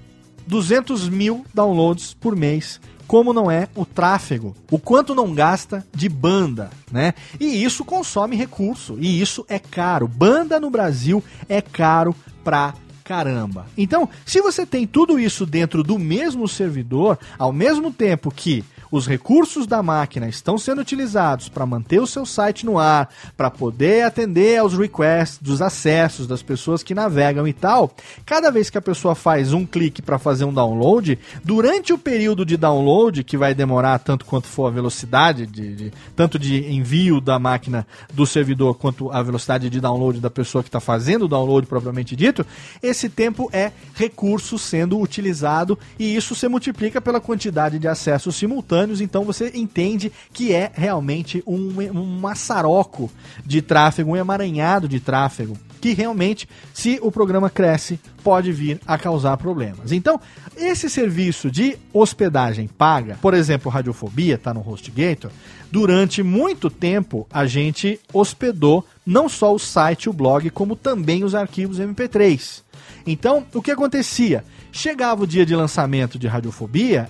200 0.46 1.09
mil 1.09 1.44
downloads 1.53 2.14
por 2.14 2.34
mês 2.34 2.80
como 3.07 3.32
não 3.32 3.50
é 3.50 3.68
o 3.74 3.84
tráfego, 3.84 4.55
o 4.70 4.78
quanto 4.78 5.14
não 5.14 5.34
gasta 5.34 5.86
de 5.94 6.09
banda, 6.09 6.70
né? 6.90 7.14
E 7.38 7.62
isso 7.62 7.84
consome 7.84 8.36
recurso, 8.36 8.96
e 8.98 9.20
isso 9.20 9.44
é 9.48 9.59
caro. 9.59 10.09
Banda 10.09 10.59
no 10.59 10.70
Brasil 10.70 11.22
é 11.48 11.61
caro 11.61 12.14
pra 12.42 12.74
caramba. 13.05 13.66
Então, 13.76 14.09
se 14.24 14.40
você 14.40 14.64
tem 14.64 14.86
tudo 14.86 15.18
isso 15.18 15.44
dentro 15.44 15.82
do 15.82 15.98
mesmo 15.98 16.48
servidor, 16.48 17.18
ao 17.38 17.53
mesmo 17.53 17.92
tempo 17.92 18.30
que 18.30 18.64
os 18.93 19.07
recursos 19.07 19.66
da 19.66 19.82
máquina 19.82 20.28
estão 20.28 20.59
sendo 20.59 20.82
utilizados 20.82 21.49
para 21.49 21.64
manter 21.64 21.99
o 21.99 22.07
seu 22.07 22.26
site 22.26 22.66
no 22.66 22.78
ar, 22.78 23.09
para 23.34 23.51
poder 23.51 24.03
atender 24.03 24.59
aos 24.59 24.76
requests 24.76 25.38
dos 25.40 25.62
acessos 25.62 26.26
das 26.26 26.43
pessoas 26.43 26.82
que 26.82 26.95
navegam 26.95 27.49
e 27.49 27.55
tal, 27.55 27.90
cada 28.26 28.51
vez 28.51 28.68
que 28.68 28.76
a 28.76 28.82
pessoa 28.82 29.14
faz 29.14 29.55
um 29.55 29.64
clique 29.64 30.03
para 30.03 30.18
fazer 30.18 30.45
um 30.45 30.53
download, 30.53 31.18
durante 31.43 31.95
o 31.95 31.99
período 31.99 32.45
de 32.45 32.59
download, 32.59 33.24
que 33.24 33.38
vai 33.38 33.55
demorar 33.55 33.99
tanto 34.01 34.26
quanto 34.26 34.47
for 34.47 34.66
a 34.66 34.70
velocidade, 34.70 35.47
de, 35.47 35.74
de 35.74 35.93
tanto 36.14 36.38
de 36.38 36.70
envio 36.70 37.18
da 37.18 37.38
máquina 37.38 37.86
do 38.12 38.26
servidor 38.26 38.74
quanto 38.74 39.11
a 39.11 39.22
velocidade 39.22 39.70
de 39.70 39.80
download 39.80 40.20
da 40.20 40.28
pessoa 40.28 40.62
que 40.62 40.68
está 40.68 40.80
fazendo 40.80 41.24
o 41.24 41.28
download 41.28 41.66
propriamente 41.66 42.14
dito, 42.14 42.45
esse 42.82 43.09
tempo 43.09 43.49
é 43.55 43.72
recurso 43.95 44.59
sendo 44.59 45.01
utilizado 45.01 45.78
e 45.99 46.14
isso 46.14 46.34
se 46.34 46.47
multiplica 46.47 47.01
pela 47.01 47.20
quantidade 47.20 47.78
de 47.78 47.88
acessos 47.88 48.36
simultâneos 48.36 48.81
então 49.00 49.24
você 49.24 49.50
entende 49.54 50.10
que 50.32 50.52
é 50.52 50.70
realmente 50.74 51.42
um, 51.46 51.80
um 51.92 52.18
maçaroco 52.18 53.10
de 53.44 53.62
tráfego, 53.62 54.12
um 54.12 54.16
emaranhado 54.16 54.88
de 54.88 55.00
tráfego 55.00 55.56
que 55.82 55.94
realmente, 55.94 56.48
se 56.72 57.00
o 57.02 57.10
programa 57.10 57.50
cresce, 57.50 57.98
pode 58.22 58.52
vir 58.52 58.80
a 58.86 58.96
causar 58.96 59.36
problemas. 59.36 59.90
Então, 59.90 60.20
esse 60.56 60.88
serviço 60.88 61.50
de 61.50 61.76
hospedagem 61.92 62.68
paga, 62.68 63.18
por 63.20 63.34
exemplo, 63.34 63.70
Radiofobia, 63.70 64.36
está 64.36 64.54
no 64.54 64.60
HostGator, 64.60 65.32
durante 65.72 66.22
muito 66.22 66.70
tempo 66.70 67.26
a 67.28 67.46
gente 67.46 67.98
hospedou 68.12 68.86
não 69.04 69.28
só 69.28 69.52
o 69.52 69.58
site, 69.58 70.08
o 70.08 70.12
blog, 70.12 70.48
como 70.50 70.76
também 70.76 71.24
os 71.24 71.34
arquivos 71.34 71.80
MP3. 71.80 72.62
Então, 73.04 73.44
o 73.52 73.60
que 73.60 73.72
acontecia? 73.72 74.44
Chegava 74.70 75.24
o 75.24 75.26
dia 75.26 75.44
de 75.44 75.56
lançamento 75.56 76.16
de 76.16 76.28
Radiofobia 76.28 77.08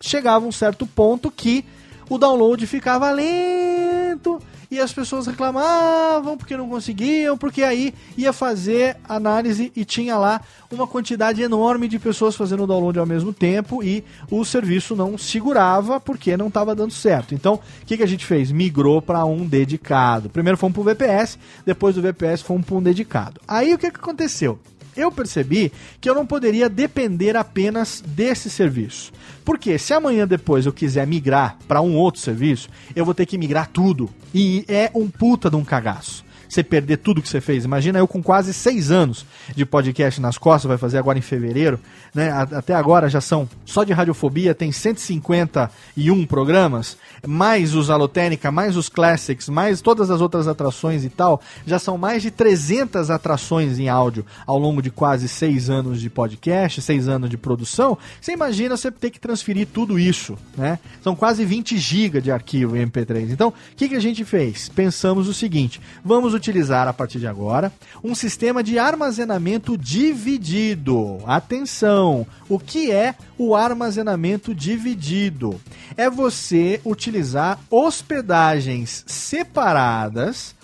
chegava 0.00 0.46
um 0.46 0.52
certo 0.52 0.86
ponto 0.86 1.30
que 1.30 1.64
o 2.08 2.18
download 2.18 2.66
ficava 2.66 3.10
lento 3.10 4.40
e 4.70 4.78
as 4.78 4.92
pessoas 4.92 5.26
reclamavam 5.26 6.38
porque 6.38 6.56
não 6.56 6.68
conseguiam, 6.68 7.36
porque 7.36 7.62
aí 7.62 7.92
ia 8.16 8.32
fazer 8.32 8.96
análise 9.08 9.70
e 9.74 9.84
tinha 9.84 10.16
lá 10.16 10.40
uma 10.70 10.86
quantidade 10.86 11.42
enorme 11.42 11.88
de 11.88 11.98
pessoas 11.98 12.36
fazendo 12.36 12.62
o 12.62 12.66
download 12.66 12.98
ao 12.98 13.06
mesmo 13.06 13.32
tempo 13.32 13.82
e 13.82 14.04
o 14.30 14.44
serviço 14.44 14.94
não 14.94 15.18
segurava 15.18 16.00
porque 16.00 16.36
não 16.36 16.48
estava 16.48 16.74
dando 16.74 16.92
certo. 16.92 17.34
Então, 17.34 17.54
o 17.54 17.86
que, 17.86 17.96
que 17.96 18.02
a 18.02 18.08
gente 18.08 18.24
fez? 18.24 18.50
Migrou 18.50 19.02
para 19.02 19.24
um 19.24 19.46
dedicado. 19.46 20.30
Primeiro 20.30 20.56
fomos 20.56 20.74
para 20.74 20.80
o 20.80 20.84
VPS, 20.84 21.38
depois 21.66 21.96
do 21.96 22.02
VPS 22.02 22.42
fomos 22.42 22.64
para 22.64 22.76
um 22.76 22.82
dedicado. 22.82 23.40
Aí 23.46 23.74
o 23.74 23.78
que, 23.78 23.90
que 23.90 24.00
aconteceu? 24.00 24.58
Eu 24.96 25.10
percebi 25.10 25.72
que 26.00 26.08
eu 26.08 26.14
não 26.14 26.26
poderia 26.26 26.68
depender 26.68 27.36
apenas 27.36 28.02
desse 28.06 28.50
serviço. 28.50 29.12
Porque 29.44 29.78
se 29.78 29.92
amanhã 29.92 30.26
depois 30.26 30.66
eu 30.66 30.72
quiser 30.72 31.06
migrar 31.06 31.56
para 31.66 31.80
um 31.80 31.96
outro 31.96 32.20
serviço, 32.20 32.68
eu 32.94 33.04
vou 33.04 33.14
ter 33.14 33.26
que 33.26 33.38
migrar 33.38 33.68
tudo. 33.72 34.10
E 34.34 34.64
é 34.68 34.90
um 34.94 35.08
puta 35.08 35.50
de 35.50 35.56
um 35.56 35.64
cagaço 35.64 36.24
você 36.50 36.64
perder 36.64 36.98
tudo 36.98 37.22
que 37.22 37.28
você 37.28 37.40
fez. 37.40 37.64
Imagina 37.64 37.98
eu 37.98 38.08
com 38.08 38.22
quase 38.22 38.52
seis 38.52 38.90
anos 38.90 39.24
de 39.54 39.64
podcast 39.64 40.20
nas 40.20 40.36
costas, 40.36 40.68
vai 40.68 40.76
fazer 40.76 40.98
agora 40.98 41.16
em 41.16 41.22
fevereiro, 41.22 41.78
né? 42.12 42.30
Até 42.30 42.74
agora 42.74 43.08
já 43.08 43.20
são, 43.20 43.48
só 43.64 43.84
de 43.84 43.92
radiofobia, 43.92 44.54
tem 44.54 44.72
151 44.72 46.26
programas, 46.26 46.96
mais 47.26 47.74
os 47.74 47.88
Alotênica, 47.88 48.50
mais 48.50 48.76
os 48.76 48.88
Classics, 48.88 49.48
mais 49.48 49.80
todas 49.80 50.10
as 50.10 50.20
outras 50.20 50.48
atrações 50.48 51.04
e 51.04 51.08
tal, 51.08 51.40
já 51.64 51.78
são 51.78 51.96
mais 51.96 52.22
de 52.22 52.30
300 52.30 53.10
atrações 53.10 53.78
em 53.78 53.88
áudio 53.88 54.26
ao 54.44 54.58
longo 54.58 54.82
de 54.82 54.90
quase 54.90 55.28
seis 55.28 55.70
anos 55.70 56.00
de 56.00 56.10
podcast, 56.10 56.82
seis 56.82 57.08
anos 57.08 57.30
de 57.30 57.36
produção. 57.36 57.96
Você 58.20 58.32
imagina 58.32 58.76
você 58.76 58.90
ter 58.90 59.10
que 59.10 59.20
transferir 59.20 59.68
tudo 59.72 59.98
isso, 59.98 60.36
né? 60.56 60.78
São 61.02 61.14
quase 61.14 61.44
20 61.44 61.78
GB 61.78 62.20
de 62.20 62.32
arquivo 62.32 62.76
em 62.76 62.86
MP3. 62.86 63.30
Então, 63.30 63.48
o 63.50 63.54
que, 63.76 63.88
que 63.88 63.94
a 63.94 64.00
gente 64.00 64.24
fez? 64.24 64.68
Pensamos 64.68 65.28
o 65.28 65.34
seguinte: 65.34 65.80
vamos 66.04 66.34
utilizar 66.40 66.88
a 66.88 66.92
partir 66.92 67.18
de 67.18 67.26
agora 67.26 67.70
um 68.02 68.14
sistema 68.14 68.62
de 68.62 68.78
armazenamento 68.78 69.76
dividido. 69.76 71.18
Atenção! 71.26 72.26
O 72.48 72.58
que 72.58 72.90
é 72.90 73.14
o 73.38 73.54
armazenamento 73.54 74.54
dividido? 74.54 75.60
É 75.96 76.08
você 76.08 76.80
utilizar 76.84 77.60
hospedagens 77.70 79.04
separadas 79.06 80.56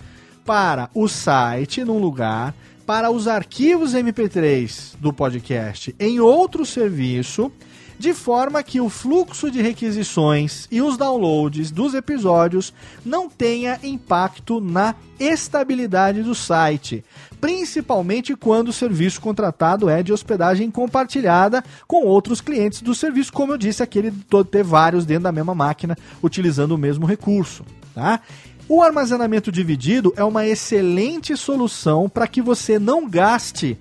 para 0.43 0.89
o 0.93 1.07
site 1.07 1.83
num 1.83 1.99
lugar, 1.99 2.55
para 2.85 3.11
os 3.11 3.27
arquivos 3.27 3.93
MP3 3.93 4.95
do 4.99 5.13
podcast 5.13 5.95
em 5.99 6.19
outro 6.19 6.65
serviço 6.65 7.51
de 7.99 8.13
forma 8.13 8.61
que 8.63 8.79
o 8.79 8.89
fluxo 8.89 9.49
de 9.49 9.61
requisições 9.61 10.67
e 10.71 10.81
os 10.81 10.97
downloads 10.97 11.71
dos 11.71 11.93
episódios 11.93 12.73
não 13.05 13.29
tenha 13.29 13.79
impacto 13.83 14.59
na 14.59 14.95
estabilidade 15.19 16.21
do 16.21 16.35
site, 16.35 17.03
principalmente 17.41 18.35
quando 18.35 18.69
o 18.69 18.73
serviço 18.73 19.19
contratado 19.19 19.89
é 19.89 20.03
de 20.03 20.13
hospedagem 20.13 20.69
compartilhada 20.69 21.63
com 21.87 22.05
outros 22.05 22.39
clientes 22.39 22.81
do 22.81 22.93
serviço, 22.93 23.33
como 23.33 23.53
eu 23.53 23.57
disse, 23.57 23.81
aquele 23.81 24.11
de 24.11 24.43
ter 24.51 24.63
vários 24.63 25.05
dentro 25.05 25.23
da 25.23 25.31
mesma 25.31 25.55
máquina 25.55 25.97
utilizando 26.21 26.73
o 26.73 26.77
mesmo 26.77 27.05
recurso, 27.05 27.65
tá? 27.95 28.21
O 28.69 28.83
armazenamento 28.83 29.49
dividido 29.49 30.13
é 30.17 30.23
uma 30.23 30.45
excelente 30.45 31.37
solução 31.37 32.09
para 32.09 32.27
que 32.27 32.41
você 32.41 32.77
não 32.77 33.09
gaste 33.09 33.77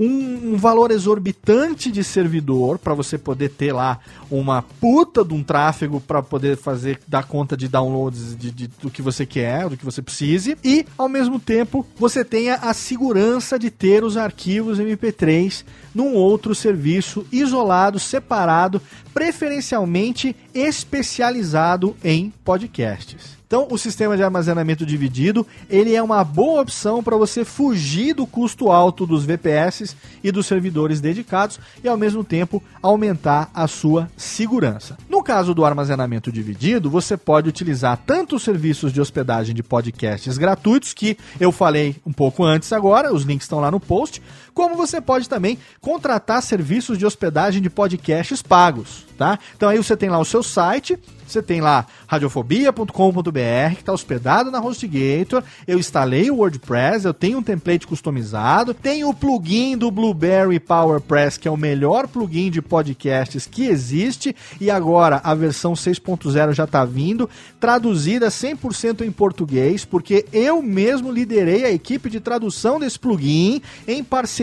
um, 0.00 0.54
um 0.54 0.56
valor 0.56 0.90
exorbitante 0.90 1.92
de 1.92 2.02
servidor 2.02 2.78
para 2.78 2.94
você 2.94 3.18
poder 3.18 3.50
ter 3.50 3.70
lá 3.72 4.00
uma 4.30 4.62
puta 4.62 5.22
de 5.22 5.34
um 5.34 5.42
tráfego 5.42 6.00
para 6.00 6.22
poder 6.22 6.56
fazer 6.56 6.98
dar 7.06 7.24
conta 7.24 7.54
de 7.54 7.68
downloads 7.68 8.34
de, 8.34 8.50
de, 8.50 8.66
do 8.66 8.90
que 8.90 9.02
você 9.02 9.26
quer, 9.26 9.68
do 9.68 9.76
que 9.76 9.84
você 9.84 10.00
precise, 10.00 10.56
e 10.64 10.86
ao 10.96 11.08
mesmo 11.08 11.38
tempo 11.38 11.86
você 11.98 12.24
tenha 12.24 12.54
a 12.54 12.72
segurança 12.72 13.58
de 13.58 13.70
ter 13.70 14.02
os 14.02 14.16
arquivos 14.16 14.78
MP3 14.78 15.64
num 15.94 16.14
outro 16.14 16.54
serviço 16.54 17.26
isolado, 17.30 17.98
separado, 17.98 18.80
preferencialmente 19.12 20.34
especializado 20.54 21.94
em 22.02 22.32
podcasts. 22.42 23.39
Então, 23.50 23.66
o 23.68 23.76
sistema 23.76 24.16
de 24.16 24.22
armazenamento 24.22 24.86
dividido, 24.86 25.44
ele 25.68 25.92
é 25.92 26.00
uma 26.00 26.22
boa 26.22 26.62
opção 26.62 27.02
para 27.02 27.16
você 27.16 27.44
fugir 27.44 28.14
do 28.14 28.24
custo 28.24 28.70
alto 28.70 29.04
dos 29.04 29.24
VPS 29.24 29.96
e 30.22 30.30
dos 30.30 30.46
servidores 30.46 31.00
dedicados 31.00 31.58
e 31.82 31.88
ao 31.88 31.96
mesmo 31.96 32.22
tempo 32.22 32.62
aumentar 32.80 33.50
a 33.52 33.66
sua 33.66 34.08
segurança. 34.16 34.96
No 35.08 35.20
caso 35.20 35.52
do 35.52 35.64
armazenamento 35.64 36.30
dividido, 36.30 36.88
você 36.88 37.16
pode 37.16 37.48
utilizar 37.48 38.00
tanto 38.06 38.36
os 38.36 38.44
serviços 38.44 38.92
de 38.92 39.00
hospedagem 39.00 39.52
de 39.52 39.64
podcasts 39.64 40.38
gratuitos 40.38 40.94
que 40.94 41.18
eu 41.40 41.50
falei 41.50 41.96
um 42.06 42.12
pouco 42.12 42.44
antes 42.44 42.72
agora, 42.72 43.12
os 43.12 43.24
links 43.24 43.46
estão 43.46 43.58
lá 43.58 43.68
no 43.68 43.80
post, 43.80 44.22
como 44.54 44.76
você 44.76 45.00
pode 45.00 45.28
também 45.28 45.58
contratar 45.80 46.42
serviços 46.42 46.98
de 46.98 47.06
hospedagem 47.06 47.62
de 47.62 47.70
podcasts 47.70 48.42
pagos, 48.42 49.06
tá? 49.16 49.38
Então 49.56 49.68
aí 49.68 49.76
você 49.76 49.96
tem 49.96 50.08
lá 50.08 50.18
o 50.18 50.24
seu 50.24 50.42
site, 50.42 50.98
você 51.30 51.40
tem 51.40 51.60
lá 51.60 51.86
radiofobia.com.br, 52.08 53.74
que 53.74 53.80
está 53.80 53.92
hospedado 53.92 54.50
na 54.50 54.60
HostGator. 54.60 55.44
Eu 55.66 55.78
instalei 55.78 56.28
o 56.28 56.38
WordPress, 56.38 57.06
eu 57.06 57.14
tenho 57.14 57.38
um 57.38 57.42
template 57.42 57.86
customizado, 57.86 58.74
tem 58.74 59.04
o 59.04 59.14
plugin 59.14 59.76
do 59.76 59.90
Blueberry 59.90 60.58
PowerPress, 60.58 61.38
que 61.38 61.46
é 61.46 61.50
o 61.50 61.56
melhor 61.56 62.08
plugin 62.08 62.50
de 62.50 62.60
podcasts 62.60 63.46
que 63.46 63.66
existe, 63.66 64.34
e 64.60 64.70
agora 64.70 65.20
a 65.22 65.34
versão 65.34 65.74
6.0 65.74 66.52
já 66.52 66.64
está 66.64 66.84
vindo, 66.84 67.30
traduzida 67.60 68.28
100% 68.28 69.02
em 69.02 69.12
português, 69.12 69.84
porque 69.84 70.26
eu 70.32 70.60
mesmo 70.60 71.12
liderei 71.12 71.64
a 71.64 71.70
equipe 71.70 72.10
de 72.10 72.18
tradução 72.18 72.80
desse 72.80 72.98
plugin 72.98 73.62
em 73.86 74.02
parceria 74.02 74.39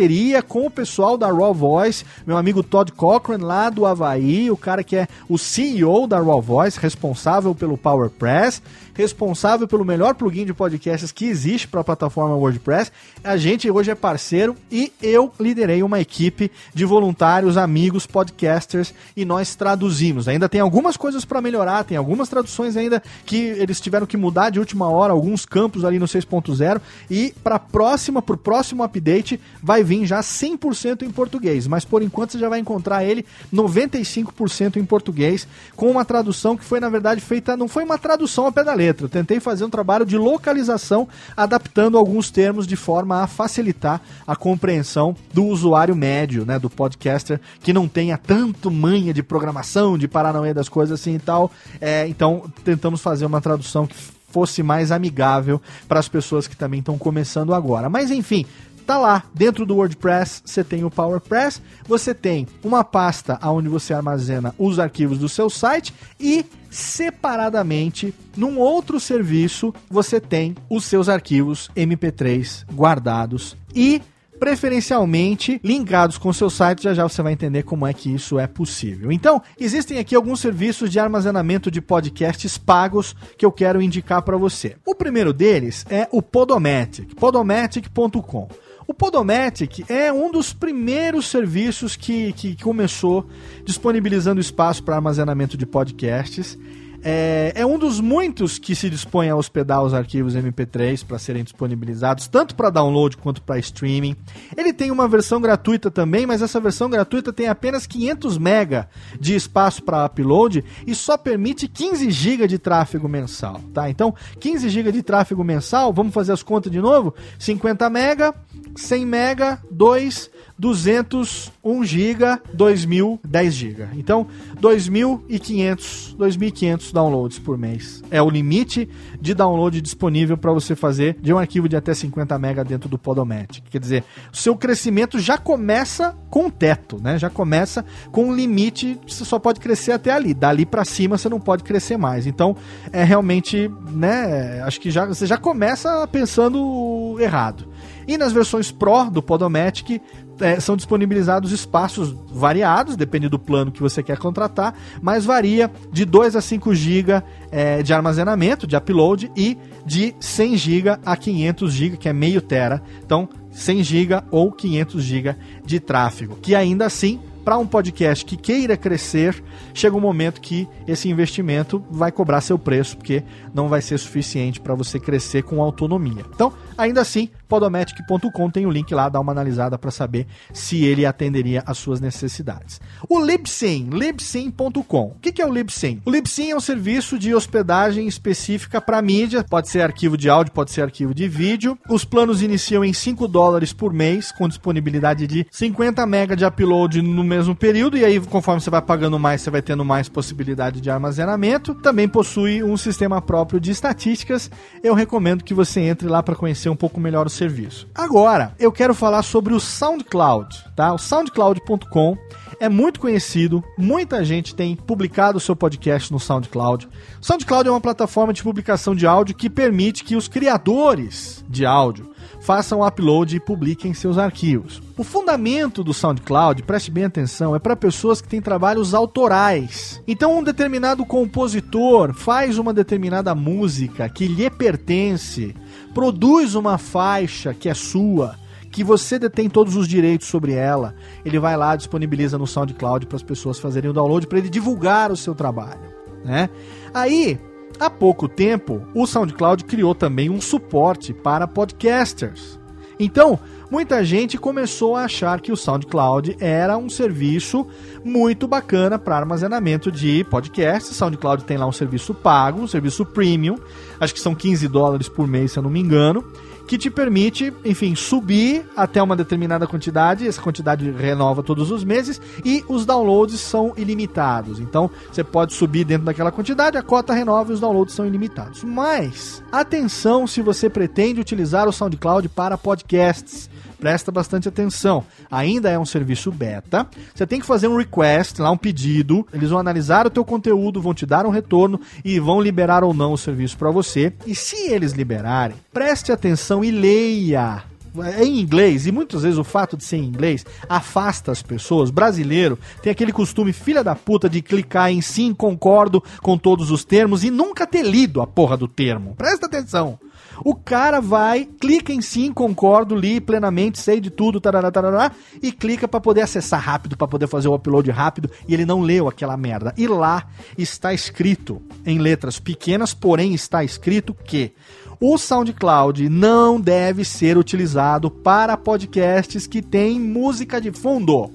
com 0.48 0.68
o 0.68 0.70
pessoal 0.70 1.18
da 1.18 1.28
Raw 1.32 1.52
Voice, 1.52 2.06
meu 2.26 2.38
amigo 2.38 2.62
Todd 2.62 2.92
Cochran 2.92 3.44
lá 3.44 3.68
do 3.70 3.84
Havaí, 3.84 4.52
o 4.52 4.56
cara 4.56 4.84
que 4.84 4.96
é 4.96 5.08
o 5.28 5.40
CEO 5.40 6.06
da 6.06 6.20
Raw 6.20 6.40
Voice 6.40 6.80
responsável 6.80 7.56
pelo 7.56 7.80
PowerPress, 7.80 8.62
responsável 8.98 9.68
pelo 9.68 9.86
melhor 9.86 10.16
plugin 10.16 10.44
de 10.44 10.54
podcasts 10.54 11.12
que 11.12 11.26
existe 11.26 11.68
para 11.68 11.82
a 11.82 11.84
plataforma 11.84 12.36
WordPress. 12.36 12.92
A 13.24 13.38
gente 13.38 13.70
hoje 13.70 13.92
é 13.92 13.96
parceiro 13.96 14.56
e 14.72 14.92
eu 15.02 15.32
liderei 15.40 15.84
uma 15.84 16.00
equipe 16.00 16.52
de 16.74 16.84
voluntários, 16.84 17.58
amigos, 17.58 18.08
podcasters 18.08 18.94
e 19.16 19.24
nós 19.24 19.56
traduzimos. 19.56 20.28
Ainda 20.28 20.50
tem 20.50 20.60
algumas 20.60 20.98
coisas 20.98 21.24
para 21.24 21.42
melhorar, 21.42 21.84
tem 21.84 21.96
algumas 21.96 22.28
traduções 22.28 22.76
ainda 22.76 23.02
que 23.26 23.38
eles 23.38 23.80
tiveram 23.80 24.08
que 24.08 24.18
mudar 24.18 24.50
de 24.50 24.60
última 24.60 24.90
hora, 24.90 25.14
alguns 25.14 25.46
campos 25.46 25.86
ali 25.86 26.00
no 26.00 26.06
6.0 26.06 26.82
e 27.10 27.34
para 27.44 27.60
próxima, 27.60 28.22
pro 28.22 28.36
próximo 28.36 28.84
update 28.84 29.40
vai 29.62 29.84
vir 29.88 30.06
já 30.06 30.20
100% 30.20 31.04
em 31.04 31.10
português, 31.10 31.66
mas 31.66 31.86
por 31.86 32.02
enquanto 32.02 32.32
você 32.32 32.40
já 32.40 32.50
vai 32.50 32.60
encontrar 32.60 33.04
ele 33.04 33.26
95% 33.54 34.76
em 34.76 34.86
português 34.86 35.48
com 35.76 35.90
uma 35.90 36.04
tradução 36.04 36.58
que 36.58 36.64
foi 36.64 36.80
na 36.80 36.90
verdade 36.90 37.22
feita, 37.22 37.56
não 37.56 37.68
foi 37.68 37.84
uma 37.84 37.98
tradução 37.98 38.46
ao 38.46 38.52
pé 38.52 38.64
da 38.64 38.74
letra. 38.74 39.06
Eu 39.06 39.10
tentei 39.10 39.40
fazer 39.40 39.64
um 39.64 39.70
trabalho 39.70 40.06
de 40.06 40.18
localização, 40.18 41.08
adaptando 41.36 41.98
alguns 41.98 42.30
termos 42.30 42.68
de 42.68 42.76
forma 42.76 43.24
a 43.24 43.28
facilitar 43.28 44.02
a 44.26 44.36
compreensão 44.36 45.16
do 45.34 45.46
usuário 45.46 45.96
médio, 45.96 46.46
né, 46.46 46.60
do 46.60 46.70
podcaster 46.70 47.40
que 47.62 47.72
não 47.72 47.88
tenha 47.88 48.18
tanto 48.18 48.70
manha 48.70 49.14
de 49.14 49.24
programação, 49.24 49.98
de 49.98 50.08
paranoia 50.08 50.54
das 50.54 50.68
coisas 50.68 51.00
assim 51.00 51.16
e 51.16 51.20
tal. 51.20 51.50
É, 51.80 52.08
então 52.08 52.44
tentamos 52.64 53.02
fazer 53.02 53.26
uma 53.26 53.40
tradução 53.40 53.88
que 53.88 53.96
fosse 54.30 54.62
mais 54.62 54.92
amigável 54.92 55.62
para 55.88 56.00
as 56.00 56.08
pessoas 56.08 56.48
que 56.48 56.56
também 56.56 56.80
estão 56.80 56.98
começando 56.98 57.54
agora. 57.54 57.90
Mas 57.90 58.12
enfim, 58.12 58.46
tá 58.88 58.98
lá. 58.98 59.24
Dentro 59.34 59.66
do 59.66 59.76
WordPress 59.76 60.42
você 60.46 60.64
tem 60.64 60.84
o 60.84 60.90
PowerPress, 60.90 61.62
você 61.86 62.14
tem 62.14 62.48
uma 62.64 62.84
pasta 62.84 63.38
onde 63.44 63.68
você 63.68 63.94
armazena 63.94 64.56
os 64.58 64.80
arquivos 64.80 65.20
do 65.20 65.28
seu 65.28 65.50
site 65.50 65.94
e 66.20 66.46
separadamente 66.72 68.14
num 68.36 68.58
outro 68.58 69.00
serviço 69.00 69.74
você 69.90 70.20
tem 70.20 70.56
os 70.70 70.86
seus 70.86 71.10
arquivos 71.10 71.70
MP3 71.76 72.66
guardados 72.74 73.58
e 73.76 74.02
preferencialmente 74.40 75.60
linkados 75.64 76.18
com 76.18 76.32
seu 76.32 76.50
site, 76.50 76.84
já 76.84 76.94
já 76.94 77.04
você 77.04 77.22
vai 77.22 77.34
entender 77.34 77.64
como 77.64 77.86
é 77.86 77.94
que 77.94 78.14
isso 78.14 78.40
é 78.40 78.48
possível. 78.48 79.12
Então, 79.12 79.42
existem 79.60 79.98
aqui 79.98 80.16
alguns 80.16 80.40
serviços 80.40 80.90
de 80.92 81.00
armazenamento 81.00 81.70
de 81.70 81.82
podcasts 81.82 82.58
pagos 82.58 83.16
que 83.38 83.46
eu 83.46 83.52
quero 83.52 83.82
indicar 83.82 84.22
para 84.22 84.38
você. 84.38 84.76
O 84.86 84.96
primeiro 84.96 85.34
deles 85.34 85.86
é 85.90 86.08
o 86.12 86.22
Podomatic, 86.22 87.16
podomatic.com. 87.16 88.48
O 88.88 88.94
Podomatic 88.94 89.84
é 89.90 90.14
um 90.14 90.32
dos 90.32 90.54
primeiros 90.54 91.28
serviços 91.28 91.98
que, 91.98 92.32
que 92.32 92.56
começou 92.64 93.28
disponibilizando 93.66 94.40
espaço 94.40 94.82
para 94.82 94.96
armazenamento 94.96 95.58
de 95.58 95.66
podcasts. 95.66 96.58
É, 97.04 97.54
é, 97.56 97.66
um 97.66 97.78
dos 97.78 98.00
muitos 98.00 98.58
que 98.58 98.76
se 98.76 98.90
dispõe 98.90 99.30
a 99.30 99.36
hospedar 99.36 99.84
os 99.84 99.94
arquivos 99.94 100.36
MP3 100.36 101.06
para 101.06 101.20
serem 101.20 101.44
disponibilizados, 101.44 102.28
tanto 102.28 102.56
para 102.56 102.70
download 102.70 103.18
quanto 103.18 103.42
para 103.42 103.60
streaming. 103.60 104.16
Ele 104.56 104.74
tem 104.74 104.92
uma 104.92 105.08
versão 105.08 105.40
gratuita 105.40 105.92
também, 105.92 106.26
mas 106.26 106.42
essa 106.42 106.60
versão 106.60 106.90
gratuita 106.90 107.32
tem 107.32 107.48
apenas 107.48 107.86
500 107.86 108.38
MB 108.38 108.88
de 109.20 109.36
espaço 109.36 109.84
para 109.84 110.06
upload 110.06 110.64
e 110.86 110.96
só 110.96 111.18
permite 111.18 111.68
15 111.68 112.10
GB 112.10 112.48
de 112.48 112.58
tráfego 112.58 113.08
mensal, 113.08 113.62
tá? 113.74 113.90
Então, 113.90 114.14
15 114.40 114.70
GB 114.70 114.92
de 114.92 115.04
tráfego 115.04 115.44
mensal, 115.44 115.94
vamos 115.94 116.14
fazer 116.14 116.34
as 116.34 116.44
contas 116.44 116.72
de 116.72 116.80
novo? 116.80 117.14
50 117.40 117.90
MB, 117.90 118.34
100 118.76 119.06
MB, 119.06 119.58
2 119.72 120.32
200, 120.58 121.52
1 121.64 121.84
GB, 121.84 122.40
2000, 122.54 123.20
10 123.24 123.54
GB. 123.54 123.88
Então, 123.96 124.28
2.500, 124.60 126.16
2.500 126.18 126.87
downloads 126.92 127.40
por 127.40 127.58
mês. 127.58 128.04
É 128.10 128.22
o 128.22 128.30
limite 128.30 128.90
de 129.20 129.34
download 129.34 129.80
disponível 129.82 130.38
para 130.38 130.52
você 130.52 130.76
fazer 130.76 131.18
de 131.22 131.34
um 131.34 131.38
arquivo 131.38 131.68
de 131.68 131.76
até 131.76 131.94
50 131.94 132.38
MB 132.38 132.64
dentro 132.64 132.90
do 132.90 132.98
Podomatic. 132.98 133.64
Quer 133.70 133.80
dizer, 133.80 134.04
o 134.32 134.38
seu 134.38 134.56
crescimento 134.56 135.20
já 135.20 135.38
começa 135.38 136.16
com 136.30 136.50
teto, 136.50 137.00
né? 137.02 137.18
Já 137.18 137.30
começa 137.30 137.86
com 138.12 138.26
um 138.26 138.36
limite, 138.36 139.00
você 139.08 139.26
só 139.26 139.40
pode 139.40 139.60
crescer 139.60 139.92
até 139.92 140.12
ali. 140.12 140.34
Dali 140.34 140.66
para 140.66 140.86
cima 140.86 141.18
você 141.18 141.30
não 141.30 141.40
pode 141.40 141.64
crescer 141.64 141.98
mais. 141.98 142.28
Então, 142.28 142.56
é 142.92 143.04
realmente, 143.04 143.72
né, 143.92 144.62
acho 144.62 144.80
que 144.80 144.92
já 144.92 145.06
você 145.06 145.26
já 145.26 145.38
começa 145.38 146.08
pensando 146.08 147.18
errado. 147.20 147.68
E 148.08 148.18
nas 148.18 148.32
versões 148.32 148.72
Pro 148.72 149.10
do 149.10 149.22
Podomatic 149.22 150.02
é, 150.40 150.60
são 150.60 150.76
disponibilizados 150.76 151.52
espaços 151.52 152.16
variados, 152.32 152.96
depende 152.96 153.28
do 153.28 153.38
plano 153.38 153.72
que 153.72 153.82
você 153.82 154.02
quer 154.02 154.18
contratar, 154.18 154.74
mas 155.02 155.26
varia 155.26 155.70
de 155.92 156.06
2 156.06 156.36
a 156.36 156.42
5 156.42 156.74
GB 156.74 157.22
é, 157.52 157.84
de 157.84 157.94
armazenamento, 157.94 158.68
de 158.68 158.76
upload, 158.76 159.32
e 159.36 159.58
de 159.86 160.16
100 160.20 160.58
GB 160.58 160.90
a 161.06 161.18
500 161.18 161.74
GB, 161.74 161.98
que 161.98 162.10
é 162.10 162.14
meio 162.14 162.42
tera. 162.42 162.82
Então, 163.04 163.28
100 163.52 163.84
GB 163.84 164.24
ou 164.32 164.52
500 164.52 165.04
GB 165.04 165.36
de 165.66 165.80
tráfego, 165.80 166.38
que 166.42 166.56
ainda 166.56 166.86
assim 166.86 167.20
para 167.48 167.58
um 167.58 167.66
podcast 167.66 168.26
que 168.26 168.36
queira 168.36 168.76
crescer, 168.76 169.42
chega 169.74 169.96
um 169.96 170.02
momento 170.02 170.42
que 170.42 170.68
esse 170.86 171.08
investimento 171.08 171.82
vai 171.90 172.12
cobrar 172.12 172.42
seu 172.42 172.60
preço, 172.60 172.98
porque 172.98 173.24
não 173.54 173.70
vai 173.70 173.82
ser 173.82 173.98
suficiente 173.98 174.60
para 174.60 174.76
você 174.76 175.00
crescer 175.00 175.44
com 175.44 175.62
autonomia. 175.62 176.26
Então, 176.36 176.52
ainda 176.78 177.00
assim, 177.00 177.30
podomatic.com 177.48 178.50
tem 178.50 178.66
o 178.66 178.72
link 178.72 178.94
lá, 178.94 179.10
dá 179.10 179.20
uma 179.20 179.32
analisada 179.32 179.78
para 179.78 179.92
saber 179.92 180.28
se 180.54 180.84
ele 180.84 181.06
atenderia 181.06 181.64
às 181.66 181.78
suas 181.78 182.00
necessidades. 182.00 182.80
O 183.10 183.20
Libsyn, 183.20 183.90
libsyn.com. 183.92 185.16
O 185.16 185.20
que 185.20 185.42
é 185.42 185.46
o 185.46 185.54
Libsyn? 185.54 186.02
O 186.06 186.12
Libsyn 186.12 186.52
é 186.52 186.56
um 186.56 186.60
serviço 186.60 187.18
de 187.18 187.34
hospedagem 187.34 188.08
específica 188.08 188.82
para 188.82 189.02
mídia, 189.02 189.44
pode 189.44 189.70
ser 189.70 189.82
arquivo 189.82 190.18
de 190.18 190.30
áudio, 190.30 190.54
pode 190.54 190.72
ser 190.72 190.82
arquivo 190.82 191.14
de 191.14 191.28
vídeo. 191.28 191.78
Os 191.90 192.04
planos 192.04 192.42
iniciam 192.42 192.84
em 192.84 192.94
5 192.94 193.28
dólares 193.28 193.74
por 193.74 193.94
mês, 193.94 194.32
com 194.32 194.48
disponibilidade 194.48 195.28
de 195.28 195.46
50 195.52 196.06
MB 196.06 196.36
de 196.36 196.46
upload 196.46 197.02
no 197.02 197.24
mesmo 197.24 197.56
período, 197.56 197.98
e 197.98 198.06
aí 198.06 198.20
conforme 198.20 198.62
você 198.62 198.70
vai 198.70 198.82
pagando 198.82 199.20
mais, 199.20 199.42
você 199.42 199.50
vai 199.50 199.62
tendo 199.62 199.84
mais 199.86 200.10
possibilidade 200.10 200.82
de 200.82 200.90
armazenamento. 200.90 201.76
Também 201.76 202.08
possui 202.08 202.64
um 202.64 202.78
sistema 202.78 203.22
próprio 203.22 203.60
de 203.60 203.72
estatísticas. 203.72 204.50
Eu 204.84 204.94
recomendo 204.94 205.44
que 205.44 205.54
você 205.54 205.82
entre 205.82 206.08
lá 206.08 206.22
para 206.22 206.36
conhecer 206.36 206.70
um 206.70 206.76
pouco 206.76 207.00
melhor 207.00 207.28
o 207.28 207.30
serviço. 207.38 207.88
Agora, 207.94 208.54
eu 208.60 208.72
quero 208.72 208.94
falar 208.94 209.24
sobre 209.24 209.54
o 209.54 209.60
SoundCloud, 209.60 210.66
tá? 210.76 210.94
O 210.94 210.98
soundcloud.com 210.98 212.18
é 212.60 212.68
muito 212.68 213.00
conhecido, 213.00 213.64
muita 213.78 214.26
gente 214.26 214.56
tem 214.56 214.76
publicado 214.76 215.38
o 215.38 215.42
seu 215.42 215.56
podcast 215.56 216.12
no 216.12 216.20
SoundCloud. 216.20 216.88
O 217.22 217.26
SoundCloud 217.26 217.68
é 217.68 217.72
uma 217.72 217.82
plataforma 217.82 218.34
de 218.34 218.44
publicação 218.44 218.96
de 218.96 219.06
áudio 219.06 219.36
que 219.36 219.50
permite 219.50 220.04
que 220.04 220.16
os 220.16 220.28
criadores 220.28 221.46
de 221.48 221.66
áudio 221.66 222.12
façam 222.40 222.86
upload 222.86 223.36
e 223.36 223.40
publiquem 223.40 223.94
seus 223.94 224.18
arquivos. 224.18 224.82
O 224.96 225.04
fundamento 225.04 225.84
do 225.84 225.94
SoundCloud, 225.94 226.64
preste 226.64 226.90
bem 226.90 227.06
atenção, 227.06 227.56
é 227.56 227.60
para 227.60 227.76
pessoas 227.76 228.22
que 228.22 228.28
têm 228.28 228.42
trabalhos 228.42 228.94
autorais. 228.94 230.02
Então, 230.08 230.40
um 230.40 230.44
determinado 230.44 231.06
compositor 231.06 232.14
faz 232.14 232.58
uma 232.58 232.74
determinada 232.74 233.36
música 233.36 234.08
que 234.10 234.28
lhe 234.28 234.50
pertence, 234.50 235.56
produz 235.98 236.54
uma 236.54 236.78
faixa 236.78 237.56
que 237.56 237.68
é 237.68 237.74
sua 237.74 238.36
que 238.72 238.84
você 238.84 239.18
detém 239.18 239.50
todos 239.50 239.76
os 239.76 239.88
direitos 239.88 240.28
sobre 240.28 240.54
ela, 240.54 240.94
ele 241.26 241.40
vai 241.40 241.58
lá 241.58 241.76
disponibiliza 241.76 242.38
no 242.38 242.46
SoundCloud 242.46 243.08
para 243.08 243.16
as 243.16 243.24
pessoas 243.24 243.58
fazerem 243.58 243.90
o 243.90 243.94
download 243.94 244.28
para 244.28 244.38
ele 244.38 244.48
divulgar 244.48 245.12
o 245.12 245.18
seu 245.18 245.34
trabalho, 245.34 245.92
né? 246.24 246.52
Aí 246.94 247.40
Há 247.80 247.92
pouco 247.92 248.28
tempo, 248.28 248.82
o 248.96 249.06
SoundCloud 249.06 249.64
criou 249.66 249.94
também 249.94 250.32
um 250.32 250.42
suporte 250.42 251.14
para 251.14 251.48
podcasters. 251.48 252.60
Então, 253.00 253.40
muita 253.70 254.04
gente 254.04 254.38
começou 254.38 254.96
a 254.96 255.04
achar 255.04 255.42
que 255.42 255.52
o 255.52 255.58
SoundCloud 255.58 256.38
era 256.40 256.78
um 256.78 256.90
serviço 256.90 257.68
muito 258.04 258.48
bacana 258.48 258.98
para 258.98 259.18
armazenamento 259.18 259.92
de 259.92 260.24
podcasts. 260.26 260.96
SoundCloud 260.96 261.44
tem 261.44 261.58
lá 261.58 261.66
um 261.66 261.72
serviço 261.72 262.14
pago, 262.14 262.62
um 262.62 262.68
serviço 262.68 263.06
premium, 263.06 263.58
acho 264.00 264.14
que 264.14 264.20
são 264.20 264.34
15 264.34 264.68
dólares 264.68 265.10
por 265.10 265.28
mês, 265.28 265.52
se 265.52 265.60
eu 265.60 265.64
não 265.64 265.70
me 265.70 265.80
engano 265.80 266.24
que 266.68 266.78
te 266.78 266.90
permite, 266.90 267.54
enfim, 267.64 267.96
subir 267.96 268.66
até 268.76 269.02
uma 269.02 269.16
determinada 269.16 269.66
quantidade, 269.66 270.28
essa 270.28 270.42
quantidade 270.42 270.92
renova 270.92 271.42
todos 271.42 271.72
os 271.72 271.84
meses 271.84 272.22
e 272.44 272.64
os 272.68 272.86
downloads 272.86 273.40
são 273.40 273.74
ilimitados. 273.78 274.60
Então, 274.60 274.92
você 275.10 275.24
pode 275.24 275.54
subir 275.54 275.86
dentro 275.86 276.06
daquela 276.06 276.32
quantidade, 276.32 276.78
a 276.78 276.84
cota 276.84 277.14
renova 277.14 277.52
e 277.52 277.54
os 277.54 277.62
downloads 277.62 277.96
são 277.96 278.06
ilimitados. 278.06 278.66
Mas, 278.66 279.42
atenção 279.50 280.28
se 280.28 280.42
você 280.42 280.70
pretende 280.70 281.22
utilizar 281.22 281.70
o 281.70 281.72
SoundCloud 281.72 282.28
para 282.28 282.58
podcasts 282.58 283.50
presta 283.80 284.12
bastante 284.12 284.48
atenção. 284.48 285.04
Ainda 285.30 285.70
é 285.70 285.78
um 285.78 285.86
serviço 285.86 286.32
beta. 286.32 286.88
Você 287.14 287.26
tem 287.26 287.40
que 287.40 287.46
fazer 287.46 287.68
um 287.68 287.78
request, 287.78 288.42
lá 288.42 288.52
um 288.52 288.58
pedido. 288.58 289.26
Eles 289.34 289.50
vão 289.50 289.60
analisar 289.60 290.06
o 290.06 290.10
teu 290.10 290.26
conteúdo, 290.26 290.82
vão 290.82 290.94
te 290.94 291.06
dar 291.06 291.26
um 291.26 291.30
retorno 291.30 291.80
e 292.04 292.20
vão 292.20 292.42
liberar 292.42 292.84
ou 292.84 292.94
não 292.94 293.14
o 293.14 293.18
serviço 293.18 293.58
para 293.58 293.72
você. 293.72 294.14
E 294.26 294.36
se 294.36 294.72
eles 294.72 294.92
liberarem, 294.92 295.58
preste 295.72 296.12
atenção 296.12 296.64
e 296.64 296.72
leia 296.72 297.64
é 298.04 298.24
em 298.24 298.40
inglês, 298.40 298.86
e 298.86 298.92
muitas 298.92 299.24
vezes 299.24 299.38
o 299.38 299.44
fato 299.44 299.76
de 299.76 299.84
ser 299.84 299.98
em 299.98 300.06
inglês 300.06 300.46
afasta 300.70 301.32
as 301.32 301.42
pessoas. 301.42 301.90
Brasileiro 301.90 302.58
tem 302.82 302.92
aquele 302.92 303.12
costume, 303.12 303.54
filha 303.54 303.84
da 303.84 303.96
puta, 303.96 304.30
de 304.30 304.42
clicar 304.42 304.92
em 304.92 305.02
sim, 305.02 305.34
concordo 305.34 306.04
com 306.22 306.38
todos 306.38 306.70
os 306.70 306.84
termos 306.84 307.24
e 307.24 307.32
nunca 307.32 307.66
ter 307.66 307.84
lido 307.84 308.22
a 308.22 308.28
porra 308.28 308.58
do 308.58 308.68
termo. 308.68 309.16
Presta 309.16 309.46
atenção. 309.46 310.00
O 310.44 310.56
cara 310.56 311.00
vai, 311.00 311.46
clica 311.46 311.92
em 311.92 312.02
sim, 312.02 312.32
concordo, 312.32 312.96
li 312.96 313.20
plenamente, 313.20 313.80
sei 313.80 314.00
de 314.00 314.10
tudo, 314.10 314.40
tarará, 314.40 314.72
tarará, 314.72 315.12
e 315.42 315.52
clica 315.52 315.88
para 315.88 316.00
poder 316.00 316.22
acessar 316.22 316.62
rápido, 316.62 316.98
para 316.98 317.08
poder 317.08 317.28
fazer 317.28 317.48
o 317.48 317.56
upload 317.56 317.90
rápido, 317.92 318.30
e 318.48 318.54
ele 318.54 318.66
não 318.66 318.82
leu 318.82 319.08
aquela 319.08 319.38
merda. 319.38 319.74
E 319.78 319.88
lá 319.88 320.28
está 320.58 320.94
escrito, 320.94 321.62
em 321.86 322.00
letras 322.00 322.40
pequenas, 322.40 322.94
porém 322.94 323.34
está 323.34 323.64
escrito 323.64 324.14
que 324.14 324.54
o 325.00 325.18
SoundCloud 325.18 326.10
não 326.10 326.60
deve 326.60 327.06
ser 327.06 327.38
utilizado 327.38 328.10
para 328.10 328.58
podcasts 328.58 329.46
que 329.46 329.62
têm 329.62 330.00
música 330.00 330.60
de 330.60 330.72
fundo. 330.72 331.32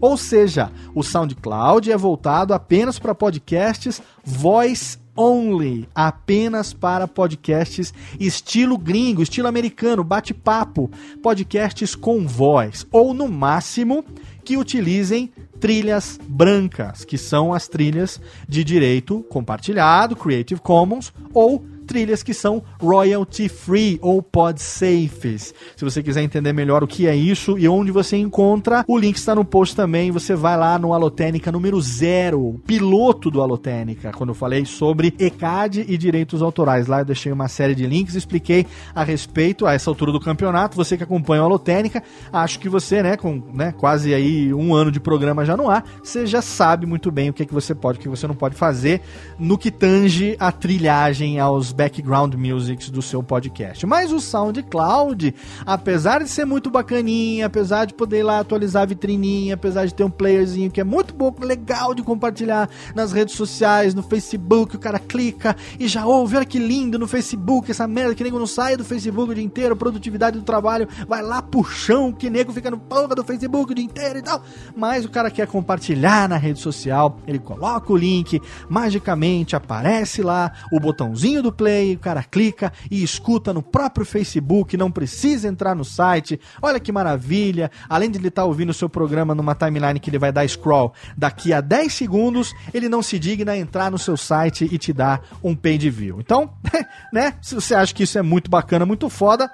Ou 0.00 0.16
seja, 0.16 0.70
o 0.94 1.02
SoundCloud 1.02 1.90
é 1.90 1.96
voltado 1.96 2.54
apenas 2.54 2.98
para 2.98 3.14
podcasts 3.14 4.00
voice 4.24 4.98
only, 5.18 5.88
apenas 5.92 6.72
para 6.72 7.08
podcasts 7.08 7.92
estilo 8.20 8.78
gringo, 8.78 9.20
estilo 9.20 9.48
americano, 9.48 10.04
bate-papo, 10.04 10.88
podcasts 11.20 11.96
com 11.96 12.24
voz, 12.24 12.86
ou 12.92 13.12
no 13.12 13.26
máximo 13.26 14.04
que 14.44 14.56
utilizem 14.56 15.32
trilhas 15.58 16.20
brancas, 16.28 17.04
que 17.04 17.18
são 17.18 17.52
as 17.52 17.66
trilhas 17.66 18.20
de 18.48 18.62
direito 18.62 19.24
compartilhado, 19.28 20.14
Creative 20.14 20.60
Commons, 20.60 21.12
ou 21.34 21.64
trilhas 21.88 22.22
que 22.22 22.34
são 22.34 22.62
royalty 22.78 23.48
free 23.48 23.98
ou 24.02 24.22
pod 24.22 24.60
safes. 24.60 25.54
Se 25.74 25.84
você 25.84 26.02
quiser 26.02 26.22
entender 26.22 26.52
melhor 26.52 26.84
o 26.84 26.86
que 26.86 27.06
é 27.06 27.16
isso 27.16 27.58
e 27.58 27.66
onde 27.66 27.90
você 27.90 28.18
encontra, 28.18 28.84
o 28.86 28.98
link 28.98 29.16
está 29.16 29.34
no 29.34 29.44
post 29.44 29.74
também. 29.74 30.10
Você 30.10 30.34
vai 30.34 30.56
lá 30.56 30.78
no 30.78 30.92
Alotênica 30.92 31.50
número 31.50 31.80
zero, 31.80 32.60
piloto 32.66 33.30
do 33.30 33.40
Alotênica, 33.40 34.12
quando 34.12 34.30
eu 34.30 34.34
falei 34.34 34.66
sobre 34.66 35.14
ECAD 35.18 35.86
e 35.88 35.96
direitos 35.96 36.42
autorais. 36.42 36.86
Lá 36.86 37.00
eu 37.00 37.06
deixei 37.06 37.32
uma 37.32 37.48
série 37.48 37.74
de 37.74 37.86
links, 37.86 38.14
expliquei 38.14 38.66
a 38.94 39.02
respeito 39.02 39.66
a 39.66 39.72
essa 39.72 39.90
altura 39.90 40.12
do 40.12 40.20
campeonato. 40.20 40.76
Você 40.76 40.96
que 40.96 41.04
acompanha 41.04 41.42
o 41.42 41.46
Alotênica, 41.46 42.02
acho 42.30 42.58
que 42.58 42.68
você, 42.68 43.02
né, 43.02 43.16
com 43.16 43.42
né, 43.54 43.72
quase 43.72 44.12
aí 44.12 44.52
um 44.52 44.74
ano 44.74 44.92
de 44.92 45.00
programa 45.00 45.44
já 45.46 45.56
no 45.56 45.70
ar, 45.70 45.82
você 46.02 46.26
já 46.26 46.42
sabe 46.42 46.84
muito 46.84 47.10
bem 47.10 47.30
o 47.30 47.32
que, 47.32 47.42
é 47.42 47.46
que 47.46 47.54
você 47.54 47.74
pode, 47.74 47.98
o 47.98 48.02
que 48.02 48.08
você 48.08 48.26
não 48.26 48.34
pode 48.34 48.54
fazer 48.54 49.00
no 49.38 49.56
que 49.56 49.70
tange 49.70 50.36
a 50.38 50.52
trilhagem 50.52 51.38
aos 51.38 51.72
background 51.78 52.34
musics 52.34 52.90
do 52.90 53.00
seu 53.00 53.22
podcast. 53.22 53.86
Mas 53.86 54.10
o 54.10 54.18
SoundCloud, 54.18 55.32
apesar 55.64 56.24
de 56.24 56.28
ser 56.28 56.44
muito 56.44 56.68
bacaninha, 56.72 57.46
apesar 57.46 57.84
de 57.84 57.94
poder 57.94 58.24
lá 58.24 58.40
atualizar 58.40 58.82
a 58.82 58.86
vitrininha, 58.86 59.54
apesar 59.54 59.86
de 59.86 59.94
ter 59.94 60.02
um 60.02 60.10
playerzinho 60.10 60.72
que 60.72 60.80
é 60.80 60.84
muito 60.84 61.14
bom, 61.14 61.32
legal 61.40 61.94
de 61.94 62.02
compartilhar 62.02 62.68
nas 62.96 63.12
redes 63.12 63.36
sociais, 63.36 63.94
no 63.94 64.02
Facebook, 64.02 64.74
o 64.74 64.78
cara 64.80 64.98
clica 64.98 65.54
e 65.78 65.86
já 65.86 66.04
ouve, 66.04 66.36
olha 66.36 66.44
que 66.44 66.58
lindo 66.58 66.98
no 66.98 67.06
Facebook, 67.06 67.70
essa 67.70 67.86
merda 67.86 68.12
que 68.12 68.24
nego 68.24 68.40
não 68.40 68.46
sai 68.46 68.76
do 68.76 68.84
Facebook 68.84 69.30
o 69.30 69.34
dia 69.34 69.44
inteiro, 69.44 69.76
produtividade 69.76 70.36
do 70.36 70.44
trabalho 70.44 70.88
vai 71.06 71.22
lá 71.22 71.44
chão, 71.70 72.12
que 72.12 72.28
nego 72.28 72.52
fica 72.52 72.72
no 72.72 72.78
porra 72.78 73.14
do 73.14 73.22
Facebook 73.22 73.70
o 73.70 73.74
dia 73.74 73.84
inteiro 73.84 74.18
e 74.18 74.22
tal. 74.22 74.42
Mas 74.76 75.04
o 75.04 75.08
cara 75.08 75.30
quer 75.30 75.46
compartilhar 75.46 76.28
na 76.28 76.36
rede 76.36 76.58
social, 76.58 77.18
ele 77.24 77.38
coloca 77.38 77.92
o 77.92 77.96
link, 77.96 78.40
magicamente 78.68 79.54
aparece 79.54 80.22
lá 80.22 80.50
o 80.72 80.80
botãozinho 80.80 81.40
do 81.40 81.52
play 81.52 81.67
play, 81.68 81.94
o 81.94 81.98
cara 81.98 82.22
clica 82.22 82.72
e 82.90 83.02
escuta 83.02 83.52
no 83.52 83.62
próprio 83.62 84.06
Facebook, 84.06 84.76
não 84.76 84.90
precisa 84.90 85.46
entrar 85.46 85.74
no 85.74 85.84
site. 85.84 86.40
Olha 86.62 86.80
que 86.80 86.90
maravilha! 86.90 87.70
Além 87.88 88.10
de 88.10 88.18
ele 88.18 88.28
estar 88.28 88.42
tá 88.42 88.46
ouvindo 88.46 88.70
o 88.70 88.74
seu 88.74 88.88
programa 88.88 89.34
numa 89.34 89.54
timeline 89.54 90.00
que 90.00 90.08
ele 90.08 90.18
vai 90.18 90.32
dar 90.32 90.48
scroll 90.48 90.94
daqui 91.16 91.52
a 91.52 91.60
10 91.60 91.92
segundos, 91.92 92.54
ele 92.72 92.88
não 92.88 93.02
se 93.02 93.18
digna 93.18 93.52
a 93.52 93.56
entrar 93.56 93.90
no 93.90 93.98
seu 93.98 94.16
site 94.16 94.66
e 94.70 94.78
te 94.78 94.92
dar 94.94 95.20
um 95.44 95.54
page 95.54 95.90
view. 95.90 96.20
Então, 96.20 96.50
né? 97.12 97.34
Se 97.42 97.54
você 97.54 97.74
acha 97.74 97.94
que 97.94 98.04
isso 98.04 98.18
é 98.18 98.22
muito 98.22 98.50
bacana, 98.50 98.86
muito 98.86 99.10
foda, 99.10 99.50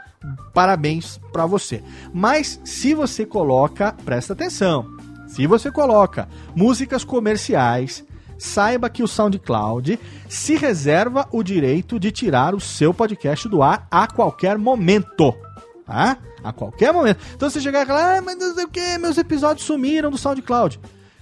parabéns 0.52 1.18
para 1.32 1.46
você. 1.46 1.82
Mas 2.12 2.60
se 2.64 2.94
você 2.94 3.26
coloca, 3.26 3.92
presta 4.04 4.34
atenção. 4.34 4.86
Se 5.26 5.46
você 5.48 5.70
coloca 5.70 6.28
músicas 6.54 7.02
comerciais, 7.02 8.04
saiba 8.44 8.90
que 8.90 9.02
o 9.02 9.08
SoundCloud 9.08 9.98
se 10.28 10.56
reserva 10.56 11.26
o 11.32 11.42
direito 11.42 11.98
de 11.98 12.12
tirar 12.12 12.54
o 12.54 12.60
seu 12.60 12.92
podcast 12.92 13.48
do 13.48 13.62
ar 13.62 13.88
a 13.90 14.06
qualquer 14.06 14.58
momento. 14.58 15.34
Tá? 15.86 16.18
A 16.42 16.52
qualquer 16.52 16.92
momento. 16.92 17.18
Então 17.34 17.48
você 17.48 17.60
chegar 17.60 17.82
e 17.82 17.86
falar, 17.86 18.18
ah, 18.18 18.22
mas 18.22 18.36
não 18.36 18.54
sei 18.54 18.64
o 18.64 18.68
que, 18.68 18.98
meus 18.98 19.16
episódios 19.16 19.66
sumiram 19.66 20.10
do 20.10 20.18
SoundCloud. 20.18 20.78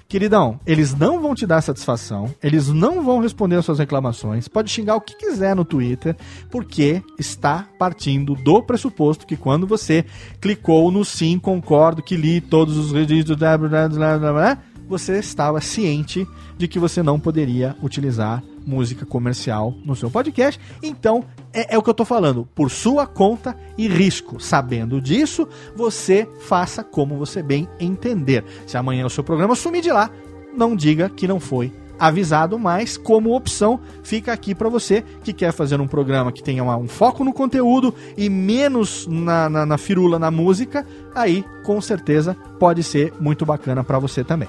Queridão, 0.09 0.61
eles 0.67 0.95
não 0.95 1.23
vão 1.23 1.35
te 1.35 1.47
dar 1.47 1.63
satisfação, 1.63 2.35
eles 2.43 2.69
não 2.69 3.03
vão 3.03 3.21
responder 3.21 3.57
as 3.57 3.65
suas 3.65 3.79
reclamações, 3.79 4.47
pode 4.47 4.71
xingar 4.71 4.95
o 4.97 5.01
que 5.01 5.17
quiser 5.17 5.57
no 5.57 5.65
Twitter, 5.65 6.15
porque 6.51 7.03
está 7.19 7.67
partindo 7.79 8.35
do 8.35 8.63
pressuposto 8.63 9.27
que 9.27 9.39
quando 9.39 9.67
você 9.67 10.05
clicou 10.39 10.91
no 10.91 11.03
sim, 11.03 11.39
concordo, 11.39 12.03
que 12.03 12.15
li 12.15 12.43
todos 12.43 12.77
os 12.77 12.93
registros, 12.93 13.39
blá, 13.39 13.57
blá, 13.57 13.89
blá, 13.89 14.19
blá, 14.19 14.19
blá, 14.19 14.59
você 14.89 15.19
estava 15.19 15.61
ciente 15.61 16.27
de 16.57 16.69
que 16.69 16.79
você 16.79 17.03
não 17.03 17.19
poderia 17.19 17.77
utilizar 17.83 18.43
música 18.67 19.05
comercial 19.05 19.75
no 19.85 19.97
seu 19.97 20.11
podcast. 20.11 20.61
Então, 20.83 21.25
é, 21.53 21.75
é, 21.75 21.79
o 21.79 21.83
que 21.83 21.91
eu 21.91 21.95
tô 21.95 22.05
falando, 22.05 22.49
por 22.55 22.71
sua 22.71 23.07
conta 23.07 23.57
e 23.77 23.89
risco. 23.89 24.41
Sabendo 24.41 25.01
disso, 25.01 25.49
você 25.75 26.29
faça 26.41 26.85
como 26.85 27.17
você 27.17 27.43
bem 27.43 27.69
entender. 27.81 28.45
Se 28.67 28.77
amanhã 28.77 29.07
o 29.07 29.11
seu 29.11 29.25
programa 29.25 29.55
sumir 29.55 29.83
de 29.83 29.91
lá, 29.91 30.11
não 30.57 30.77
diga 30.77 31.09
que 31.09 31.27
não 31.27 31.41
foi 31.41 31.73
avisado, 32.03 32.59
mas 32.59 32.97
como 32.97 33.37
opção 33.37 33.79
fica 34.03 34.33
aqui 34.33 34.57
para 34.57 34.69
você 34.69 35.05
que 35.23 35.33
quer 35.33 35.53
fazer 35.53 35.81
um 35.81 35.87
programa 35.87 36.33
que 36.33 36.43
tenha 36.43 36.61
uma, 36.61 36.77
um 36.77 36.89
foco 36.89 37.23
no 37.23 37.33
conteúdo 37.33 37.95
e 38.17 38.29
menos 38.29 39.07
na, 39.07 39.49
na, 39.49 39.65
na 39.65 39.79
firula 39.79 40.19
na 40.19 40.29
música, 40.29 40.85
aí 41.15 41.45
com 41.63 41.81
certeza 41.81 42.37
pode 42.59 42.83
ser 42.83 43.15
muito 43.21 43.47
bacana 43.47 43.85
para 43.85 44.01
você 44.01 44.25
também. 44.25 44.49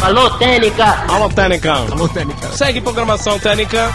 Alô, 0.00 0.30
Técnica! 0.38 1.04
Alô, 1.08 1.28
Técnica! 1.28 1.72
Alô, 1.72 2.08
Técnica! 2.08 2.46
Segue 2.52 2.80
programação 2.80 3.36
Técnica! 3.40 3.92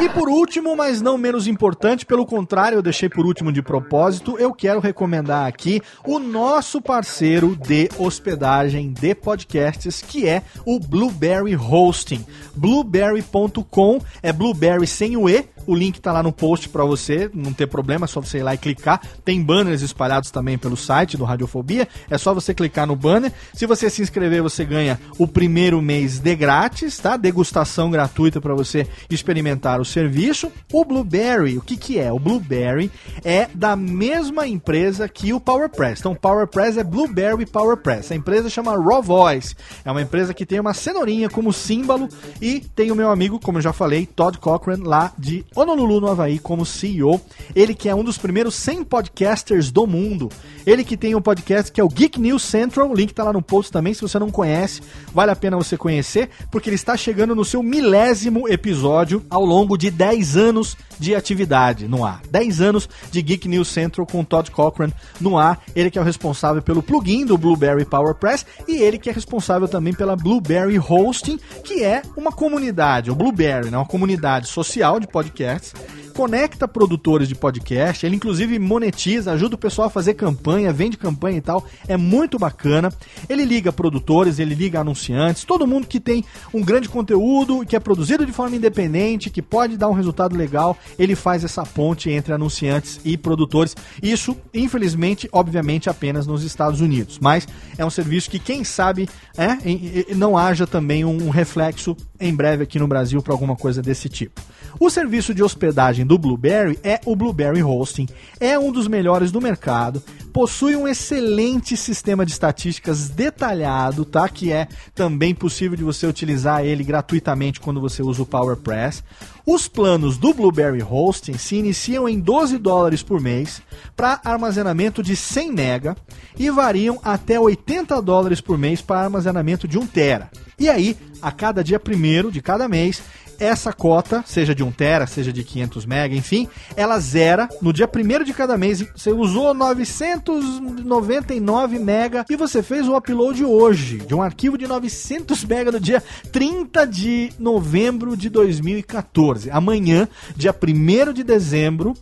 E 0.00 0.08
por 0.10 0.28
último, 0.28 0.76
mas 0.76 1.02
não 1.02 1.18
menos 1.18 1.48
importante, 1.48 2.06
pelo 2.06 2.24
contrário, 2.24 2.76
eu 2.76 2.82
deixei 2.82 3.08
por 3.08 3.26
último 3.26 3.52
de 3.52 3.60
propósito, 3.60 4.36
eu 4.38 4.54
quero 4.54 4.78
recomendar 4.78 5.46
aqui 5.48 5.80
o 6.06 6.20
nosso 6.20 6.80
parceiro 6.80 7.56
de 7.56 7.88
hospedagem 7.98 8.92
de 8.92 9.12
podcasts, 9.14 10.00
que 10.00 10.28
é 10.28 10.42
o 10.64 10.78
Blueberry 10.78 11.56
Hosting. 11.56 12.24
Blueberry.com 12.54 13.98
é 14.22 14.32
Blueberry 14.32 14.86
sem 14.86 15.16
o 15.16 15.28
E, 15.28 15.44
O 15.68 15.74
link 15.74 16.00
tá 16.00 16.12
lá 16.12 16.22
no 16.22 16.32
post 16.32 16.70
para 16.70 16.82
você, 16.82 17.30
não 17.34 17.52
ter 17.52 17.66
problema, 17.66 18.06
é 18.06 18.08
só 18.08 18.22
você 18.22 18.38
ir 18.38 18.42
lá 18.42 18.54
e 18.54 18.58
clicar. 18.58 19.02
Tem 19.22 19.42
banners 19.42 19.82
espalhados 19.82 20.30
também 20.30 20.56
pelo 20.56 20.78
site 20.78 21.14
do 21.14 21.24
Radiofobia, 21.24 21.86
é 22.08 22.16
só 22.16 22.32
você 22.32 22.54
clicar 22.54 22.86
no 22.86 22.96
banner. 22.96 23.30
Se 23.52 23.66
você 23.66 23.90
se 23.90 24.00
inscrever, 24.00 24.40
você 24.40 24.64
ganha 24.64 24.98
o 25.18 25.28
primeiro 25.28 25.82
mês 25.82 26.20
de 26.20 26.34
grátis, 26.34 26.96
tá? 26.96 27.18
Degustação 27.18 27.90
gratuita 27.90 28.40
para 28.40 28.54
você 28.54 28.86
experimentar 29.10 29.78
o 29.78 29.84
serviço. 29.88 30.52
O 30.72 30.84
Blueberry, 30.84 31.58
o 31.58 31.62
que 31.62 31.76
que 31.76 31.98
é? 31.98 32.12
O 32.12 32.18
Blueberry 32.18 32.90
é 33.24 33.48
da 33.54 33.74
mesma 33.74 34.46
empresa 34.46 35.08
que 35.08 35.32
o 35.32 35.40
PowerPress. 35.40 36.00
Então, 36.00 36.14
PowerPress 36.14 36.78
é 36.78 36.84
Blueberry 36.84 37.46
PowerPress. 37.46 38.12
A 38.12 38.16
empresa 38.16 38.48
chama 38.48 38.76
Raw 38.76 39.02
Voice. 39.02 39.56
É 39.84 39.90
uma 39.90 40.02
empresa 40.02 40.32
que 40.32 40.46
tem 40.46 40.60
uma 40.60 40.74
cenourinha 40.74 41.28
como 41.28 41.52
símbolo 41.52 42.08
e 42.40 42.60
tem 42.60 42.90
o 42.90 42.96
meu 42.96 43.10
amigo, 43.10 43.40
como 43.40 43.58
eu 43.58 43.62
já 43.62 43.72
falei, 43.72 44.06
Todd 44.06 44.38
Cochran, 44.38 44.78
lá 44.82 45.12
de 45.18 45.44
Honolulu, 45.54 46.00
no 46.00 46.08
Havaí, 46.08 46.38
como 46.38 46.66
CEO. 46.66 47.20
Ele 47.54 47.74
que 47.74 47.88
é 47.88 47.94
um 47.94 48.04
dos 48.04 48.18
primeiros 48.18 48.54
100 48.54 48.84
podcasters 48.84 49.70
do 49.70 49.86
mundo. 49.86 50.28
Ele 50.66 50.84
que 50.84 50.98
tem 50.98 51.14
um 51.14 51.22
podcast 51.22 51.72
que 51.72 51.80
é 51.80 51.84
o 51.84 51.88
Geek 51.88 52.20
News 52.20 52.42
Central, 52.42 52.90
o 52.90 52.94
link 52.94 53.14
tá 53.14 53.24
lá 53.24 53.32
no 53.32 53.40
post 53.40 53.72
também, 53.72 53.94
se 53.94 54.02
você 54.02 54.18
não 54.18 54.30
conhece, 54.30 54.82
vale 55.14 55.30
a 55.30 55.36
pena 55.36 55.56
você 55.56 55.78
conhecer, 55.78 56.28
porque 56.50 56.68
ele 56.68 56.76
está 56.76 56.94
chegando 56.94 57.34
no 57.34 57.42
seu 57.42 57.62
milésimo 57.62 58.46
episódio 58.46 59.24
ao 59.30 59.44
longo 59.44 59.77
de 59.78 59.90
10 59.90 60.36
anos 60.36 60.76
de 60.98 61.14
atividade 61.14 61.86
no 61.86 62.04
ar. 62.04 62.20
10 62.30 62.60
anos 62.60 62.88
de 63.10 63.22
Geek 63.22 63.48
News 63.48 63.68
Central 63.68 64.06
com 64.06 64.24
Todd 64.24 64.50
Cochran 64.50 64.90
no 65.20 65.38
ar. 65.38 65.62
Ele 65.74 65.90
que 65.90 65.98
é 65.98 66.02
o 66.02 66.04
responsável 66.04 66.60
pelo 66.60 66.82
plugin 66.82 67.24
do 67.24 67.38
Blueberry 67.38 67.84
PowerPress 67.84 68.44
e 68.66 68.78
ele 68.78 68.98
que 68.98 69.08
é 69.08 69.12
responsável 69.12 69.68
também 69.68 69.94
pela 69.94 70.16
Blueberry 70.16 70.78
Hosting, 70.78 71.38
que 71.64 71.84
é 71.84 72.02
uma 72.16 72.32
comunidade, 72.32 73.10
o 73.10 73.14
Blueberry, 73.14 73.70
né, 73.70 73.78
uma 73.78 73.86
comunidade 73.86 74.48
social 74.48 74.98
de 74.98 75.06
podcasts 75.06 75.72
conecta 76.18 76.66
produtores 76.66 77.28
de 77.28 77.36
podcast, 77.36 78.04
ele 78.04 78.16
inclusive 78.16 78.58
monetiza, 78.58 79.30
ajuda 79.30 79.54
o 79.54 79.58
pessoal 79.58 79.86
a 79.86 79.90
fazer 79.90 80.14
campanha, 80.14 80.72
vende 80.72 80.96
campanha 80.96 81.38
e 81.38 81.40
tal, 81.40 81.64
é 81.86 81.96
muito 81.96 82.40
bacana. 82.40 82.92
Ele 83.28 83.44
liga 83.44 83.70
produtores, 83.70 84.40
ele 84.40 84.52
liga 84.52 84.80
anunciantes, 84.80 85.44
todo 85.44 85.64
mundo 85.64 85.86
que 85.86 86.00
tem 86.00 86.24
um 86.52 86.60
grande 86.60 86.88
conteúdo, 86.88 87.64
que 87.64 87.76
é 87.76 87.78
produzido 87.78 88.26
de 88.26 88.32
forma 88.32 88.56
independente, 88.56 89.30
que 89.30 89.40
pode 89.40 89.76
dar 89.76 89.88
um 89.88 89.92
resultado 89.92 90.36
legal, 90.36 90.76
ele 90.98 91.14
faz 91.14 91.44
essa 91.44 91.64
ponte 91.64 92.10
entre 92.10 92.32
anunciantes 92.32 92.98
e 93.04 93.16
produtores. 93.16 93.76
Isso, 94.02 94.36
infelizmente, 94.52 95.28
obviamente, 95.30 95.88
apenas 95.88 96.26
nos 96.26 96.42
Estados 96.42 96.80
Unidos, 96.80 97.20
mas 97.20 97.46
é 97.78 97.84
um 97.84 97.90
serviço 97.90 98.28
que, 98.28 98.40
quem 98.40 98.64
sabe, 98.64 99.08
é, 99.36 100.12
não 100.16 100.36
haja 100.36 100.66
também 100.66 101.04
um 101.04 101.30
reflexo 101.30 101.96
em 102.18 102.34
breve 102.34 102.64
aqui 102.64 102.76
no 102.80 102.88
Brasil 102.88 103.22
para 103.22 103.32
alguma 103.32 103.54
coisa 103.54 103.80
desse 103.80 104.08
tipo. 104.08 104.40
O 104.80 104.90
serviço 104.90 105.32
de 105.32 105.42
hospedagem 105.42 106.07
do 106.08 106.16
Blueberry 106.16 106.78
é 106.82 106.98
o 107.04 107.14
Blueberry 107.14 107.62
Hosting. 107.62 108.08
É 108.40 108.58
um 108.58 108.72
dos 108.72 108.88
melhores 108.88 109.30
do 109.30 109.42
mercado, 109.42 110.02
possui 110.32 110.74
um 110.74 110.88
excelente 110.88 111.76
sistema 111.76 112.24
de 112.24 112.32
estatísticas 112.32 113.10
detalhado, 113.10 114.06
tá? 114.06 114.26
Que 114.26 114.50
é 114.50 114.66
também 114.94 115.34
possível 115.34 115.76
de 115.76 115.84
você 115.84 116.06
utilizar 116.06 116.64
ele 116.64 116.82
gratuitamente 116.82 117.60
quando 117.60 117.78
você 117.78 118.02
usa 118.02 118.22
o 118.22 118.26
PowerPress. 118.26 119.04
Os 119.44 119.68
planos 119.68 120.16
do 120.16 120.32
Blueberry 120.32 120.82
Hosting 120.82 121.36
se 121.36 121.56
iniciam 121.56 122.08
em 122.08 122.18
12 122.18 122.56
dólares 122.56 123.02
por 123.02 123.20
mês 123.20 123.60
para 123.94 124.20
armazenamento 124.24 125.02
de 125.02 125.14
100 125.14 125.52
mega 125.52 125.96
e 126.38 126.50
variam 126.50 126.98
até 127.04 127.38
80 127.38 128.00
dólares 128.00 128.40
por 128.40 128.56
mês 128.56 128.80
para 128.80 129.00
armazenamento 129.00 129.68
de 129.68 129.78
1 129.78 129.86
tera. 129.86 130.30
E 130.58 130.68
aí, 130.70 130.96
a 131.20 131.30
cada 131.30 131.62
dia 131.62 131.78
primeiro 131.78 132.32
de 132.32 132.40
cada 132.40 132.66
mês, 132.68 133.02
essa 133.38 133.72
cota, 133.72 134.24
seja 134.26 134.54
de 134.54 134.62
1 134.62 134.70
tera, 134.72 135.06
seja 135.06 135.32
de 135.32 135.42
500 135.44 135.86
mega, 135.86 136.14
enfim, 136.14 136.46
ela 136.76 136.98
zera 136.98 137.48
no 137.62 137.72
dia 137.72 137.88
primeiro 137.88 138.24
de 138.24 138.32
cada 138.32 138.58
mês. 138.58 138.84
Você 138.94 139.12
usou 139.12 139.54
999 139.54 141.78
mega 141.78 142.24
e 142.28 142.36
você 142.36 142.62
fez 142.62 142.88
o 142.88 142.96
upload 142.96 143.44
hoje 143.44 143.98
de 143.98 144.14
um 144.14 144.22
arquivo 144.22 144.58
de 144.58 144.66
900 144.66 145.44
mega 145.44 145.72
no 145.72 145.80
dia 145.80 146.02
30 146.32 146.86
de 146.86 147.32
novembro 147.38 148.16
de 148.16 148.28
2014. 148.28 149.50
Amanhã, 149.50 150.08
dia 150.36 150.54
1 150.54 151.12
de 151.12 151.22
dezembro, 151.22 151.94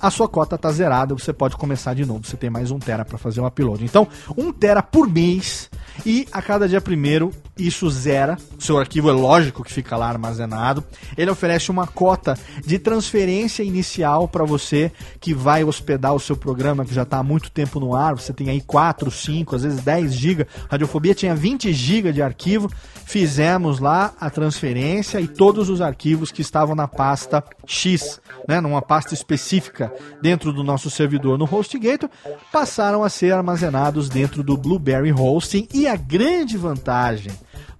a 0.00 0.10
sua 0.10 0.28
cota 0.28 0.58
tá 0.58 0.70
zerada, 0.70 1.14
você 1.14 1.32
pode 1.32 1.56
começar 1.56 1.94
de 1.94 2.04
novo. 2.04 2.26
Você 2.26 2.36
tem 2.36 2.50
mais 2.50 2.70
um 2.70 2.78
tera 2.78 3.04
para 3.04 3.16
fazer 3.16 3.40
o 3.40 3.46
upload. 3.46 3.84
Então, 3.84 4.06
um 4.36 4.52
tera 4.52 4.82
por 4.82 5.08
mês 5.08 5.70
e 6.04 6.26
a 6.30 6.42
cada 6.42 6.68
dia 6.68 6.80
primeiro 6.80 7.30
isso 7.58 7.88
zera. 7.88 8.36
Seu 8.58 8.78
arquivo 8.78 9.08
é 9.08 9.12
lógico 9.12 9.62
que 9.62 9.72
fica 9.72 9.96
lá 9.96 10.08
armazenado. 10.08 10.82
Ele 11.16 11.30
oferece 11.30 11.70
uma 11.70 11.86
cota 11.86 12.36
de 12.64 12.78
transferência 12.78 13.62
inicial 13.62 14.26
para 14.26 14.44
você 14.44 14.90
que 15.20 15.32
vai 15.32 15.62
hospedar 15.62 16.14
o 16.14 16.20
seu 16.20 16.36
programa 16.36 16.84
que 16.84 16.94
já 16.94 17.02
está 17.02 17.18
há 17.18 17.22
muito 17.22 17.50
tempo 17.50 17.78
no 17.78 17.94
ar. 17.94 18.14
Você 18.14 18.32
tem 18.32 18.50
aí 18.50 18.60
4, 18.60 19.10
5, 19.10 19.56
às 19.56 19.62
vezes 19.62 19.82
10 19.82 20.12
GB. 20.14 20.46
Radiofobia 20.68 21.14
tinha 21.14 21.34
20 21.34 21.72
GB 21.72 22.12
de 22.12 22.22
arquivo. 22.22 22.70
Fizemos 23.06 23.78
lá 23.78 24.14
a 24.18 24.30
transferência 24.30 25.20
e 25.20 25.28
todos 25.28 25.68
os 25.68 25.80
arquivos 25.80 26.32
que 26.32 26.40
estavam 26.40 26.74
na 26.74 26.88
pasta 26.88 27.44
X, 27.66 28.20
né, 28.48 28.60
numa 28.60 28.80
pasta 28.80 29.14
específica 29.14 29.92
dentro 30.22 30.52
do 30.52 30.64
nosso 30.64 30.90
servidor 30.90 31.38
no 31.38 31.44
HostGator, 31.44 32.08
passaram 32.50 33.04
a 33.04 33.08
ser 33.08 33.32
armazenados 33.32 34.08
dentro 34.08 34.42
do 34.42 34.56
Blueberry 34.56 35.12
Hosting. 35.12 35.68
E 35.72 35.86
a 35.86 35.96
grande 35.96 36.56
vantagem 36.56 37.30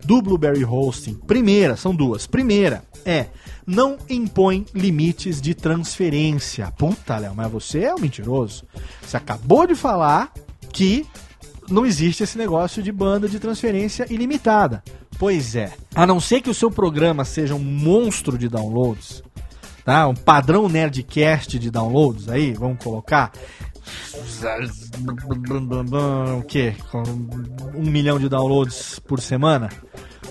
do 0.05 0.21
Blueberry 0.21 0.65
Hosting, 0.65 1.15
primeira, 1.15 1.77
são 1.77 1.95
duas. 1.95 2.27
Primeira 2.27 2.85
é 3.05 3.27
não 3.67 3.97
impõe 4.09 4.67
limites 4.75 5.41
de 5.41 5.55
transferência. 5.55 6.73
Puta, 6.77 7.19
Léo, 7.19 7.35
mas 7.35 7.51
você 7.51 7.85
é 7.85 7.95
um 7.95 7.99
mentiroso. 7.99 8.65
Você 9.03 9.17
acabou 9.17 9.67
de 9.67 9.75
falar 9.75 10.33
que 10.73 11.07
não 11.69 11.87
existe 11.87 12.23
esse 12.23 12.37
negócio 12.37 12.83
de 12.83 12.93
banda 12.93 13.29
de 13.29 13.39
transferência 13.39 14.07
ilimitada. 14.11 14.83
Pois 15.19 15.55
é. 15.55 15.73
A 15.95 16.07
não 16.07 16.21
ser 16.21 16.41
que 16.41 16.51
o 16.51 16.55
seu 16.55 16.71
programa 16.71 17.25
seja 17.25 17.55
um 17.55 17.61
monstro 17.61 18.37
de 18.37 18.49
downloads, 18.49 19.23
tá? 19.85 20.07
Um 20.09 20.15
padrão 20.15 20.69
Nerdcast 20.69 21.59
de 21.59 21.71
downloads 21.71 22.29
aí, 22.29 22.53
vamos 22.53 22.83
colocar. 22.83 23.33
O 26.39 26.43
quê? 26.43 26.75
Um 27.75 27.91
milhão 27.91 28.19
de 28.19 28.29
downloads 28.29 28.99
por 28.99 29.21
semana? 29.21 29.69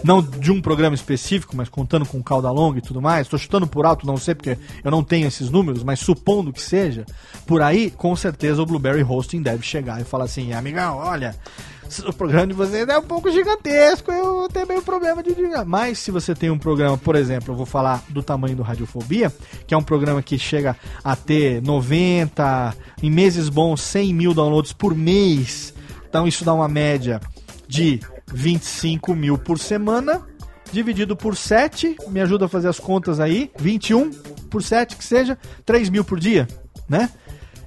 Não 0.03 0.21
de 0.21 0.51
um 0.51 0.61
programa 0.61 0.95
específico, 0.95 1.55
mas 1.55 1.69
contando 1.69 2.05
com 2.05 2.21
cauda 2.21 2.51
longa 2.51 2.79
e 2.79 2.81
tudo 2.81 3.01
mais. 3.01 3.25
Estou 3.27 3.39
chutando 3.39 3.65
por 3.65 3.85
alto, 3.85 4.05
não 4.05 4.17
sei 4.17 4.35
porque 4.35 4.57
eu 4.83 4.91
não 4.91 5.03
tenho 5.03 5.27
esses 5.27 5.49
números, 5.49 5.83
mas 5.83 5.99
supondo 5.99 6.51
que 6.51 6.61
seja, 6.61 7.05
por 7.45 7.61
aí, 7.61 7.89
com 7.89 8.13
certeza 8.15 8.61
o 8.61 8.65
Blueberry 8.65 9.03
Hosting 9.03 9.41
deve 9.41 9.63
chegar 9.63 10.01
e 10.01 10.03
falar 10.03 10.25
assim: 10.25 10.51
amigão, 10.51 10.97
olha, 10.97 11.35
o 11.99 12.13
programa 12.13 12.47
de 12.47 12.53
vocês 12.53 12.87
é 12.87 12.97
um 12.97 13.03
pouco 13.03 13.31
gigantesco, 13.31 14.11
eu 14.11 14.47
tenho 14.49 14.67
meio 14.67 14.81
problema 14.81 15.21
de 15.21 15.33
dizer. 15.33 15.63
Mas 15.65 15.99
se 15.99 16.11
você 16.11 16.33
tem 16.33 16.49
um 16.49 16.57
programa, 16.57 16.97
por 16.97 17.15
exemplo, 17.15 17.53
eu 17.53 17.57
vou 17.57 17.65
falar 17.65 18.03
do 18.09 18.23
tamanho 18.23 18.55
do 18.55 18.63
Radiofobia, 18.63 19.31
que 19.67 19.73
é 19.73 19.77
um 19.77 19.83
programa 19.83 20.21
que 20.21 20.37
chega 20.37 20.75
a 21.03 21.15
ter 21.15 21.61
90, 21.61 22.75
em 23.01 23.09
meses 23.09 23.49
bons, 23.49 23.81
100 23.81 24.13
mil 24.13 24.33
downloads 24.33 24.73
por 24.73 24.95
mês. 24.95 25.73
Então 26.07 26.27
isso 26.27 26.45
dá 26.45 26.53
uma 26.53 26.67
média 26.67 27.19
de 27.67 27.99
25 28.33 29.15
mil 29.15 29.37
por 29.37 29.59
semana. 29.59 30.21
Dividido 30.71 31.15
por 31.15 31.35
7, 31.35 31.95
me 32.07 32.19
ajuda 32.19 32.45
a 32.45 32.49
fazer 32.49 32.67
as 32.67 32.79
contas 32.79 33.19
aí. 33.19 33.51
21 33.59 34.09
por 34.49 34.63
7 34.63 34.95
que 34.95 35.03
seja, 35.03 35.37
3 35.65 35.89
mil 35.89 36.03
por 36.03 36.19
dia, 36.19 36.47
né? 36.89 37.09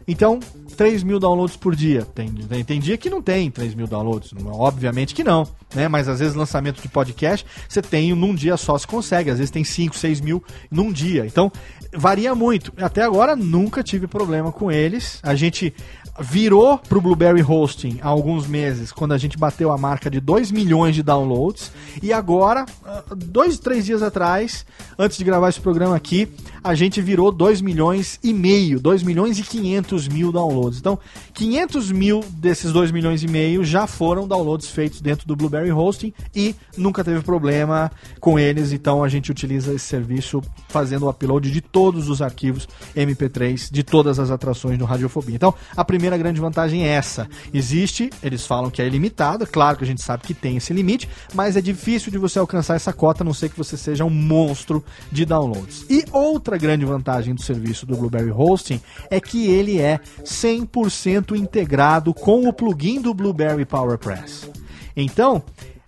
Então, 0.08 0.38
3 0.76 1.02
mil 1.02 1.18
downloads 1.18 1.56
por 1.56 1.74
dia. 1.74 2.02
Tem, 2.14 2.30
tem, 2.30 2.64
tem, 2.64 2.80
dia 2.80 2.96
que 2.96 3.10
não 3.10 3.20
tem 3.20 3.50
3 3.50 3.74
mil 3.74 3.86
downloads, 3.86 4.32
obviamente 4.52 5.14
que 5.14 5.24
não, 5.24 5.48
né? 5.74 5.88
Mas 5.88 6.08
às 6.08 6.20
vezes 6.20 6.34
lançamento 6.34 6.80
de 6.80 6.88
podcast, 6.88 7.44
você 7.68 7.82
tem 7.82 8.14
num 8.14 8.34
dia 8.34 8.56
só 8.56 8.78
se 8.78 8.86
consegue, 8.86 9.30
às 9.30 9.38
vezes 9.38 9.50
tem 9.50 9.64
5, 9.64 9.96
6 9.96 10.20
mil 10.20 10.42
num 10.70 10.92
dia. 10.92 11.26
Então, 11.26 11.50
varia 11.92 12.34
muito. 12.34 12.72
Até 12.76 13.02
agora 13.02 13.34
nunca 13.34 13.82
tive 13.82 14.06
problema 14.06 14.52
com 14.52 14.70
eles. 14.70 15.18
A 15.22 15.34
gente 15.34 15.74
virou 16.20 16.78
pro 16.78 17.00
Blueberry 17.00 17.42
Hosting 17.42 17.98
há 18.00 18.08
alguns 18.08 18.46
meses, 18.46 18.92
quando 18.92 19.12
a 19.12 19.18
gente 19.18 19.36
bateu 19.36 19.70
a 19.70 19.78
marca 19.78 20.10
de 20.10 20.20
2 20.20 20.50
milhões 20.50 20.94
de 20.94 21.02
downloads. 21.02 21.72
E 22.02 22.12
agora, 22.12 22.64
ah, 22.84 23.02
dois, 23.14 23.58
três 23.58 23.84
dias 23.84 24.02
atrás, 24.02 24.64
antes 24.98 25.18
de 25.18 25.24
gravar 25.24 25.48
esse 25.48 25.60
programa 25.60 25.96
aqui, 25.96 26.28
a 26.62 26.74
gente 26.74 27.00
virou 27.00 27.30
2 27.30 27.60
milhões 27.60 28.18
e 28.22 28.32
meio, 28.32 28.80
2 28.80 29.02
milhões 29.02 29.38
e 29.38 29.42
500 29.42 30.08
mil 30.08 30.32
downloads. 30.32 30.78
Então, 30.78 30.98
500 31.34 31.92
mil 31.92 32.24
desses 32.30 32.72
2 32.72 32.90
milhões 32.90 33.22
e 33.22 33.28
meio 33.28 33.64
já 33.64 33.86
foram 33.86 34.26
downloads 34.26 34.68
feitos 34.68 35.00
dentro 35.00 35.26
do 35.26 35.36
Blueberry 35.36 35.70
Hosting 35.70 36.12
e 36.34 36.54
nunca 36.76 37.04
teve 37.04 37.20
problema 37.20 37.90
com 38.20 38.38
eles. 38.38 38.72
Então, 38.72 39.04
a 39.04 39.08
gente 39.08 39.30
utiliza 39.30 39.74
esse 39.74 39.84
serviço 39.84 40.42
fazendo 40.68 41.06
o 41.06 41.10
upload 41.10 41.50
de 41.50 41.60
todos 41.60 42.08
os 42.08 42.20
arquivos 42.20 42.68
MP3 42.96 43.68
de 43.70 43.82
todas 43.82 44.18
as 44.18 44.30
atrações 44.30 44.78
no 44.78 44.84
Radiofobia. 44.84 45.36
Então, 45.36 45.54
a 45.76 45.84
primeira 45.84 46.05
primeira 46.06 46.18
grande 46.18 46.40
vantagem 46.40 46.86
é 46.86 46.90
essa. 46.90 47.28
Existe, 47.52 48.10
eles 48.22 48.46
falam 48.46 48.70
que 48.70 48.80
é 48.80 48.86
ilimitado, 48.86 49.42
é 49.42 49.46
claro 49.46 49.76
que 49.76 49.84
a 49.84 49.86
gente 49.86 50.02
sabe 50.02 50.22
que 50.22 50.34
tem 50.34 50.56
esse 50.56 50.72
limite, 50.72 51.08
mas 51.34 51.56
é 51.56 51.60
difícil 51.60 52.12
de 52.12 52.18
você 52.18 52.38
alcançar 52.38 52.76
essa 52.76 52.92
cota, 52.92 53.22
a 53.22 53.24
não 53.24 53.34
ser 53.34 53.48
que 53.48 53.58
você 53.58 53.76
seja 53.76 54.04
um 54.04 54.10
monstro 54.10 54.84
de 55.10 55.24
downloads. 55.24 55.84
E 55.90 56.04
outra 56.12 56.56
grande 56.56 56.84
vantagem 56.84 57.34
do 57.34 57.42
serviço 57.42 57.84
do 57.84 57.96
Blueberry 57.96 58.30
Hosting 58.30 58.80
é 59.10 59.20
que 59.20 59.48
ele 59.48 59.80
é 59.80 59.98
100% 60.22 61.36
integrado 61.36 62.14
com 62.14 62.48
o 62.48 62.52
plugin 62.52 63.00
do 63.00 63.12
Blueberry 63.12 63.64
PowerPress. 63.64 64.48
Então, 64.96 65.42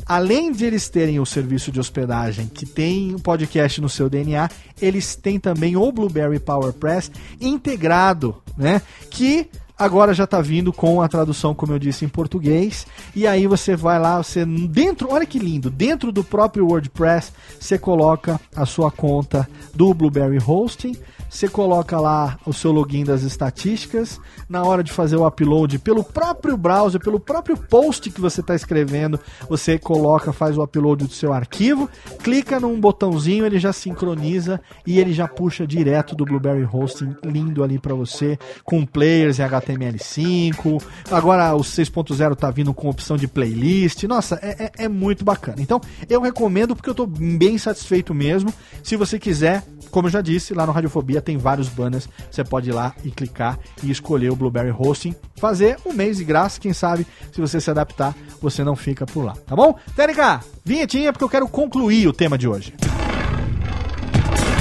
além 0.04 0.50
de 0.50 0.64
eles 0.64 0.88
terem 0.88 1.20
o 1.20 1.26
serviço 1.26 1.70
de 1.70 1.78
hospedagem 1.78 2.48
que 2.48 2.66
tem 2.66 3.14
o 3.14 3.20
podcast 3.20 3.80
no 3.80 3.88
seu 3.88 4.10
DNA, 4.10 4.48
eles 4.80 5.14
têm 5.14 5.38
também 5.38 5.76
o 5.76 5.92
Blueberry 5.92 6.40
PowerPress 6.40 7.10
integrado, 7.40 8.42
né? 8.56 8.82
Que 9.10 9.48
agora 9.78 10.12
já 10.12 10.24
está 10.24 10.40
vindo 10.40 10.72
com 10.72 11.00
a 11.00 11.08
tradução, 11.08 11.54
como 11.54 11.72
eu 11.72 11.78
disse, 11.78 12.04
em 12.04 12.08
português. 12.08 12.86
E 13.14 13.26
aí 13.26 13.46
você 13.46 13.76
vai 13.76 13.98
lá, 13.98 14.22
você 14.22 14.44
dentro, 14.44 15.12
olha 15.12 15.26
que 15.26 15.38
lindo, 15.38 15.70
dentro 15.70 16.10
do 16.10 16.24
próprio 16.24 16.66
WordPress, 16.66 17.32
você 17.58 17.78
coloca 17.78 18.40
a 18.54 18.66
sua 18.66 18.90
conta 18.90 19.48
do 19.74 19.94
Blueberry 19.94 20.38
Hosting 20.44 20.96
você 21.28 21.46
coloca 21.46 22.00
lá 22.00 22.38
o 22.46 22.52
seu 22.52 22.72
login 22.72 23.04
das 23.04 23.22
estatísticas. 23.22 24.18
Na 24.48 24.62
hora 24.62 24.82
de 24.82 24.90
fazer 24.90 25.16
o 25.16 25.26
upload 25.26 25.78
pelo 25.78 26.02
próprio 26.02 26.56
browser, 26.56 26.98
pelo 27.00 27.20
próprio 27.20 27.56
post 27.56 28.10
que 28.10 28.20
você 28.20 28.40
está 28.40 28.54
escrevendo, 28.54 29.20
você 29.48 29.78
coloca, 29.78 30.32
faz 30.32 30.56
o 30.56 30.62
upload 30.62 31.06
do 31.06 31.12
seu 31.12 31.32
arquivo, 31.32 31.88
clica 32.22 32.58
num 32.58 32.80
botãozinho, 32.80 33.44
ele 33.44 33.58
já 33.58 33.72
sincroniza 33.72 34.60
e 34.86 34.98
ele 34.98 35.12
já 35.12 35.28
puxa 35.28 35.66
direto 35.66 36.14
do 36.14 36.24
Blueberry 36.24 36.64
Hosting, 36.64 37.14
lindo 37.22 37.62
ali 37.62 37.78
para 37.78 37.94
você, 37.94 38.38
com 38.64 38.86
players 38.86 39.38
em 39.38 39.42
HTML5. 39.68 40.82
Agora 41.10 41.54
o 41.54 41.60
6.0 41.60 42.34
tá 42.36 42.50
vindo 42.50 42.72
com 42.72 42.88
opção 42.88 43.16
de 43.16 43.28
playlist. 43.28 44.04
Nossa, 44.04 44.38
é, 44.42 44.64
é, 44.64 44.84
é 44.84 44.88
muito 44.88 45.24
bacana. 45.24 45.60
Então 45.60 45.80
eu 46.08 46.20
recomendo 46.20 46.74
porque 46.74 46.88
eu 46.88 46.92
estou 46.92 47.06
bem 47.06 47.58
satisfeito 47.58 48.14
mesmo. 48.14 48.52
Se 48.82 48.96
você 48.96 49.18
quiser, 49.18 49.62
como 49.90 50.08
eu 50.08 50.12
já 50.12 50.20
disse, 50.20 50.54
lá 50.54 50.66
no 50.66 50.72
Radiofobia 50.72 51.20
tem 51.20 51.36
vários 51.36 51.68
banners. 51.68 52.08
Você 52.30 52.42
pode 52.42 52.70
ir 52.70 52.72
lá 52.72 52.94
e 53.04 53.10
clicar 53.10 53.58
e 53.82 53.90
escolher 53.90 54.30
o 54.30 54.36
Blueberry 54.36 54.74
Hosting. 54.76 55.14
Fazer 55.36 55.76
um 55.84 55.92
mês 55.92 56.16
de 56.16 56.24
graça, 56.24 56.60
quem 56.60 56.72
sabe, 56.72 57.06
se 57.32 57.40
você 57.40 57.60
se 57.60 57.70
adaptar, 57.70 58.14
você 58.40 58.64
não 58.64 58.74
fica 58.74 59.06
por 59.06 59.24
lá, 59.24 59.34
tá 59.46 59.54
bom? 59.54 59.74
Técnica, 59.94 60.40
vinhetinha 60.64 61.12
porque 61.12 61.24
eu 61.24 61.28
quero 61.28 61.48
concluir 61.48 62.08
o 62.08 62.12
tema 62.12 62.36
de 62.36 62.48
hoje. 62.48 62.74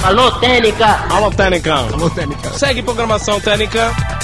Alô, 0.04 0.30
Técnica! 0.38 0.86
Alô, 1.10 1.30
Técnica! 1.30 1.74
Alô, 1.74 2.08
Técnica! 2.08 2.50
Segue 2.50 2.82
programação 2.82 3.40
Técnica! 3.40 4.17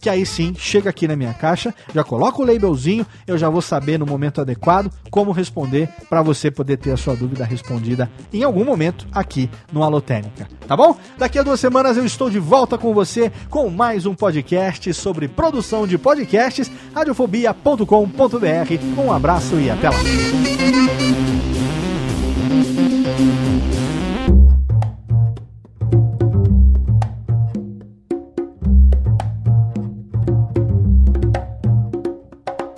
que 0.00 0.08
aí 0.08 0.26
sim 0.26 0.54
chega 0.56 0.90
aqui 0.90 1.08
na 1.08 1.16
minha 1.16 1.32
caixa, 1.32 1.74
já 1.94 2.04
coloca 2.04 2.40
o 2.40 2.44
labelzinho, 2.44 3.06
eu 3.26 3.38
já 3.38 3.48
vou 3.48 3.62
saber 3.62 3.98
no 3.98 4.06
momento 4.06 4.40
adequado 4.40 4.90
como 5.10 5.32
responder 5.32 5.88
para 6.08 6.22
você 6.22 6.50
poder 6.50 6.76
ter 6.76 6.92
a 6.92 6.96
sua 6.96 7.16
dúvida 7.16 7.44
respondida 7.44 8.10
em 8.32 8.42
algum 8.42 8.64
momento 8.64 9.06
aqui 9.12 9.50
no 9.72 9.82
Alotênica, 9.82 10.48
tá 10.66 10.76
bom? 10.76 10.96
Daqui 11.18 11.38
a 11.38 11.42
duas 11.42 11.60
semanas 11.60 11.96
eu 11.96 12.04
estou 12.04 12.30
de 12.30 12.38
volta 12.38 12.76
com 12.76 12.92
você 12.92 13.32
com 13.48 13.70
mais 13.70 14.06
um 14.06 14.14
podcast 14.14 14.92
sobre 14.94 15.28
produção 15.28 15.86
de 15.86 15.98
podcasts, 15.98 16.70
radiofobia.com.br. 16.94 18.98
Um 18.98 19.12
abraço 19.12 19.60
e 19.60 19.70
até 19.70 19.90
lá. 19.90 19.96